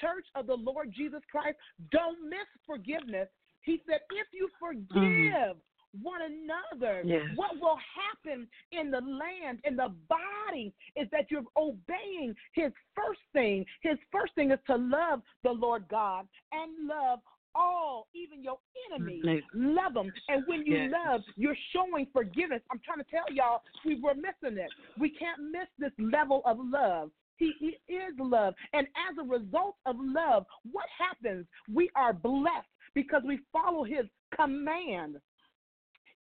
church 0.01 0.25
of 0.35 0.47
the 0.47 0.55
Lord 0.55 0.91
Jesus 0.95 1.21
Christ, 1.31 1.57
don't 1.91 2.29
miss 2.29 2.47
forgiveness. 2.65 3.27
He 3.61 3.81
said, 3.87 3.99
if 4.11 4.27
you 4.33 4.49
forgive, 4.59 5.55
mm 5.55 5.61
one 6.01 6.21
another. 6.21 7.03
Yes. 7.05 7.21
What 7.35 7.59
will 7.61 7.77
happen 7.77 8.47
in 8.71 8.89
the 8.89 9.01
land, 9.01 9.59
in 9.63 9.75
the 9.75 9.93
body, 10.09 10.73
is 10.95 11.07
that 11.11 11.29
you're 11.29 11.43
obeying 11.55 12.35
his 12.53 12.71
first 12.95 13.19
thing. 13.31 13.65
His 13.81 13.97
first 14.11 14.33
thing 14.35 14.51
is 14.51 14.59
to 14.67 14.75
love 14.75 15.21
the 15.43 15.51
Lord 15.51 15.85
God 15.89 16.27
and 16.51 16.87
love 16.87 17.19
all, 17.55 18.07
even 18.13 18.43
your 18.43 18.57
enemies. 18.91 19.23
Mm-hmm. 19.25 19.75
Love 19.75 19.93
them. 19.93 20.11
And 20.27 20.43
when 20.47 20.65
you 20.65 20.75
yes. 20.75 20.91
love, 20.91 21.21
you're 21.35 21.57
showing 21.73 22.07
forgiveness. 22.11 22.61
I'm 22.71 22.79
trying 22.83 22.99
to 22.99 23.09
tell 23.09 23.25
y'all, 23.31 23.61
we 23.85 23.99
were 23.99 24.15
missing 24.15 24.57
it. 24.57 24.69
We 24.99 25.09
can't 25.09 25.51
miss 25.51 25.67
this 25.79 25.91
level 25.97 26.41
of 26.45 26.57
love. 26.59 27.11
He, 27.37 27.53
he, 27.59 27.93
is 27.93 28.13
love. 28.19 28.53
And 28.73 28.87
as 28.87 29.17
a 29.19 29.27
result 29.27 29.75
of 29.85 29.95
love, 29.99 30.45
what 30.71 30.85
happens? 30.97 31.45
We 31.71 31.89
are 31.95 32.13
blessed 32.13 32.67
because 32.93 33.23
we 33.25 33.39
follow 33.51 33.83
his 33.83 34.05
command. 34.35 35.17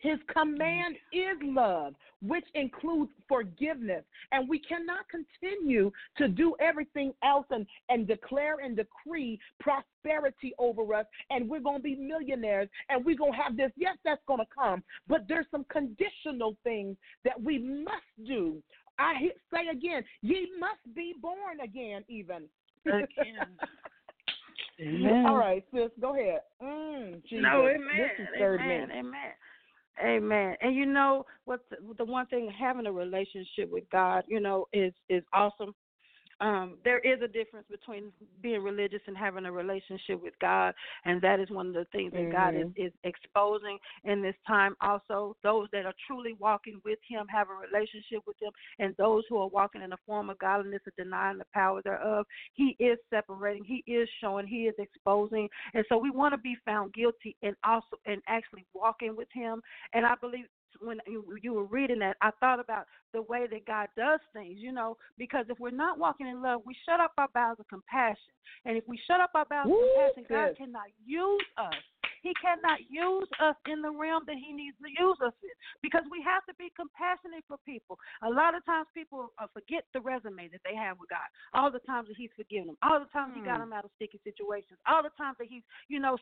His 0.03 0.19
command 0.27 0.97
is 1.13 1.37
love, 1.41 1.95
which 2.21 2.43
includes 2.55 3.09
forgiveness. 3.29 4.03
And 4.33 4.49
we 4.49 4.59
cannot 4.59 5.05
continue 5.07 5.91
to 6.17 6.27
do 6.27 6.55
everything 6.59 7.13
else 7.23 7.45
and, 7.51 7.65
and 7.87 8.05
declare 8.05 8.57
and 8.59 8.75
decree 8.75 9.39
prosperity 9.61 10.53
over 10.59 10.93
us, 10.93 11.05
and 11.29 11.49
we're 11.49 11.61
going 11.61 11.77
to 11.77 11.83
be 11.83 11.95
millionaires, 11.95 12.67
and 12.89 13.05
we're 13.05 13.15
going 13.15 13.31
to 13.31 13.37
have 13.37 13.55
this. 13.55 13.71
Yes, 13.77 13.97
that's 14.03 14.21
going 14.27 14.41
to 14.41 14.45
come, 14.53 14.83
but 15.07 15.21
there's 15.29 15.45
some 15.49 15.65
conditional 15.71 16.57
things 16.65 16.97
that 17.23 17.41
we 17.41 17.57
must 17.57 18.27
do. 18.27 18.61
I 18.99 19.13
say 19.53 19.69
again, 19.71 20.03
ye 20.21 20.49
must 20.59 20.81
be 20.93 21.13
born 21.21 21.61
again, 21.63 22.03
even. 22.09 22.43
Again. 22.85 23.47
Amen. 24.81 25.25
All 25.27 25.37
right, 25.37 25.63
sis, 25.73 25.91
go 26.01 26.13
ahead. 26.13 26.41
Mm, 26.61 27.23
Jesus. 27.23 27.43
No, 27.43 27.67
amen. 27.67 27.79
This 27.95 28.25
is 28.25 28.27
third 28.37 28.59
amen. 28.59 28.89
Amen. 28.91 29.31
Amen. 30.01 30.55
And 30.61 30.75
you 30.75 30.85
know 30.85 31.25
what? 31.45 31.61
The, 31.97 32.05
one 32.05 32.25
thing 32.27 32.51
having 32.57 32.87
a 32.87 32.91
relationship 32.91 33.69
with 33.69 33.83
God, 33.91 34.23
you 34.27 34.39
know, 34.39 34.65
is 34.73 34.93
is 35.09 35.23
awesome 35.33 35.73
um, 36.39 36.77
there 36.83 36.99
is 36.99 37.21
a 37.21 37.27
difference 37.27 37.65
between 37.69 38.11
being 38.41 38.61
religious 38.61 39.01
and 39.07 39.17
having 39.17 39.45
a 39.45 39.51
relationship 39.51 40.21
with 40.21 40.33
God, 40.39 40.73
and 41.05 41.21
that 41.21 41.39
is 41.39 41.49
one 41.49 41.67
of 41.67 41.73
the 41.73 41.85
things 41.91 42.11
that 42.13 42.21
mm-hmm. 42.21 42.31
God 42.31 42.55
is, 42.55 42.67
mm-hmm. 42.67 42.87
is 42.87 42.91
exposing 43.03 43.77
in 44.03 44.21
this 44.21 44.35
time. 44.47 44.75
Also, 44.81 45.35
those 45.43 45.67
that 45.71 45.85
are 45.85 45.93
truly 46.07 46.33
walking 46.39 46.81
with 46.83 46.99
Him 47.07 47.25
have 47.27 47.47
a 47.49 47.53
relationship 47.53 48.23
with 48.25 48.37
Him, 48.41 48.51
and 48.79 48.95
those 48.97 49.23
who 49.29 49.37
are 49.37 49.47
walking 49.47 49.81
in 49.81 49.93
a 49.93 49.97
form 50.05 50.29
of 50.29 50.39
godliness 50.39 50.81
and 50.85 51.05
denying 51.05 51.37
the 51.37 51.45
power 51.53 51.81
thereof, 51.83 52.25
He 52.53 52.75
is 52.79 52.97
separating, 53.09 53.63
He 53.63 53.83
is 53.91 54.09
showing, 54.21 54.47
He 54.47 54.63
is 54.63 54.75
exposing, 54.77 55.47
and 55.73 55.85
so 55.89 55.97
we 55.97 56.09
want 56.09 56.33
to 56.33 56.37
be 56.37 56.55
found 56.65 56.93
guilty 56.93 57.35
and 57.41 57.55
also 57.63 57.97
and 58.05 58.21
actually 58.27 58.65
walking 58.73 59.15
with 59.15 59.27
Him. 59.33 59.61
And 59.93 60.05
I 60.05 60.15
believe 60.19 60.45
when 60.81 60.99
you, 61.07 61.25
you 61.41 61.53
were 61.53 61.65
reading 61.65 61.99
that, 61.99 62.17
I 62.21 62.31
thought 62.39 62.59
about 62.59 62.85
the 63.13 63.21
way 63.21 63.47
that 63.49 63.65
God 63.65 63.87
does 63.95 64.19
things, 64.33 64.55
you 64.57 64.71
know, 64.71 64.97
because 65.17 65.45
if 65.49 65.59
we're 65.59 65.71
not 65.71 65.99
walking 65.99 66.27
in 66.27 66.41
love, 66.41 66.61
we 66.65 66.75
shut 66.87 66.99
up 66.99 67.13
our 67.17 67.27
bowels 67.33 67.59
of 67.59 67.67
compassion. 67.67 68.17
And 68.65 68.77
if 68.77 68.83
we 68.87 68.99
shut 69.07 69.21
up 69.21 69.31
our 69.35 69.45
bowels 69.45 69.71
of 69.71 70.15
compassion, 70.15 70.25
God 70.29 70.57
cannot 70.57 70.87
use 71.05 71.41
us 71.57 71.73
he 72.23 72.31
cannot 72.39 72.79
use 72.87 73.27
us 73.43 73.59
in 73.67 73.83
the 73.83 73.91
realm 73.91 74.23
that 74.31 74.39
He 74.39 74.55
needs 74.55 74.79
to 74.79 74.87
use 74.87 75.19
us 75.19 75.35
in 75.43 75.51
because 75.83 76.07
we 76.07 76.23
have 76.23 76.39
to 76.47 76.55
be 76.55 76.71
compassionate 76.71 77.43
for 77.51 77.59
people. 77.67 77.99
A 78.23 78.31
lot 78.31 78.55
of 78.55 78.63
times 78.63 78.87
people 78.95 79.35
uh, 79.35 79.51
forget 79.51 79.83
the 79.91 79.99
resume 79.99 80.47
that 80.55 80.63
they 80.63 80.71
have 80.71 80.95
with 81.03 81.11
God. 81.11 81.27
All 81.51 81.67
the 81.67 81.83
times 81.83 82.07
that 82.07 82.15
He's 82.15 82.31
forgiven 82.39 82.71
them. 82.71 82.79
All 82.79 83.03
the 83.03 83.11
times 83.11 83.35
mm. 83.35 83.43
He 83.43 83.45
got 83.45 83.59
hmm. 83.59 83.67
them 83.67 83.75
out 83.75 83.83
of 83.83 83.91
sticky 83.99 84.23
situations. 84.23 84.79
All 84.87 85.03
the 85.03 85.11
times 85.19 85.35
that 85.43 85.51
He's, 85.51 85.67
you 85.91 85.99
know, 85.99 86.15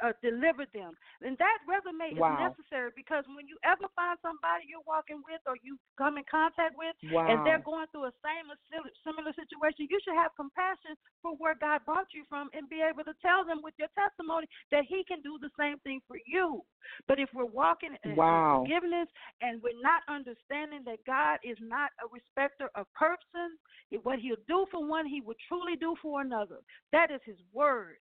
uh, 0.00 0.10
delivered 0.24 0.70
them. 0.74 0.96
And 1.22 1.36
that 1.38 1.62
resume 1.68 2.18
wow. 2.18 2.34
is 2.34 2.50
necessary 2.50 2.90
because 2.96 3.22
when 3.36 3.46
you 3.46 3.54
ever 3.62 3.86
find 3.92 4.16
somebody 4.24 4.66
you're 4.66 4.84
walking 4.88 5.20
with 5.22 5.42
or 5.44 5.54
you 5.60 5.76
come 6.00 6.16
in 6.16 6.24
contact 6.26 6.74
with 6.74 6.96
wow. 7.12 7.28
and 7.28 7.44
they're 7.44 7.62
going 7.62 7.86
through 7.92 8.08
a 8.08 8.14
same 8.24 8.48
or 8.48 8.58
similar 9.04 9.30
situation, 9.36 9.86
you 9.86 10.00
should 10.00 10.16
have 10.16 10.32
compassion 10.34 10.96
for 11.20 11.36
where 11.36 11.54
God 11.54 11.84
brought 11.84 12.10
you 12.16 12.24
from 12.26 12.48
and 12.56 12.66
be 12.66 12.80
able 12.80 13.04
to 13.04 13.14
tell 13.20 13.44
them 13.44 13.60
with 13.60 13.76
your 13.76 13.92
testimony 13.94 14.48
that 14.72 14.88
He 14.88 15.04
can 15.12 15.22
do 15.22 15.38
the 15.40 15.50
same 15.58 15.78
thing 15.80 16.00
for 16.08 16.16
you. 16.26 16.62
But 17.08 17.18
if 17.18 17.28
we're 17.34 17.44
walking 17.44 17.96
in 18.04 18.16
wow. 18.16 18.64
forgiveness 18.64 19.08
and 19.40 19.62
we're 19.62 19.80
not 19.82 20.02
understanding 20.08 20.82
that 20.86 21.04
God 21.06 21.38
is 21.44 21.58
not 21.60 21.90
a 22.00 22.08
respecter 22.12 22.70
of 22.74 22.86
persons, 22.94 23.58
what 24.02 24.18
He'll 24.18 24.36
do 24.48 24.66
for 24.70 24.86
one, 24.86 25.06
He 25.06 25.20
will 25.20 25.36
truly 25.48 25.76
do 25.76 25.94
for 26.00 26.20
another. 26.20 26.58
That 26.92 27.10
is 27.10 27.20
His 27.24 27.38
word 27.52 27.96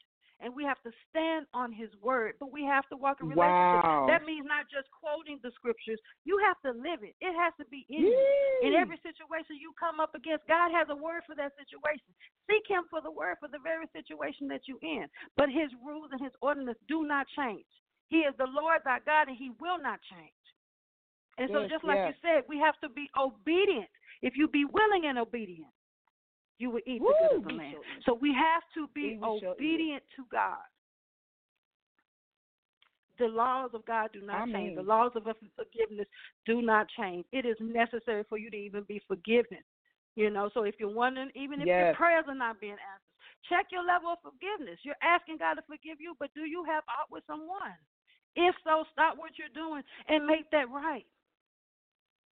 and 0.41 0.53
we 0.53 0.65
have 0.69 0.77
to 0.85 0.93
stand 1.09 1.49
on 1.57 1.73
his 1.73 1.89
word, 2.05 2.37
but 2.37 2.53
we 2.53 2.61
have 2.65 2.85
to 2.93 2.97
walk 2.97 3.25
in 3.25 3.33
relationship. 3.33 3.85
Wow. 3.85 4.05
That 4.05 4.29
means 4.29 4.45
not 4.45 4.69
just 4.69 4.85
quoting 4.93 5.41
the 5.41 5.49
scriptures. 5.57 5.97
You 6.29 6.37
have 6.45 6.61
to 6.61 6.77
live 6.77 7.01
it. 7.01 7.17
It 7.25 7.33
has 7.33 7.57
to 7.57 7.65
be 7.73 7.89
in 7.89 8.05
you. 8.05 8.69
In 8.69 8.77
every 8.77 9.01
situation 9.01 9.57
you 9.57 9.73
come 9.81 9.97
up 9.97 10.13
against, 10.13 10.45
God 10.45 10.69
has 10.77 10.93
a 10.93 10.99
word 10.99 11.25
for 11.25 11.33
that 11.41 11.57
situation. 11.57 12.13
Seek 12.45 12.69
him 12.69 12.85
for 12.93 13.01
the 13.01 13.11
word 13.11 13.41
for 13.41 13.49
the 13.49 13.63
very 13.65 13.89
situation 13.97 14.45
that 14.53 14.69
you're 14.69 14.83
in. 14.85 15.09
But 15.41 15.49
his 15.49 15.73
rules 15.81 16.13
and 16.13 16.21
his 16.21 16.37
ordinances 16.45 16.81
do 16.85 17.09
not 17.09 17.25
change. 17.33 17.69
He 18.13 18.29
is 18.29 18.37
the 18.37 18.49
Lord 18.49 18.85
thy 18.85 19.01
God 19.09 19.33
and 19.33 19.37
he 19.37 19.51
will 19.57 19.81
not 19.81 20.05
change. 20.05 20.37
And 21.39 21.49
so 21.53 21.69
just 21.69 21.85
like 21.85 22.01
yes. 22.01 22.13
you 22.13 22.17
said, 22.25 22.39
we 22.49 22.57
have 22.61 22.77
to 22.81 22.89
be 22.89 23.09
obedient. 23.17 23.89
If 24.23 24.37
you 24.37 24.49
be 24.49 24.65
willing 24.65 25.05
and 25.05 25.19
obedient, 25.19 25.69
you 26.59 26.71
will 26.71 26.81
eat 26.87 27.01
Woo, 27.01 27.13
the 27.21 27.29
good 27.29 27.37
of 27.39 27.45
the 27.45 27.55
land. 27.55 27.77
So 28.05 28.19
we 28.21 28.33
have 28.33 28.63
to 28.75 28.89
be 28.95 29.19
obedient 29.23 30.03
to 30.17 30.25
God. 30.31 30.57
the 33.19 33.27
laws 33.27 33.71
of 33.75 33.85
God 33.87 34.11
do 34.13 34.21
not 34.21 34.37
I 34.37 34.45
change. 34.45 34.55
mean. 34.55 34.75
The 34.77 34.83
laws 34.83 35.13
of 35.17 35.25
forgiveness 35.25 36.07
do 36.45 36.63
not 36.63 36.87
change. 36.99 37.25
It 37.33 37.47
is 37.47 37.57
necessary 37.61 38.25
for 38.29 38.39
you 38.39 38.51
to 38.51 38.57
even 38.57 38.85
be 38.85 39.01
forgiven. 39.09 39.59
You 40.17 40.31
know, 40.31 40.51
so 40.55 40.63
if 40.65 40.75
you're 40.79 40.93
wondering, 40.93 41.31
even 41.35 41.61
if 41.61 41.67
your 41.67 41.95
prayers 41.95 42.25
are 42.27 42.35
not 42.35 42.59
being 42.59 42.73
answered, 42.73 43.13
check 43.51 43.67
your 43.71 43.85
level 43.85 44.13
of 44.13 44.19
forgiveness. 44.25 44.81
You're 44.83 45.01
asking 45.03 45.39
God 45.39 45.55
to 45.55 45.63
forgive 45.69 46.01
you, 46.01 46.15
but 46.19 46.31
do 46.35 46.43
you 46.43 46.65
have 46.65 46.85
out 46.89 47.11
with 47.11 47.23
someone? 47.27 47.77
If 48.35 48.55
so, 48.65 48.85
stop 48.93 49.19
what 49.19 49.33
you're 49.37 49.53
doing 49.55 49.83
and 50.09 50.27
make 50.27 50.51
that 50.53 50.71
right. 50.71 51.05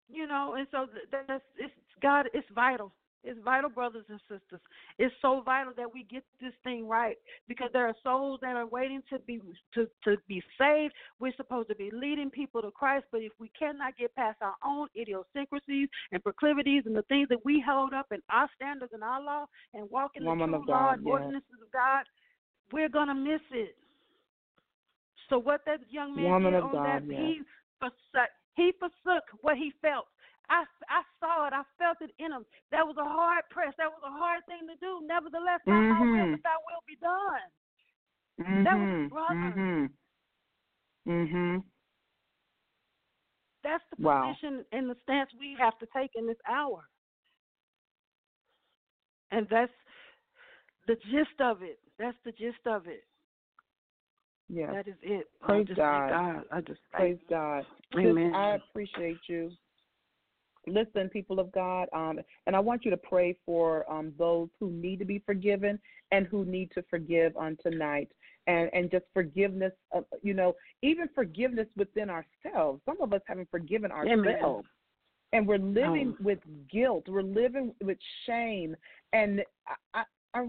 You 0.09 0.27
know, 0.27 0.55
and 0.57 0.67
so 0.71 0.87
that's 1.11 1.43
it's 1.57 1.73
God. 2.01 2.27
It's 2.33 2.47
vital. 2.53 2.91
It's 3.23 3.39
vital, 3.45 3.69
brothers 3.69 4.05
and 4.09 4.19
sisters. 4.21 4.61
It's 4.97 5.13
so 5.21 5.41
vital 5.45 5.73
that 5.77 5.93
we 5.93 6.03
get 6.09 6.23
this 6.39 6.53
thing 6.63 6.87
right 6.87 7.17
because 7.47 7.69
there 7.71 7.87
are 7.87 7.93
souls 8.03 8.39
that 8.41 8.55
are 8.55 8.65
waiting 8.65 9.01
to 9.11 9.19
be 9.19 9.39
to 9.75 9.87
to 10.05 10.17
be 10.27 10.41
saved. 10.59 10.93
We're 11.19 11.35
supposed 11.37 11.69
to 11.69 11.75
be 11.75 11.91
leading 11.93 12.31
people 12.31 12.61
to 12.63 12.71
Christ, 12.71 13.05
but 13.11 13.21
if 13.21 13.31
we 13.39 13.51
cannot 13.57 13.95
get 13.97 14.15
past 14.15 14.37
our 14.41 14.55
own 14.65 14.87
idiosyncrasies 14.99 15.89
and 16.11 16.23
proclivities 16.23 16.83
and 16.87 16.95
the 16.95 17.03
things 17.03 17.29
that 17.29 17.45
we 17.45 17.63
hold 17.65 17.93
up 17.93 18.07
in 18.11 18.21
our 18.29 18.49
standards 18.55 18.91
and 18.93 19.03
our 19.03 19.21
law 19.21 19.45
and 19.75 19.89
walk 19.91 20.11
in 20.15 20.25
Woman 20.25 20.51
the 20.51 20.57
true 20.57 20.65
law 20.67 20.79
God, 20.79 20.97
and 20.97 21.05
yes. 21.05 21.11
ordinances 21.11 21.61
of 21.61 21.71
God, 21.71 22.03
we're 22.71 22.89
gonna 22.89 23.15
miss 23.15 23.41
it. 23.51 23.75
So 25.29 25.37
what 25.37 25.61
that 25.65 25.79
young 25.89 26.15
man 26.15 26.25
Woman 26.25 26.53
did 26.53 26.63
on 26.63 26.71
God, 26.71 26.85
that, 26.85 27.03
yes. 27.07 27.19
he 27.19 27.41
forsook, 27.79 28.31
he 28.55 28.71
forsook 28.79 29.23
what 29.41 29.57
he 29.57 29.71
felt. 29.81 30.07
I, 30.49 30.65
I 30.89 31.01
saw 31.19 31.47
it. 31.47 31.53
I 31.53 31.63
felt 31.77 32.01
it 32.01 32.11
in 32.19 32.31
him. 32.31 32.45
That 32.71 32.85
was 32.85 32.95
a 32.97 33.05
hard 33.05 33.43
press. 33.49 33.73
That 33.77 33.91
was 33.91 34.01
a 34.03 34.11
hard 34.11 34.45
thing 34.47 34.67
to 34.67 34.75
do. 34.79 35.05
Nevertheless, 35.05 35.61
not 35.65 35.81
my 35.81 36.01
will, 36.01 36.31
but 36.31 36.43
thy 36.43 36.57
will 36.67 36.83
be 36.87 36.97
done. 36.99 37.47
Mhm. 38.39 38.63
That 38.63 38.77
was 38.77 39.01
his 39.01 39.09
brother. 39.11 39.53
Mhm. 39.55 39.89
Mhm. 41.07 41.63
That's 43.63 43.83
the 43.91 44.03
Wow. 44.03 44.33
position 44.33 44.65
and 44.71 44.89
the 44.89 44.95
stance 45.03 45.31
we 45.35 45.53
have 45.55 45.77
to 45.79 45.85
take 45.87 46.15
in 46.15 46.25
this 46.25 46.41
hour. 46.47 46.87
And 49.29 49.47
that's 49.49 49.73
the 50.87 50.95
gist 50.95 51.39
of 51.39 51.61
it. 51.61 51.79
That's 51.97 52.17
the 52.23 52.31
gist 52.31 52.65
of 52.65 52.87
it. 52.87 53.05
Yes. 54.49 54.73
That 54.73 54.87
is 54.87 54.97
it. 55.01 55.27
Praise 55.39 55.61
I 55.61 55.63
just 55.63 55.77
God. 55.77 56.09
God. 56.09 56.47
I 56.51 56.61
just 56.61 56.81
Praise 56.91 57.19
God. 57.29 57.65
Amen. 57.95 58.31
Sis, 58.31 58.35
I 58.35 58.49
appreciate 58.55 59.29
you. 59.29 59.51
Listen, 60.67 61.09
people 61.09 61.39
of 61.39 61.51
God, 61.51 61.87
um, 61.91 62.19
and 62.45 62.55
I 62.55 62.59
want 62.59 62.85
you 62.85 62.91
to 62.91 62.97
pray 62.97 63.35
for 63.45 63.89
um, 63.91 64.13
those 64.19 64.47
who 64.59 64.69
need 64.69 64.99
to 64.99 65.05
be 65.05 65.19
forgiven 65.25 65.79
and 66.11 66.27
who 66.27 66.45
need 66.45 66.71
to 66.75 66.83
forgive 66.89 67.35
on 67.35 67.57
tonight, 67.63 68.09
and 68.45 68.69
and 68.71 68.91
just 68.91 69.05
forgiveness. 69.13 69.73
Of, 69.91 70.05
you 70.21 70.35
know, 70.35 70.55
even 70.83 71.09
forgiveness 71.15 71.67
within 71.75 72.09
ourselves. 72.09 72.81
Some 72.85 73.01
of 73.01 73.11
us 73.11 73.21
haven't 73.25 73.49
forgiven 73.49 73.91
Amen. 73.91 74.27
ourselves, 74.27 74.67
and 75.33 75.47
we're 75.47 75.57
living 75.57 76.15
Oh. 76.19 76.23
with 76.23 76.39
guilt. 76.71 77.05
We're 77.07 77.23
living 77.23 77.73
with 77.83 77.97
shame, 78.27 78.75
and 79.13 79.41
I, 79.67 79.75
I, 79.99 80.03
I, 80.39 80.47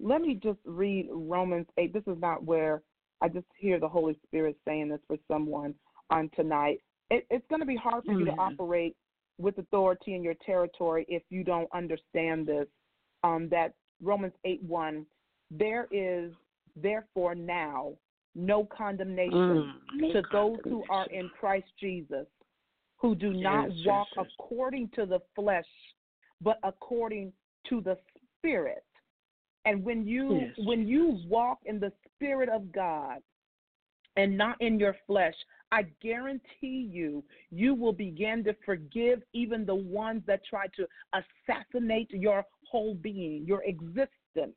let 0.00 0.20
me 0.20 0.34
just 0.34 0.58
read 0.64 1.08
Romans 1.12 1.68
eight. 1.78 1.92
This 1.92 2.02
is 2.08 2.18
not 2.18 2.42
where 2.42 2.82
I 3.20 3.28
just 3.28 3.46
hear 3.56 3.78
the 3.78 3.88
Holy 3.88 4.18
Spirit 4.26 4.56
saying 4.66 4.88
this 4.88 5.00
for 5.06 5.16
someone 5.28 5.76
on 6.10 6.28
tonight. 6.34 6.80
It, 7.10 7.24
it's 7.30 7.46
going 7.48 7.60
to 7.60 7.66
be 7.66 7.76
hard 7.76 8.04
for 8.04 8.12
you 8.12 8.24
to 8.24 8.32
operate 8.32 8.96
with 9.38 9.58
authority 9.58 10.14
in 10.14 10.22
your 10.22 10.34
territory 10.44 11.04
if 11.08 11.22
you 11.30 11.44
don't 11.44 11.68
understand 11.72 12.46
this. 12.46 12.66
Um, 13.24 13.48
that 13.50 13.74
Romans 14.02 14.34
8 14.44 14.62
1, 14.64 15.06
there 15.50 15.86
is 15.92 16.32
therefore 16.74 17.34
now 17.34 17.92
no 18.34 18.64
condemnation 18.64 19.72
Mm. 19.94 20.12
to 20.12 20.22
those 20.32 20.58
who 20.64 20.84
are 20.88 21.06
in 21.06 21.28
Christ 21.28 21.68
Jesus, 21.78 22.26
who 22.96 23.14
do 23.14 23.32
not 23.32 23.68
Yes, 23.68 23.78
yes, 23.78 23.86
walk 23.86 24.08
yes. 24.16 24.26
according 24.26 24.88
to 24.90 25.06
the 25.06 25.20
flesh, 25.34 25.68
but 26.40 26.58
according 26.62 27.32
to 27.64 27.80
the 27.80 27.96
Spirit. 28.38 28.84
And 29.64 29.84
when 29.84 30.06
you 30.06 30.34
Yes. 30.34 30.58
when 30.58 30.88
you 30.88 31.20
walk 31.28 31.60
in 31.64 31.78
the 31.78 31.92
Spirit 32.06 32.48
of 32.48 32.72
God 32.72 33.22
and 34.16 34.36
not 34.36 34.60
in 34.60 34.78
your 34.78 34.96
flesh, 35.06 35.34
I 35.70 35.86
guarantee 36.02 36.88
you, 36.92 37.24
you 37.50 37.74
will 37.74 37.94
begin 37.94 38.44
to 38.44 38.54
forgive 38.64 39.22
even 39.32 39.64
the 39.64 39.74
ones 39.74 40.22
that 40.26 40.44
try 40.44 40.66
to 40.76 40.86
assassinate 41.48 42.10
your 42.10 42.44
whole 42.70 42.94
being, 42.94 43.46
your 43.46 43.62
existence. 43.64 44.54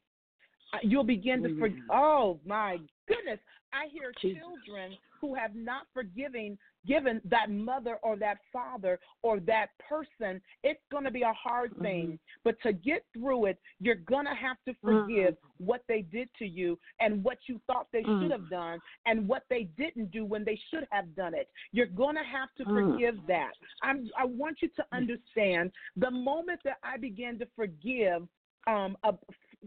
Uh, 0.73 0.77
You'll 0.81 1.05
begin 1.05 1.41
to 1.43 1.57
forgive. 1.57 1.79
Oh 1.89 2.39
my 2.45 2.79
goodness! 3.07 3.39
I 3.71 3.87
hear 3.91 4.11
Jesus. 4.21 4.41
children 4.41 4.97
who 5.21 5.35
have 5.35 5.55
not 5.55 5.83
forgiven 5.93 6.57
given 6.87 7.21
that 7.25 7.49
mother 7.49 7.97
or 8.03 8.15
that 8.17 8.37
father 8.51 8.99
or 9.21 9.39
that 9.41 9.69
person. 9.89 10.41
It's 10.63 10.81
going 10.91 11.03
to 11.03 11.11
be 11.11 11.23
a 11.23 11.33
hard 11.33 11.71
Mm-hmm. 11.71 11.81
thing, 11.83 12.19
but 12.43 12.61
to 12.61 12.73
get 12.73 13.05
through 13.13 13.45
it, 13.45 13.59
you're 13.79 13.95
going 13.95 14.25
to 14.25 14.33
have 14.35 14.57
to 14.65 14.73
forgive 14.81 15.35
what 15.57 15.83
they 15.87 16.01
did 16.01 16.29
to 16.39 16.45
you 16.45 16.77
and 16.99 17.23
what 17.23 17.37
you 17.47 17.59
thought 17.65 17.87
they 17.91 18.03
Mm. 18.03 18.21
should 18.21 18.31
have 18.31 18.49
done 18.49 18.79
and 19.05 19.27
what 19.27 19.43
they 19.49 19.63
didn't 19.77 20.11
do 20.11 20.25
when 20.25 20.43
they 20.43 20.59
should 20.69 20.85
have 20.91 21.15
done 21.15 21.33
it. 21.33 21.49
You're 21.71 21.85
going 21.87 22.15
to 22.15 22.23
have 22.23 22.53
to 22.57 22.65
Mm. 22.65 22.73
forgive 22.73 23.15
that. 23.27 23.53
I'm, 23.81 24.09
I 24.17 24.25
want 24.25 24.61
you 24.61 24.69
to 24.69 24.85
understand 24.91 25.71
the 25.95 26.11
moment 26.11 26.59
that 26.65 26.77
I 26.83 26.97
began 26.97 27.39
to 27.39 27.47
forgive 27.55 28.27
um, 28.67 28.97
a, 29.03 29.13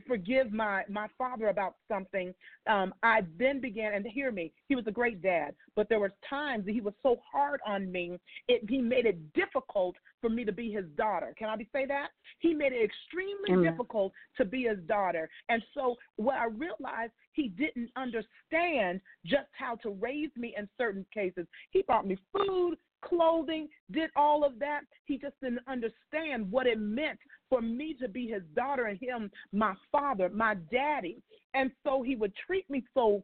forgive 0.07 0.53
my 0.53 0.85
my 0.89 1.07
father 1.17 1.49
about 1.49 1.77
something 1.89 2.35
um 2.69 2.93
i 3.03 3.23
then 3.39 3.61
began 3.61 3.95
and 3.95 4.07
hear 4.07 4.31
me 4.31 4.53
he 4.69 4.75
was 4.75 4.87
a 4.87 4.93
great 4.93 5.23
dad 5.23 5.55
but 5.77 5.89
there 5.89 6.01
was 6.01 6.11
times 6.29 6.65
that 6.67 6.73
he 6.73 6.81
was 6.81 6.95
so 7.03 7.17
hard 7.31 7.61
on 7.67 7.91
me 7.91 8.19
it 8.49 8.63
he 8.69 8.81
made 8.81 9.07
it 9.07 9.33
difficult 9.33 9.97
for 10.21 10.29
me 10.29 10.45
to 10.45 10.53
be 10.53 10.71
his 10.71 10.85
daughter. 10.97 11.35
Can 11.39 11.49
i 11.49 11.57
be 11.57 11.69
say 11.73 11.87
that? 11.87 12.09
He 12.41 12.55
made 12.55 12.73
it 12.73 12.83
extremely 12.83 13.53
Amen. 13.53 13.71
difficult 13.71 14.13
to 14.37 14.45
be 14.45 14.65
his 14.65 14.79
daughter. 14.87 15.29
And 15.49 15.63
so 15.75 15.97
what 16.17 16.37
i 16.37 16.47
realized 16.47 17.13
he 17.33 17.49
didn't 17.49 17.91
understand 17.97 19.01
just 19.25 19.49
how 19.53 19.77
to 19.77 19.91
raise 19.91 20.31
me 20.37 20.55
in 20.59 20.69
certain 20.77 21.07
cases. 21.15 21.47
He 21.71 21.83
bought 21.83 22.07
me 22.07 22.19
food 22.33 22.77
clothing 23.03 23.69
did 23.93 24.11
all 24.17 24.45
of 24.45 24.59
that. 24.59 24.81
He 25.05 25.19
just 25.19 25.35
didn't 25.41 25.61
understand 25.69 26.51
what 26.51 26.67
it 26.67 26.79
meant 26.79 27.19
for 27.49 27.61
me 27.61 27.95
to 28.01 28.09
be 28.09 28.27
his 28.27 28.43
daughter 28.55 28.87
and 28.87 28.99
him 29.01 29.31
my 29.53 29.75
father, 29.91 30.29
my 30.29 30.55
daddy. 30.71 31.23
And 31.55 31.71
so 31.85 32.03
he 32.03 32.17
would 32.17 32.33
treat 32.47 32.69
me 32.71 32.85
so 32.95 33.23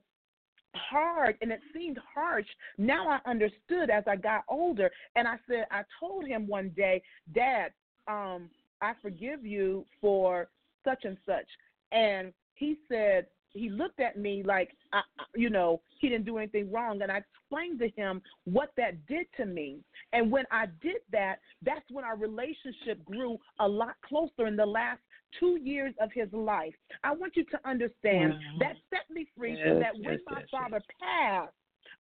hard 0.74 1.36
and 1.40 1.52
it 1.52 1.60
seemed 1.72 1.98
harsh. 2.14 2.46
Now 2.78 3.08
I 3.08 3.30
understood 3.30 3.90
as 3.90 4.04
I 4.06 4.16
got 4.16 4.44
older 4.48 4.90
and 5.14 5.28
I 5.28 5.36
said 5.48 5.66
I 5.70 5.82
told 6.00 6.26
him 6.26 6.46
one 6.46 6.70
day, 6.70 7.02
"Dad, 7.32 7.72
um 8.08 8.50
I 8.80 8.94
forgive 9.00 9.46
you 9.46 9.86
for 10.00 10.48
such 10.84 11.04
and 11.04 11.16
such." 11.24 11.46
And 11.92 12.32
he 12.54 12.78
said 12.88 13.26
he 13.54 13.70
looked 13.70 14.00
at 14.00 14.18
me 14.18 14.42
like 14.44 14.70
I, 14.92 15.00
you 15.34 15.48
know 15.48 15.80
he 16.00 16.08
didn't 16.08 16.26
do 16.26 16.38
anything 16.38 16.70
wrong. 16.70 17.00
And 17.02 17.10
i 17.10 17.18
explained 17.18 17.78
to 17.80 17.88
him 18.00 18.20
what 18.44 18.70
that 18.76 19.06
did 19.06 19.26
to 19.36 19.46
me. 19.46 19.78
And 20.12 20.30
when 20.30 20.44
i 20.50 20.66
did 20.82 21.00
that 21.12 21.36
that's 21.62 21.88
when 21.90 22.04
our 22.04 22.16
relationship 22.16 23.04
grew 23.04 23.38
a 23.60 23.66
lot 23.66 23.94
closer 24.04 24.46
in 24.46 24.56
the 24.56 24.66
last 24.66 25.00
two 25.40 25.58
years 25.62 25.94
of 26.00 26.10
his 26.12 26.28
life. 26.32 26.74
I 27.02 27.12
want 27.12 27.36
you 27.36 27.44
to 27.44 27.58
understand 27.64 28.34
Wow. 28.34 28.38
that 28.60 28.76
set 28.90 29.08
me 29.10 29.26
free 29.36 29.56
so 29.64 29.78
that 29.80 29.94
when 29.94 30.14
yes, 30.14 30.20
my 30.30 30.40
yes, 30.40 30.48
father 30.50 30.82
passed 31.00 31.52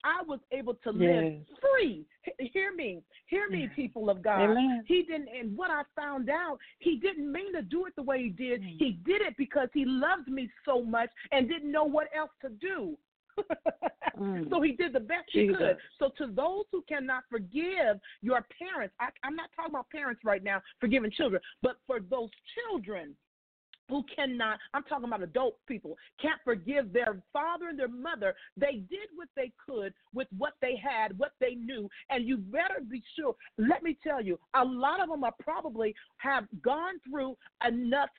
I 0.03 0.21
was 0.23 0.39
able 0.51 0.75
to 0.75 0.91
live 0.91 1.23
Yes. 1.23 1.59
free. 1.61 2.05
H- 2.39 2.51
Hear 2.51 2.73
me, 2.73 3.03
hear 3.27 3.49
me, 3.49 3.67
people 3.75 4.09
of 4.09 4.21
God. 4.21 4.51
Amen. 4.51 4.83
He 4.85 5.03
didn't, 5.03 5.29
and 5.29 5.55
what 5.57 5.71
I 5.71 5.83
found 5.95 6.29
out, 6.29 6.59
he 6.79 6.97
didn't 6.97 7.31
mean 7.31 7.53
to 7.53 7.61
do 7.61 7.85
it 7.85 7.95
the 7.95 8.03
way 8.03 8.23
he 8.23 8.29
did. 8.29 8.61
Mm. 8.61 8.77
He 8.77 8.91
did 9.05 9.21
it 9.21 9.35
because 9.37 9.69
he 9.73 9.85
loved 9.85 10.27
me 10.27 10.49
so 10.65 10.83
much 10.83 11.09
and 11.31 11.47
didn't 11.47 11.71
know 11.71 11.83
what 11.85 12.07
else 12.15 12.31
to 12.41 12.49
do. 12.49 12.97
Mm. 14.17 14.47
So 14.49 14.61
he 14.61 14.73
did 14.73 14.93
the 14.93 14.99
best 14.99 15.23
he 15.29 15.47
could. 15.47 15.77
So 15.97 16.09
to 16.19 16.27
those 16.27 16.65
who 16.71 16.83
cannot 16.87 17.23
forgive 17.29 17.99
your 18.21 18.45
parents, 18.59 18.93
I, 18.99 19.09
I'm 19.23 19.35
not 19.35 19.49
talking 19.55 19.71
about 19.73 19.89
parents 19.89 20.21
right 20.23 20.43
now 20.43 20.61
forgiving 20.79 21.09
children, 21.11 21.41
but 21.63 21.77
for 21.87 21.99
those 21.99 22.29
children 22.53 23.15
who 23.93 24.03
cannot, 24.15 24.57
I'm 24.73 24.81
talking 24.83 25.05
about 25.05 25.21
adult 25.21 25.57
people, 25.67 25.95
can't 26.19 26.41
forgive 26.43 26.91
their 26.91 27.21
father 27.31 27.67
and 27.69 27.77
their 27.77 27.87
mother. 27.87 28.33
They 28.57 28.81
did 28.89 29.09
what 29.13 29.27
they 29.35 29.51
could 29.63 29.93
with 30.15 30.27
what 30.35 30.53
they 30.61 30.75
had, 30.75 31.15
what 31.19 31.33
they 31.39 31.53
knew, 31.53 31.87
and 32.09 32.27
you 32.27 32.37
better 32.37 32.81
be 32.89 33.03
sure. 33.15 33.35
Let 33.59 33.83
me 33.83 33.95
tell 34.03 34.19
you, 34.19 34.39
a 34.55 34.65
lot 34.65 34.99
of 34.99 35.09
them 35.09 35.23
are 35.23 35.35
probably 35.39 35.93
have 36.17 36.45
gone 36.63 36.95
through 37.07 37.37
enough 37.67 38.09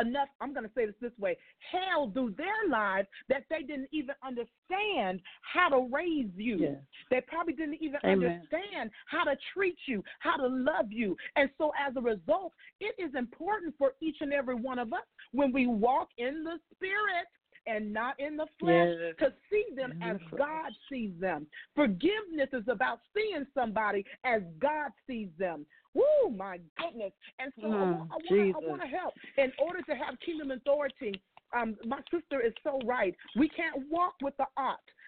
enough 0.00 0.28
i'm 0.40 0.52
going 0.52 0.64
to 0.64 0.70
say 0.74 0.86
this 0.86 0.94
this 1.00 1.12
way 1.18 1.36
hell 1.72 2.10
through 2.12 2.34
their 2.36 2.68
lives 2.68 3.06
that 3.28 3.44
they 3.50 3.62
didn't 3.62 3.88
even 3.92 4.14
understand 4.26 5.20
how 5.42 5.68
to 5.68 5.88
raise 5.92 6.30
you 6.36 6.58
Yes. 6.58 6.76
they 7.10 7.20
probably 7.20 7.52
didn't 7.54 7.78
even 7.80 7.98
Amen. 8.04 8.12
understand 8.30 8.90
how 9.06 9.24
to 9.24 9.36
treat 9.52 9.76
you, 9.86 10.02
how 10.20 10.36
to 10.36 10.46
love 10.46 10.90
you. 10.90 11.16
And 11.36 11.50
so, 11.58 11.72
as 11.78 11.94
a 11.96 12.00
result, 12.00 12.52
it 12.80 12.94
is 12.98 13.14
important 13.14 13.74
for 13.78 13.92
each 14.00 14.16
and 14.20 14.32
every 14.32 14.54
one 14.54 14.78
of 14.78 14.92
us 14.92 15.02
when 15.32 15.52
we 15.52 15.66
walk 15.66 16.08
in 16.18 16.44
the 16.44 16.58
Spirit 16.74 17.26
and 17.66 17.92
not 17.92 18.18
in 18.20 18.36
the 18.36 18.46
flesh, 18.58 18.88
Yes. 19.00 19.14
to 19.18 19.32
see 19.50 19.64
them 19.74 19.92
as. 20.02 20.16
God 20.36 20.72
sees 20.90 21.12
them. 21.20 21.46
Forgiveness 21.74 22.48
is 22.52 22.68
about 22.68 23.00
seeing 23.14 23.46
somebody 23.54 24.04
as 24.24 24.42
God 24.58 24.90
sees 25.06 25.28
them. 25.38 25.66
Woo, 25.94 26.30
my 26.36 26.58
goodness. 26.78 27.12
And 27.38 27.52
so 27.60 27.68
I 27.68 27.70
Mm, 27.70 27.98
want, 27.98 28.10
I, 28.10 28.68
want, 28.68 28.82
to 28.82 28.88
help. 28.88 29.14
In 29.38 29.52
order 29.58 29.80
to 29.82 29.94
have 29.94 30.18
kingdom 30.20 30.50
authority, 30.50 31.20
um, 31.56 31.76
my 31.84 32.00
sister 32.10 32.40
is 32.40 32.52
so 32.62 32.80
right. 32.84 33.14
We 33.36 33.48
can't 33.48 33.88
walk 33.88 34.14
with 34.20 34.36
the. 34.36 34.46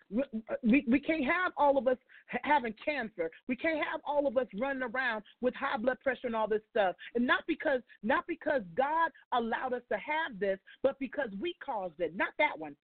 We, 0.08 0.22
we, 0.62 0.84
we 0.86 1.00
can't 1.00 1.24
have 1.24 1.52
all 1.56 1.76
of 1.76 1.88
us 1.88 1.98
having 2.42 2.74
cancer. 2.84 3.28
We 3.48 3.56
can't 3.56 3.78
have 3.78 4.00
all 4.04 4.28
of 4.28 4.36
us 4.36 4.46
running 4.56 4.84
around 4.84 5.24
with 5.40 5.54
high 5.54 5.76
blood 5.78 5.98
pressure 6.00 6.28
and 6.28 6.36
all 6.36 6.46
this 6.46 6.62
stuff. 6.70 6.94
And 7.16 7.26
not 7.26 7.42
because 7.48 7.80
not 8.04 8.24
because 8.28 8.62
God 8.76 9.10
allowed 9.32 9.72
us 9.72 9.82
to 9.90 9.98
have 9.98 10.38
this, 10.38 10.60
but 10.84 10.96
because 11.00 11.30
we 11.40 11.56
caused 11.64 11.98
it. 11.98 12.14
Not 12.16 12.34
that 12.38 12.56
one. 12.56 12.76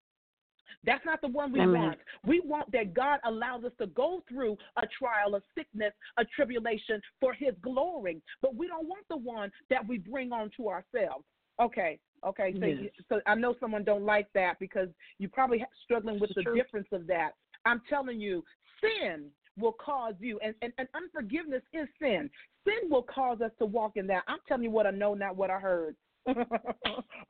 That's 0.84 1.04
not 1.04 1.20
the 1.20 1.28
one 1.28 1.52
we 1.52 1.60
Amen. 1.60 1.82
want. 1.82 1.98
We 2.26 2.40
want 2.40 2.70
that 2.72 2.94
God 2.94 3.20
allows 3.24 3.64
us 3.64 3.72
to 3.78 3.86
go 3.88 4.22
through 4.28 4.56
a 4.76 4.86
trial, 4.98 5.34
a 5.34 5.42
sickness, 5.56 5.92
a 6.16 6.24
tribulation 6.24 7.00
for 7.20 7.32
His 7.32 7.54
glory. 7.62 8.22
But 8.42 8.54
we 8.54 8.66
don't 8.66 8.88
want 8.88 9.06
the 9.08 9.16
one 9.16 9.50
that 9.70 9.86
we 9.86 9.98
bring 9.98 10.32
on 10.32 10.50
to 10.56 10.68
ourselves. 10.68 11.24
Okay, 11.60 11.98
okay. 12.26 12.54
So, 12.58 12.66
Yes. 12.66 12.78
you, 12.80 12.90
so 13.08 13.20
I 13.26 13.34
know 13.34 13.54
someone 13.60 13.84
don't 13.84 14.04
like 14.04 14.28
that 14.34 14.58
because 14.58 14.88
you're 15.18 15.30
probably 15.30 15.64
struggling 15.84 16.18
with 16.18 16.30
It's 16.30 16.44
the 16.44 16.54
difference 16.54 16.88
of 16.92 17.06
that. 17.08 17.32
I'm 17.64 17.82
telling 17.88 18.20
you, 18.20 18.42
sin 18.80 19.30
will 19.58 19.72
cause 19.72 20.14
you, 20.18 20.38
and, 20.42 20.54
and, 20.62 20.72
and 20.78 20.88
unforgiveness 20.94 21.62
is 21.72 21.86
sin. 22.00 22.30
Sin 22.64 22.90
will 22.90 23.02
cause 23.02 23.40
us 23.40 23.50
to 23.58 23.66
walk 23.66 23.96
in 23.96 24.06
that. 24.06 24.22
I'm 24.26 24.38
telling 24.48 24.64
you 24.64 24.70
what 24.70 24.86
I 24.86 24.90
know, 24.90 25.14
not 25.14 25.36
what 25.36 25.50
I 25.50 25.58
heard. 25.58 25.96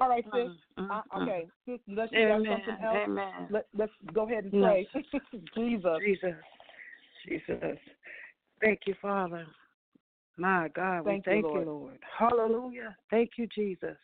All 0.01 0.09
right, 0.09 0.25
sis. 0.33 0.49
Mm, 0.79 0.85
mm, 0.85 0.91
Uh, 0.91 1.23
okay, 1.23 1.47
sis, 1.67 1.79
unless 1.89 2.09
you 2.13 2.19
Amen. 2.19 2.47
something 2.67 2.85
else, 2.85 2.97
Amen. 3.05 3.49
let, 3.51 3.67
let's 3.77 3.93
go 4.13 4.27
ahead 4.27 4.45
and 4.45 4.53
pray. 4.53 4.89
Jesus. 5.55 5.99
Jesus. 6.05 6.35
Jesus. 7.27 7.79
Thank 8.61 8.81
you, 8.87 8.95
Father. 9.01 9.47
My 10.37 10.69
God, 10.75 11.05
Thank 11.05 11.27
we 11.27 11.33
you, 11.33 11.43
thank 11.43 11.45
Lord. 11.45 11.67
you, 11.67 11.73
Lord. 11.73 11.99
Hallelujah. 12.19 12.97
Thank 13.11 13.33
you, 13.37 13.47
Jesus. 13.55 13.97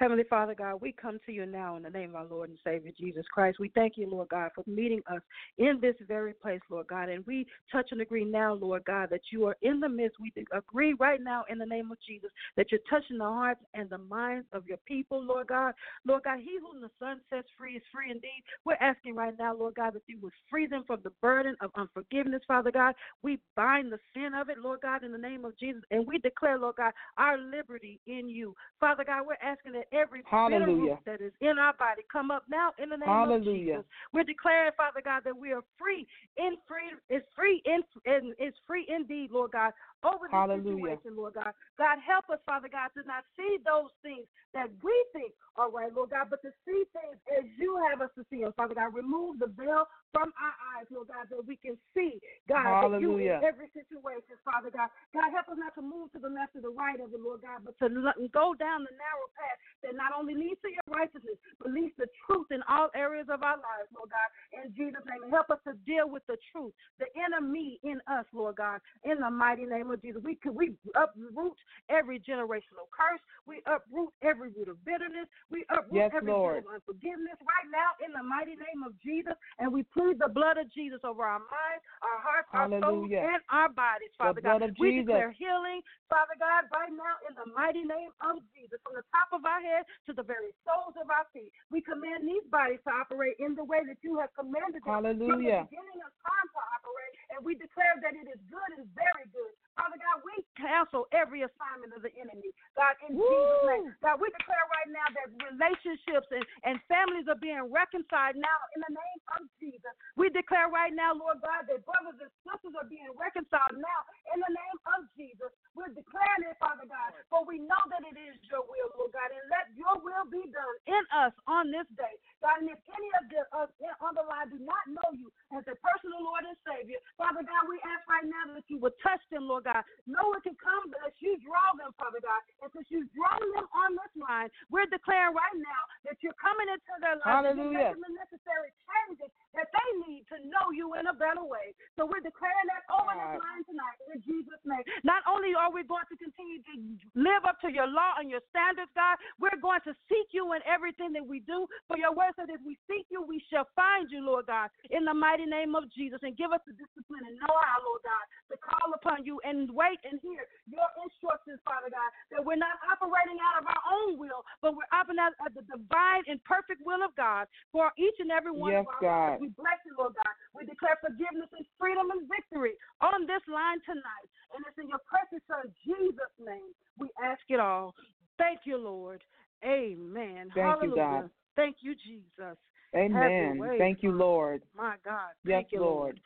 Heavenly 0.00 0.24
Father 0.30 0.54
God, 0.54 0.80
we 0.80 0.92
come 0.92 1.18
to 1.26 1.32
you 1.32 1.44
now 1.44 1.76
in 1.76 1.82
the 1.82 1.90
name 1.90 2.10
of 2.10 2.16
our 2.16 2.24
Lord 2.24 2.48
and 2.48 2.58
Savior 2.64 2.90
Jesus 2.98 3.26
Christ. 3.30 3.58
We 3.60 3.70
thank 3.74 3.98
you, 3.98 4.08
Lord 4.08 4.30
God, 4.30 4.50
for 4.54 4.64
meeting 4.66 5.02
us 5.12 5.20
in 5.58 5.78
this 5.78 5.94
very 6.08 6.32
place, 6.32 6.62
Lord 6.70 6.86
God. 6.86 7.10
And 7.10 7.22
we 7.26 7.46
touch 7.70 7.88
and 7.90 8.00
agree 8.00 8.24
now, 8.24 8.54
Lord 8.54 8.82
God, 8.86 9.10
that 9.10 9.20
you 9.30 9.44
are 9.44 9.58
in 9.60 9.78
the 9.78 9.90
midst. 9.90 10.16
We 10.18 10.32
agree 10.54 10.94
right 10.98 11.20
now 11.20 11.44
in 11.50 11.58
the 11.58 11.66
name 11.66 11.92
of 11.92 11.98
Jesus 12.08 12.30
that 12.56 12.72
you're 12.72 12.80
touching 12.88 13.18
the 13.18 13.24
hearts 13.24 13.60
and 13.74 13.90
the 13.90 13.98
minds 13.98 14.46
of 14.54 14.66
your 14.66 14.78
people, 14.88 15.22
Lord 15.22 15.48
God. 15.48 15.74
Lord 16.06 16.22
God, 16.24 16.38
he 16.38 16.56
whom 16.62 16.80
the 16.80 16.88
Son 16.98 17.20
sets 17.28 17.48
free 17.58 17.74
is 17.76 17.82
free 17.92 18.10
indeed. 18.10 18.42
We're 18.64 18.76
asking 18.80 19.16
right 19.16 19.34
now, 19.38 19.54
Lord 19.54 19.74
God, 19.74 19.92
that 19.92 20.04
you 20.06 20.18
would 20.22 20.32
free 20.48 20.66
them 20.66 20.84
from 20.86 21.00
the 21.04 21.12
burden 21.20 21.56
of 21.60 21.72
unforgiveness, 21.76 22.40
Father 22.48 22.70
God. 22.70 22.94
We 23.22 23.38
bind 23.54 23.92
the 23.92 23.98
sin 24.14 24.30
of 24.34 24.48
it, 24.48 24.56
Lord 24.64 24.80
God, 24.80 25.04
in 25.04 25.12
the 25.12 25.18
name 25.18 25.44
of 25.44 25.58
Jesus. 25.58 25.82
And 25.90 26.06
we 26.06 26.16
declare, 26.16 26.58
Lord 26.58 26.76
God, 26.76 26.92
our 27.18 27.36
liberty 27.36 28.00
in 28.06 28.30
you. 28.30 28.54
Father 28.78 29.04
God, 29.04 29.26
we're 29.26 29.46
asking 29.46 29.72
that 29.72 29.89
every 29.92 30.22
bitter 30.22 30.30
Hallelujah. 30.30 30.98
root 30.98 30.98
that 31.06 31.20
is 31.20 31.32
in 31.40 31.58
our 31.58 31.74
body 31.74 32.02
come 32.10 32.30
up 32.30 32.44
now 32.48 32.72
in 32.82 32.90
the 32.90 32.96
name 32.96 33.08
Hallelujah. 33.08 33.38
of 33.38 33.44
Jesus. 33.44 33.84
We're 34.12 34.24
declaring, 34.24 34.72
Father 34.76 35.02
God, 35.02 35.22
that 35.24 35.36
we 35.36 35.52
are 35.52 35.62
free 35.78 36.06
in 36.36 36.56
free 36.66 36.94
is 37.08 37.22
free 37.34 37.62
in 37.64 37.82
and 38.06 38.34
is 38.38 38.54
free 38.66 38.86
indeed, 38.88 39.30
Lord 39.30 39.52
God, 39.52 39.72
over 40.04 40.26
this 40.26 40.36
Hallelujah. 40.36 40.98
situation, 40.98 41.16
Lord 41.16 41.34
God. 41.34 41.52
God 41.78 41.98
help 42.00 42.30
us, 42.30 42.40
Father 42.46 42.68
God, 42.70 42.90
to 42.96 43.06
not 43.06 43.24
see 43.36 43.58
those 43.64 43.90
things 44.02 44.26
that 44.54 44.70
we 44.82 44.94
think 45.12 45.32
are 45.54 45.70
right, 45.70 45.92
Lord 45.94 46.10
God, 46.10 46.26
but 46.30 46.42
to 46.42 46.50
see 46.66 46.82
things 46.90 47.18
as 47.38 47.46
you 47.58 47.78
have 47.90 48.02
us 48.02 48.10
to 48.18 48.26
see 48.30 48.42
them, 48.42 48.54
Father 48.56 48.74
God. 48.74 48.94
Remove 48.94 49.38
the 49.38 49.50
veil 49.54 49.86
from 50.10 50.34
our 50.34 50.56
eyes, 50.74 50.90
Lord 50.90 51.06
God, 51.06 51.30
that 51.30 51.46
we 51.46 51.54
can 51.54 51.78
see, 51.94 52.18
God, 52.50 52.66
that 52.82 52.98
you 52.98 53.18
in 53.18 53.38
every 53.46 53.70
situation, 53.70 54.34
Father 54.42 54.70
God. 54.74 54.90
God, 55.14 55.30
help 55.30 55.46
us 55.50 55.58
not 55.58 55.74
to 55.78 55.82
move 55.82 56.10
to 56.14 56.18
the 56.18 56.30
left 56.30 56.58
or 56.58 56.62
the 56.62 56.74
right 56.74 56.98
of 56.98 57.14
it, 57.14 57.22
Lord 57.22 57.46
God, 57.46 57.62
but 57.62 57.78
to 57.78 57.86
go 58.34 58.58
down 58.58 58.82
the 58.82 58.94
narrow 58.98 59.28
path 59.38 59.58
that 59.82 59.94
not 59.96 60.12
only 60.16 60.34
leads 60.34 60.60
to 60.62 60.70
your 60.70 60.84
righteousness, 60.88 61.36
but 61.60 61.72
leads 61.72 61.94
to 61.96 62.06
truth 62.26 62.48
in 62.50 62.60
all 62.68 62.90
areas 62.94 63.26
of 63.30 63.42
our 63.42 63.56
lives, 63.56 63.88
Lord 63.94 64.10
God. 64.10 64.28
In 64.52 64.74
Jesus' 64.74 65.04
name, 65.06 65.30
help 65.30 65.50
us 65.50 65.60
to 65.66 65.74
deal 65.86 66.08
with 66.08 66.26
the 66.26 66.36
truth, 66.52 66.72
the 66.98 67.06
enemy 67.16 67.78
in 67.82 68.00
us, 68.06 68.26
Lord 68.32 68.56
God. 68.56 68.80
In 69.04 69.20
the 69.20 69.30
mighty 69.30 69.64
name 69.64 69.90
of 69.90 70.02
Jesus, 70.02 70.20
we 70.24 70.38
we 70.52 70.74
uproot 70.96 71.56
every 71.88 72.18
generational 72.20 72.88
curse. 72.90 73.20
We 73.46 73.62
uproot 73.66 74.10
every 74.22 74.50
root 74.50 74.68
of 74.68 74.82
bitterness. 74.84 75.28
We 75.50 75.64
uproot 75.70 76.10
Yes, 76.10 76.10
every 76.14 76.32
Lord. 76.32 76.64
root 76.64 76.66
of 76.66 76.74
unforgiveness 76.74 77.38
right 77.40 77.68
now 77.70 77.94
in 78.04 78.12
the 78.12 78.22
mighty 78.22 78.58
name 78.58 78.82
of 78.84 78.92
Jesus. 79.00 79.34
And 79.58 79.72
we 79.72 79.82
plead 79.94 80.18
the 80.18 80.28
blood 80.28 80.58
of 80.58 80.66
Jesus 80.72 81.00
over 81.04 81.22
our 81.22 81.38
minds, 81.38 81.82
our 82.02 82.18
hearts, 82.20 82.48
our 82.52 82.68
souls, 82.82 83.10
and 83.10 83.40
our 83.50 83.70
bodies, 83.70 84.10
The 84.18 84.18
Father 84.18 84.40
blood 84.40 84.60
God. 84.60 84.74
we 84.78 84.90
Jesus. 84.98 85.06
declare 85.06 85.30
healing, 85.30 85.80
Father 86.10 86.34
God, 86.42 86.66
right 86.74 86.90
now 86.90 87.14
in 87.28 87.34
the 87.38 87.46
mighty 87.54 87.86
name 87.86 88.10
of 88.20 88.42
Jesus, 88.50 88.82
from 88.82 88.98
the 88.98 89.06
top 89.14 89.30
of 89.30 89.46
our 89.46 89.62
head 89.62 89.69
to 90.06 90.12
the 90.12 90.24
very 90.24 90.50
soles 90.66 90.94
of 90.98 91.08
our 91.10 91.26
feet. 91.32 91.52
We 91.70 91.80
command 91.80 92.26
these 92.26 92.44
bodies 92.50 92.82
to 92.86 92.92
operate 92.94 93.38
in 93.38 93.54
the 93.54 93.64
way 93.64 93.82
that 93.86 94.00
you 94.02 94.18
have 94.18 94.30
commanded 94.34 94.82
them 94.82 95.02
from 95.02 95.06
the 95.06 95.14
Hallelujah. 95.14 95.68
beginning 95.70 96.00
of 96.02 96.12
time 96.22 96.48
to 96.50 96.60
operate, 96.78 97.14
and 97.36 97.38
we 97.44 97.54
declare 97.54 97.98
that 98.02 98.14
it 98.14 98.26
is 98.26 98.40
good 98.50 98.70
and 98.78 98.86
very 98.96 99.26
good. 99.30 99.52
Father 99.78 99.96
God, 99.96 100.20
we 100.26 100.36
cancel 100.60 101.08
every 101.14 101.40
assignment 101.46 101.96
of 101.96 102.04
the 102.04 102.12
enemy. 102.20 102.52
God, 102.76 102.94
in 103.08 103.16
Jesus' 103.16 103.64
name. 103.64 103.88
God, 104.04 104.20
we 104.20 104.28
declare 104.32 104.66
right 104.76 104.90
now 104.92 105.08
that 105.16 105.28
relationships 105.40 106.28
and, 106.28 106.44
and 106.68 106.76
families 106.84 107.28
are 107.32 107.40
being 107.40 107.64
reconciled 107.72 108.36
now 108.36 108.58
in 108.76 108.84
the 108.84 108.92
name 108.92 109.20
of 109.40 109.48
Jesus. 109.56 109.92
We 110.20 110.28
declare 110.28 110.68
right 110.68 110.92
now, 110.92 111.16
Lord 111.16 111.40
God, 111.40 111.64
that 111.68 111.80
brothers 111.84 112.20
and 112.20 112.32
sisters 112.44 112.76
are 112.76 112.88
being 112.88 113.08
reconciled 113.16 113.76
now 113.76 114.00
in 114.32 114.38
the 114.40 114.52
name 114.52 114.78
of 114.96 115.08
Jesus. 115.16 115.48
We're 115.72 115.92
declaring 115.92 116.44
it, 116.44 116.56
Father 116.60 116.84
God, 116.84 117.16
for 117.32 117.44
we 117.48 117.60
know 117.60 117.80
that 117.92 118.04
it 118.04 118.16
is 118.16 118.36
your 118.48 118.64
will, 118.64 118.88
Lord 118.96 119.12
God, 119.16 119.32
and 119.32 119.44
let 119.48 119.59
your 119.76 119.96
will 120.00 120.26
be 120.28 120.44
done 120.50 120.76
in 120.88 121.04
us 121.12 121.34
on 121.48 121.70
this 121.72 121.86
day. 121.96 122.14
God, 122.40 122.64
and 122.64 122.72
if 122.72 122.80
any 122.88 123.10
of 123.20 123.24
the, 123.28 123.42
us 123.52 123.70
on 124.00 124.16
the 124.16 124.24
line 124.24 124.48
do 124.48 124.58
not 124.60 124.84
know 124.88 125.08
you 125.12 125.28
as 125.52 125.64
a 125.68 125.76
personal 125.80 126.24
Lord 126.24 126.48
and 126.48 126.56
Savior, 126.64 126.96
Father 127.20 127.44
God, 127.44 127.68
we 127.68 127.76
ask 127.84 128.02
right 128.08 128.24
now 128.24 128.56
that 128.56 128.66
you 128.72 128.80
would 128.80 128.96
touch 129.04 129.20
them, 129.28 129.44
Lord 129.44 129.68
God. 129.68 129.84
No 130.08 130.32
one 130.32 130.40
can 130.40 130.56
come 130.56 130.88
unless 130.88 131.16
you 131.20 131.36
draw 131.44 131.76
them, 131.76 131.92
Father 132.00 132.20
God. 132.24 132.40
And 132.64 132.68
since 132.72 132.88
you've 132.88 133.12
drawn 133.12 133.44
them 133.54 133.68
on 133.76 133.96
this 133.96 134.12
line, 134.16 134.48
we're 134.72 134.88
declaring 134.88 135.36
right 135.36 135.58
now 135.60 135.82
that 136.08 136.16
you're 136.24 136.36
coming 136.40 136.68
into 136.72 136.94
their 137.04 137.20
lives 137.20 137.52
Hallelujah. 137.52 137.92
making 137.92 138.02
the 138.02 138.12
necessary 138.16 138.72
changes 138.88 139.30
that 139.52 139.68
they 139.70 139.88
need 140.08 140.24
to 140.32 140.40
know 140.48 140.72
you 140.72 140.89
in 141.00 141.08
a 141.08 141.16
better 141.16 141.40
way. 141.40 141.72
So 141.96 142.04
we're 142.04 142.20
declaring 142.20 142.68
that 142.68 142.84
over 142.92 143.10
this 143.16 143.40
line 143.40 143.64
tonight 143.64 143.98
in 144.12 144.20
Jesus' 144.20 144.60
name. 144.68 144.84
Not 145.02 145.24
only 145.24 145.56
are 145.56 145.72
we 145.72 145.80
going 145.82 146.04
to 146.12 146.16
continue 146.20 146.60
to 146.68 146.74
live 147.16 147.48
up 147.48 147.56
to 147.64 147.72
your 147.72 147.88
law 147.88 148.20
and 148.20 148.28
your 148.28 148.44
standards, 148.52 148.92
God, 148.92 149.16
we're 149.40 149.56
going 149.56 149.80
to 149.88 149.96
seek 150.12 150.36
you 150.36 150.52
in 150.52 150.60
everything 150.68 151.16
that 151.16 151.24
we 151.24 151.40
do. 151.48 151.64
For 151.88 151.96
your 151.96 152.12
word 152.12 152.36
says, 152.36 152.52
if 152.52 152.60
we 152.60 152.76
seek 152.84 153.08
you, 153.08 153.24
we 153.24 153.40
shall 153.48 153.64
find 153.72 154.12
you, 154.12 154.20
Lord 154.20 154.46
God, 154.46 154.68
in 154.92 155.08
the 155.08 155.16
mighty 155.16 155.48
name 155.48 155.72
of 155.72 155.88
Jesus. 155.96 156.20
And 156.20 156.36
give 156.36 156.52
us 156.52 156.60
the 156.68 156.76
discipline 156.76 157.24
and 157.24 157.40
know 157.40 157.56
how, 157.64 157.80
Lord 157.80 158.04
God, 158.04 158.24
to 158.52 158.56
call 158.60 158.92
upon 158.92 159.24
you 159.24 159.40
and 159.42 159.72
wait 159.72 159.98
and 160.04 160.20
hear 160.20 160.44
your 160.68 160.88
instructions, 161.00 161.58
Father 161.64 161.88
God, 161.88 162.10
that 162.36 162.44
we're 162.44 162.60
not 162.60 162.76
operating 162.92 163.40
out 163.40 163.64
of 163.64 163.64
our 163.64 163.84
own 163.88 164.20
will, 164.20 164.44
but 164.60 164.76
we're 164.76 164.88
operating 164.92 165.24
out 165.24 165.32
of 165.40 165.56
the 165.56 165.64
divine 165.64 166.26
and 166.28 166.42
perfect 166.44 166.84
will 166.84 167.00
of 167.00 167.14
God 167.16 167.48
for 167.72 167.88
each 167.96 168.18
and 168.20 168.28
every 168.28 168.52
one 168.52 168.74
Yes, 168.74 168.84
of 168.84 168.92
our 168.92 169.00
God. 169.00 169.26
lives. 169.38 169.40
We 169.40 169.48
bless 169.56 169.78
you, 169.86 169.94
Lord 169.96 170.12
God. 170.18 170.34
We 170.60 170.66
declare 170.66 171.00
forgiveness 171.00 171.48
and 171.56 171.64
freedom 171.80 172.10
and 172.12 172.28
victory 172.28 172.76
on 173.00 173.26
this 173.26 173.40
line 173.48 173.80
tonight. 173.88 174.28
And 174.54 174.60
it's 174.68 174.76
in 174.76 174.92
your 174.92 175.00
precious 175.08 175.40
Son, 175.48 175.72
Jesus' 175.80 176.36
name, 176.38 176.76
we 176.98 177.08
ask 177.24 177.40
it 177.48 177.58
all. 177.58 177.94
Thank 178.36 178.60
you, 178.64 178.76
Lord. 178.76 179.22
Amen. 179.64 180.52
Thank 180.54 180.82
you, 180.82 180.90
Hallelujah. 180.90 180.96
God. 180.96 181.30
Thank 181.56 181.76
you, 181.80 181.94
Jesus. 181.94 182.56
Amen. 182.94 183.58
way, 183.58 183.78
Thank 183.78 184.02
you, 184.02 184.12
Lord. 184.12 184.62
My 184.76 184.96
God. 185.04 185.32
Yes, 185.44 185.62
Thank 185.62 185.72
you, 185.72 185.80
Lord. 185.80 186.20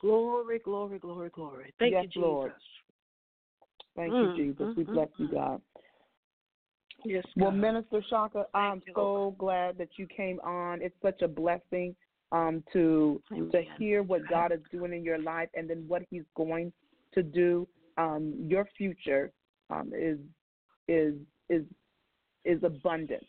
Glory, 0.00 0.58
glory, 0.58 0.98
glory, 0.98 1.30
glory. 1.30 1.74
Thank 1.78 1.92
Yes, 1.92 2.04
you, 2.04 2.08
Jesus. 2.08 2.22
Lord. 2.22 2.52
Thank 3.94 4.12
Mm, 4.12 4.36
you, 4.36 4.44
Jesus. 4.44 4.76
We 4.76 4.84
mm, 4.84 4.92
bless 4.92 5.08
mm, 5.08 5.20
you, 5.20 5.26
mm. 5.28 5.32
God. 5.32 5.60
Yes, 7.04 7.24
Well, 7.36 7.52
Minister 7.52 8.02
Chaka, 8.10 8.46
I'm 8.54 8.82
you, 8.86 8.92
so 8.94 9.02
Lord. 9.02 9.38
glad 9.38 9.78
that 9.78 9.90
you 9.96 10.06
came 10.06 10.40
on. 10.40 10.82
It's 10.82 10.94
such 11.02 11.22
a 11.22 11.28
blessing 11.28 11.94
um, 12.32 12.62
to 12.72 13.20
to 13.30 13.62
hear 13.78 14.02
what 14.02 14.26
God 14.28 14.52
is 14.52 14.60
doing 14.70 14.92
in 14.92 15.04
your 15.04 15.18
life 15.18 15.48
and 15.54 15.68
then 15.68 15.84
what 15.86 16.02
He's 16.10 16.24
going 16.36 16.72
to 17.14 17.22
do. 17.22 17.66
Um, 17.98 18.34
your 18.38 18.68
future 18.76 19.32
um, 19.70 19.92
is 19.96 20.18
is 20.88 21.14
is 21.48 21.64
is 22.44 22.62
abundance. 22.62 23.24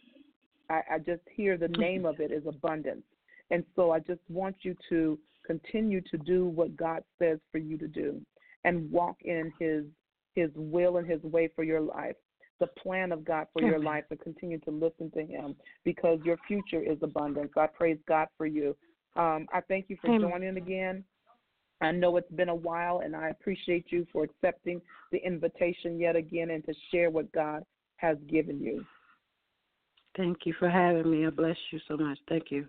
I, 0.69 0.81
I 0.91 0.97
just 0.99 1.21
hear 1.33 1.57
the 1.57 1.67
name 1.77 2.05
of 2.05 2.19
it 2.19 2.31
is 2.31 2.43
abundance, 2.47 3.03
and 3.51 3.63
so 3.75 3.91
I 3.91 3.99
just 3.99 4.21
want 4.29 4.57
you 4.61 4.75
to 4.89 5.19
continue 5.45 6.01
to 6.01 6.17
do 6.17 6.45
what 6.45 6.75
God 6.75 7.03
says 7.19 7.39
for 7.51 7.57
you 7.57 7.77
to 7.77 7.87
do, 7.87 8.21
and 8.63 8.91
walk 8.91 9.17
in 9.21 9.51
His 9.59 9.85
His 10.35 10.49
will 10.55 10.97
and 10.97 11.07
His 11.07 11.21
way 11.23 11.49
for 11.55 11.63
your 11.63 11.81
life. 11.81 12.15
The 12.59 12.67
plan 12.67 13.11
of 13.11 13.23
God 13.23 13.47
for 13.53 13.61
your 13.61 13.79
life 13.79 14.05
and 14.09 14.19
continue 14.19 14.59
to 14.59 14.71
listen 14.71 15.11
to 15.11 15.25
Him 15.25 15.55
because 15.83 16.19
your 16.23 16.37
future 16.47 16.81
is 16.81 16.97
abundance. 17.01 17.51
I 17.55 17.67
praise 17.67 17.99
God 18.07 18.27
for 18.37 18.47
you. 18.47 18.75
Um, 19.15 19.47
I 19.53 19.61
thank 19.67 19.85
you 19.89 19.97
for 20.01 20.09
Amen. 20.09 20.29
joining 20.29 20.57
again. 20.57 21.03
I 21.81 21.91
know 21.91 22.17
it's 22.17 22.31
been 22.31 22.49
a 22.49 22.55
while, 22.55 23.01
and 23.03 23.15
I 23.15 23.29
appreciate 23.29 23.85
you 23.89 24.07
for 24.11 24.23
accepting 24.23 24.81
the 25.11 25.19
invitation 25.23 25.99
yet 25.99 26.15
again 26.15 26.49
and 26.49 26.65
to 26.65 26.73
share 26.91 27.11
what 27.11 27.31
God 27.31 27.63
has 27.97 28.17
given 28.27 28.59
you. 28.59 28.83
Thank 30.15 30.45
you 30.45 30.53
for 30.57 30.69
having 30.69 31.09
me. 31.11 31.27
I 31.27 31.29
bless 31.29 31.57
you 31.71 31.79
so 31.87 31.95
much. 31.95 32.17
Thank 32.27 32.49
you. 32.49 32.67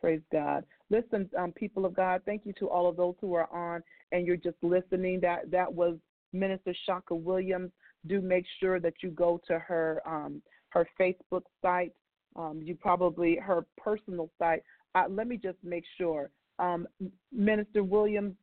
Praise 0.00 0.20
God. 0.32 0.64
Listen, 0.90 1.28
um, 1.38 1.52
people 1.52 1.84
of 1.84 1.94
God, 1.94 2.22
thank 2.24 2.44
you 2.44 2.52
to 2.58 2.68
all 2.68 2.88
of 2.88 2.96
those 2.96 3.14
who 3.20 3.34
are 3.34 3.52
on 3.52 3.82
and 4.12 4.26
you're 4.26 4.36
just 4.36 4.56
listening. 4.62 5.20
That 5.20 5.50
that 5.50 5.72
was 5.72 5.96
Minister 6.32 6.74
Chaka 6.86 7.14
Williams. 7.14 7.70
Do 8.06 8.20
make 8.20 8.46
sure 8.60 8.80
that 8.80 8.94
you 9.02 9.10
go 9.10 9.40
to 9.46 9.58
her 9.58 10.02
um, 10.06 10.42
her 10.70 10.86
Facebook 10.98 11.42
site. 11.62 11.92
Um, 12.36 12.60
you 12.62 12.74
probably 12.74 13.36
her 13.36 13.66
personal 13.76 14.30
site. 14.38 14.62
Uh, 14.94 15.04
let 15.08 15.26
me 15.26 15.36
just 15.36 15.58
make 15.62 15.84
sure. 15.98 16.30
Um, 16.58 16.86
Minister 17.32 17.82
Williams, 17.82 18.34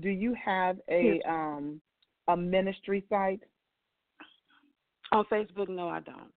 do 0.00 0.08
you 0.08 0.34
have 0.42 0.78
a 0.88 1.20
um, 1.28 1.80
a 2.28 2.36
ministry 2.36 3.04
site? 3.08 3.40
On 5.12 5.24
Facebook, 5.30 5.68
no, 5.68 5.88
I 5.88 6.00
don't. 6.00 6.32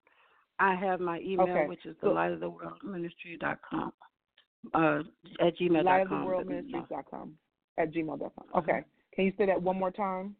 I 0.58 0.74
have 0.74 1.00
my 1.00 1.20
email, 1.20 1.48
okay. 1.48 1.66
which 1.66 1.84
is 1.86 1.96
the 2.02 2.08
light 2.08 2.32
of 2.32 2.40
the 2.40 2.48
world 2.48 2.78
ministry.com 2.82 3.92
uh, 4.74 5.00
at 5.40 5.56
gmail.com. 5.58 5.84
Light 5.84 6.02
of 6.02 6.08
the 6.08 6.24
world 6.24 6.46
ministries.com 6.46 7.34
at 7.78 7.92
gmail.com. 7.92 8.30
Mm-hmm. 8.30 8.58
Okay. 8.58 8.80
Can 9.14 9.24
you 9.24 9.32
say 9.38 9.46
that 9.46 9.60
one 9.60 9.78
more 9.78 9.90
time? 9.90 10.36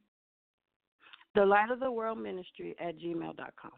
The 1.36 1.44
light 1.44 1.70
of 1.70 1.80
the 1.80 1.90
world 1.92 2.18
ministry 2.18 2.74
at 2.80 2.98
gmail.com. 2.98 3.70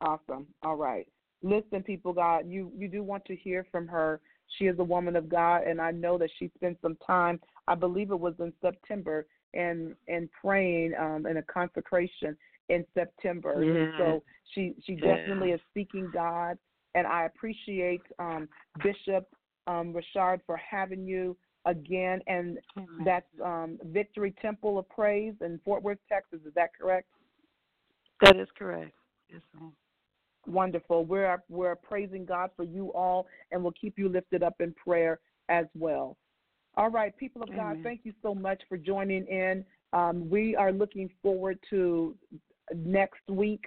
Awesome. 0.00 0.46
All 0.62 0.76
right. 0.76 1.06
Listen, 1.42 1.82
people, 1.82 2.14
God, 2.14 2.48
you 2.48 2.72
you 2.74 2.88
do 2.88 3.02
want 3.02 3.24
to 3.26 3.36
hear 3.36 3.66
from 3.70 3.86
her. 3.86 4.20
She 4.58 4.64
is 4.64 4.78
a 4.78 4.84
woman 4.84 5.14
of 5.14 5.28
God, 5.28 5.64
and 5.64 5.78
I 5.80 5.90
know 5.90 6.16
that 6.16 6.30
she 6.38 6.50
spent 6.56 6.78
some 6.80 6.96
time. 7.06 7.38
I 7.68 7.74
believe 7.74 8.10
it 8.10 8.18
was 8.18 8.34
in 8.38 8.52
September, 8.62 9.26
and 9.52 9.94
and 10.08 10.30
praying 10.40 10.94
um, 10.98 11.26
in 11.26 11.36
a 11.36 11.42
consecration 11.42 12.34
in 12.70 12.84
September. 12.94 13.62
Yeah. 13.62 13.98
So 13.98 14.22
she 14.54 14.74
she 14.86 14.94
yeah. 14.94 15.16
definitely 15.16 15.50
is 15.50 15.60
seeking 15.74 16.10
God, 16.14 16.56
and 16.94 17.06
I 17.06 17.26
appreciate 17.26 18.02
um, 18.18 18.48
Bishop 18.82 19.28
um, 19.66 19.92
Richard 19.92 20.40
for 20.46 20.56
having 20.56 21.04
you 21.04 21.36
again, 21.66 22.20
and 22.26 22.58
that's 23.04 23.26
um, 23.44 23.78
Victory 23.84 24.34
Temple 24.40 24.78
of 24.78 24.88
Praise 24.88 25.34
in 25.40 25.60
Fort 25.64 25.82
Worth, 25.82 25.98
Texas. 26.08 26.40
Is 26.46 26.54
that 26.54 26.70
correct? 26.78 27.08
That 28.22 28.36
is 28.36 28.48
correct. 28.58 28.92
Yes, 29.30 29.42
ma'am. 29.54 29.72
Wonderful. 30.46 31.04
We're 31.04 31.42
we're 31.48 31.76
praising 31.76 32.24
God 32.24 32.50
for 32.56 32.64
you 32.64 32.92
all, 32.92 33.26
and 33.52 33.62
we'll 33.62 33.74
keep 33.78 33.98
you 33.98 34.08
lifted 34.08 34.42
up 34.42 34.60
in 34.60 34.74
prayer 34.74 35.20
as 35.48 35.66
well. 35.74 36.16
All 36.76 36.90
right, 36.90 37.16
people 37.16 37.42
of 37.42 37.50
Amen. 37.50 37.60
God, 37.60 37.76
thank 37.82 38.00
you 38.04 38.12
so 38.22 38.34
much 38.34 38.62
for 38.68 38.78
joining 38.78 39.26
in. 39.26 39.64
Um, 39.92 40.30
we 40.30 40.56
are 40.56 40.72
looking 40.72 41.10
forward 41.22 41.58
to 41.70 42.16
next 42.74 43.28
week. 43.28 43.64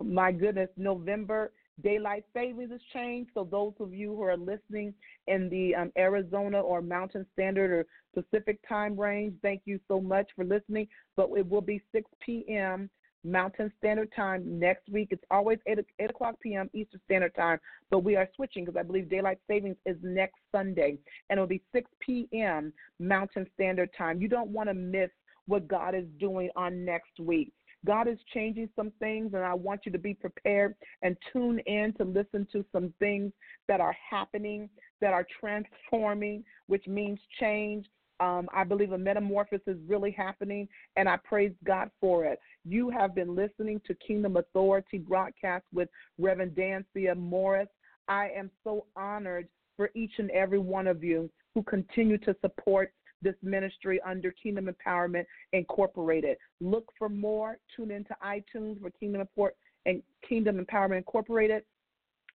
My 0.00 0.32
goodness, 0.32 0.70
November 0.76 1.52
daylight 1.82 2.24
savings 2.34 2.70
has 2.70 2.80
changed. 2.92 3.30
So 3.34 3.44
those 3.44 3.74
of 3.80 3.92
you 3.92 4.14
who 4.14 4.22
are 4.22 4.36
listening 4.36 4.94
in 5.26 5.48
the 5.48 5.74
um, 5.74 5.92
Arizona 5.96 6.60
or 6.60 6.82
Mountain 6.82 7.26
Standard 7.32 7.70
or 7.70 8.22
Pacific 8.22 8.58
time 8.68 8.98
range, 8.98 9.34
thank 9.42 9.62
you 9.64 9.78
so 9.88 10.00
much 10.00 10.28
for 10.34 10.44
listening. 10.44 10.88
But 11.16 11.30
it 11.36 11.48
will 11.48 11.60
be 11.60 11.82
6 11.92 12.10
p.m. 12.24 12.90
Mountain 13.24 13.72
Standard 13.78 14.12
Time 14.14 14.58
next 14.58 14.88
week. 14.88 15.08
It's 15.10 15.24
always 15.30 15.58
8, 15.66 15.78
8 15.98 16.10
o'clock 16.10 16.36
p.m. 16.40 16.70
Eastern 16.72 17.00
Standard 17.04 17.34
Time, 17.34 17.58
but 17.90 18.04
we 18.04 18.16
are 18.16 18.28
switching 18.36 18.64
because 18.64 18.78
I 18.78 18.82
believe 18.82 19.10
daylight 19.10 19.38
savings 19.48 19.76
is 19.86 19.96
next 20.02 20.36
Sunday, 20.52 20.98
and 21.28 21.38
it'll 21.38 21.46
be 21.46 21.62
6 21.72 21.90
p.m. 22.00 22.72
Mountain 23.00 23.46
Standard 23.54 23.90
Time. 23.96 24.20
You 24.20 24.28
don't 24.28 24.50
want 24.50 24.68
to 24.68 24.74
miss 24.74 25.10
what 25.46 25.66
God 25.66 25.94
is 25.94 26.04
doing 26.20 26.50
on 26.56 26.84
next 26.84 27.18
week. 27.18 27.52
God 27.86 28.08
is 28.08 28.18
changing 28.34 28.68
some 28.74 28.92
things, 28.98 29.34
and 29.34 29.44
I 29.44 29.54
want 29.54 29.82
you 29.86 29.92
to 29.92 29.98
be 29.98 30.14
prepared 30.14 30.74
and 31.02 31.16
tune 31.32 31.60
in 31.60 31.92
to 31.94 32.04
listen 32.04 32.46
to 32.52 32.64
some 32.72 32.92
things 32.98 33.32
that 33.68 33.80
are 33.80 33.96
happening, 34.10 34.68
that 35.00 35.12
are 35.12 35.26
transforming, 35.40 36.44
which 36.66 36.86
means 36.86 37.18
change. 37.38 37.86
Um, 38.20 38.48
I 38.52 38.64
believe 38.64 38.90
a 38.92 38.98
metamorphosis 38.98 39.60
is 39.68 39.78
really 39.86 40.10
happening, 40.10 40.68
and 40.96 41.08
I 41.08 41.18
praise 41.18 41.52
God 41.64 41.90
for 42.00 42.24
it. 42.24 42.40
You 42.64 42.90
have 42.90 43.14
been 43.14 43.36
listening 43.36 43.80
to 43.86 43.94
Kingdom 43.94 44.36
Authority 44.36 44.98
broadcast 44.98 45.64
with 45.72 45.88
Reverend 46.18 46.56
Dansiea 46.56 47.16
Morris. 47.16 47.68
I 48.08 48.30
am 48.36 48.50
so 48.64 48.86
honored 48.96 49.48
for 49.76 49.90
each 49.94 50.12
and 50.18 50.30
every 50.32 50.58
one 50.58 50.88
of 50.88 51.04
you 51.04 51.30
who 51.54 51.62
continue 51.62 52.18
to 52.18 52.34
support 52.40 52.92
this 53.22 53.34
ministry 53.42 54.00
under 54.06 54.32
Kingdom 54.32 54.68
Empowerment 54.68 55.24
Incorporated. 55.52 56.36
Look 56.60 56.90
for 56.98 57.08
more. 57.08 57.58
Tune 57.74 57.90
into 57.90 58.14
iTunes 58.24 58.80
for 58.80 58.90
Kingdom 58.90 59.20
Import 59.20 59.56
and 59.86 60.02
Kingdom 60.28 60.64
Empowerment 60.64 60.98
Incorporated, 60.98 61.62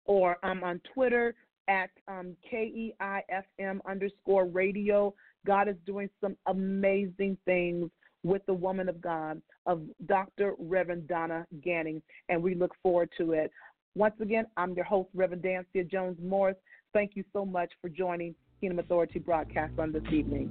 or 0.04 0.36
I'm 0.42 0.64
on 0.64 0.80
Twitter 0.94 1.34
at 1.68 1.90
um, 2.08 2.36
KEIFM 2.52 3.80
underscore 3.88 4.46
radio. 4.46 5.14
God 5.46 5.68
is 5.68 5.76
doing 5.86 6.08
some 6.20 6.36
amazing 6.46 7.36
things 7.44 7.90
with 8.24 8.44
the 8.46 8.54
woman 8.54 8.88
of 8.88 9.00
God, 9.00 9.42
of 9.66 9.82
Dr. 10.06 10.54
Reverend 10.58 11.08
Donna 11.08 11.46
Ganning, 11.64 12.00
and 12.28 12.42
we 12.42 12.54
look 12.54 12.72
forward 12.82 13.10
to 13.18 13.32
it. 13.32 13.50
Once 13.94 14.14
again, 14.20 14.46
I'm 14.56 14.74
your 14.74 14.84
host, 14.84 15.10
Reverend 15.14 15.42
Dansiea 15.42 15.90
Jones 15.90 16.16
Morris. 16.22 16.56
Thank 16.92 17.12
you 17.14 17.24
so 17.32 17.44
much 17.44 17.70
for 17.80 17.88
joining 17.88 18.34
Kingdom 18.62 18.78
Authority 18.78 19.18
broadcast 19.18 19.76
on 19.80 19.90
this 19.90 20.04
evening. 20.12 20.48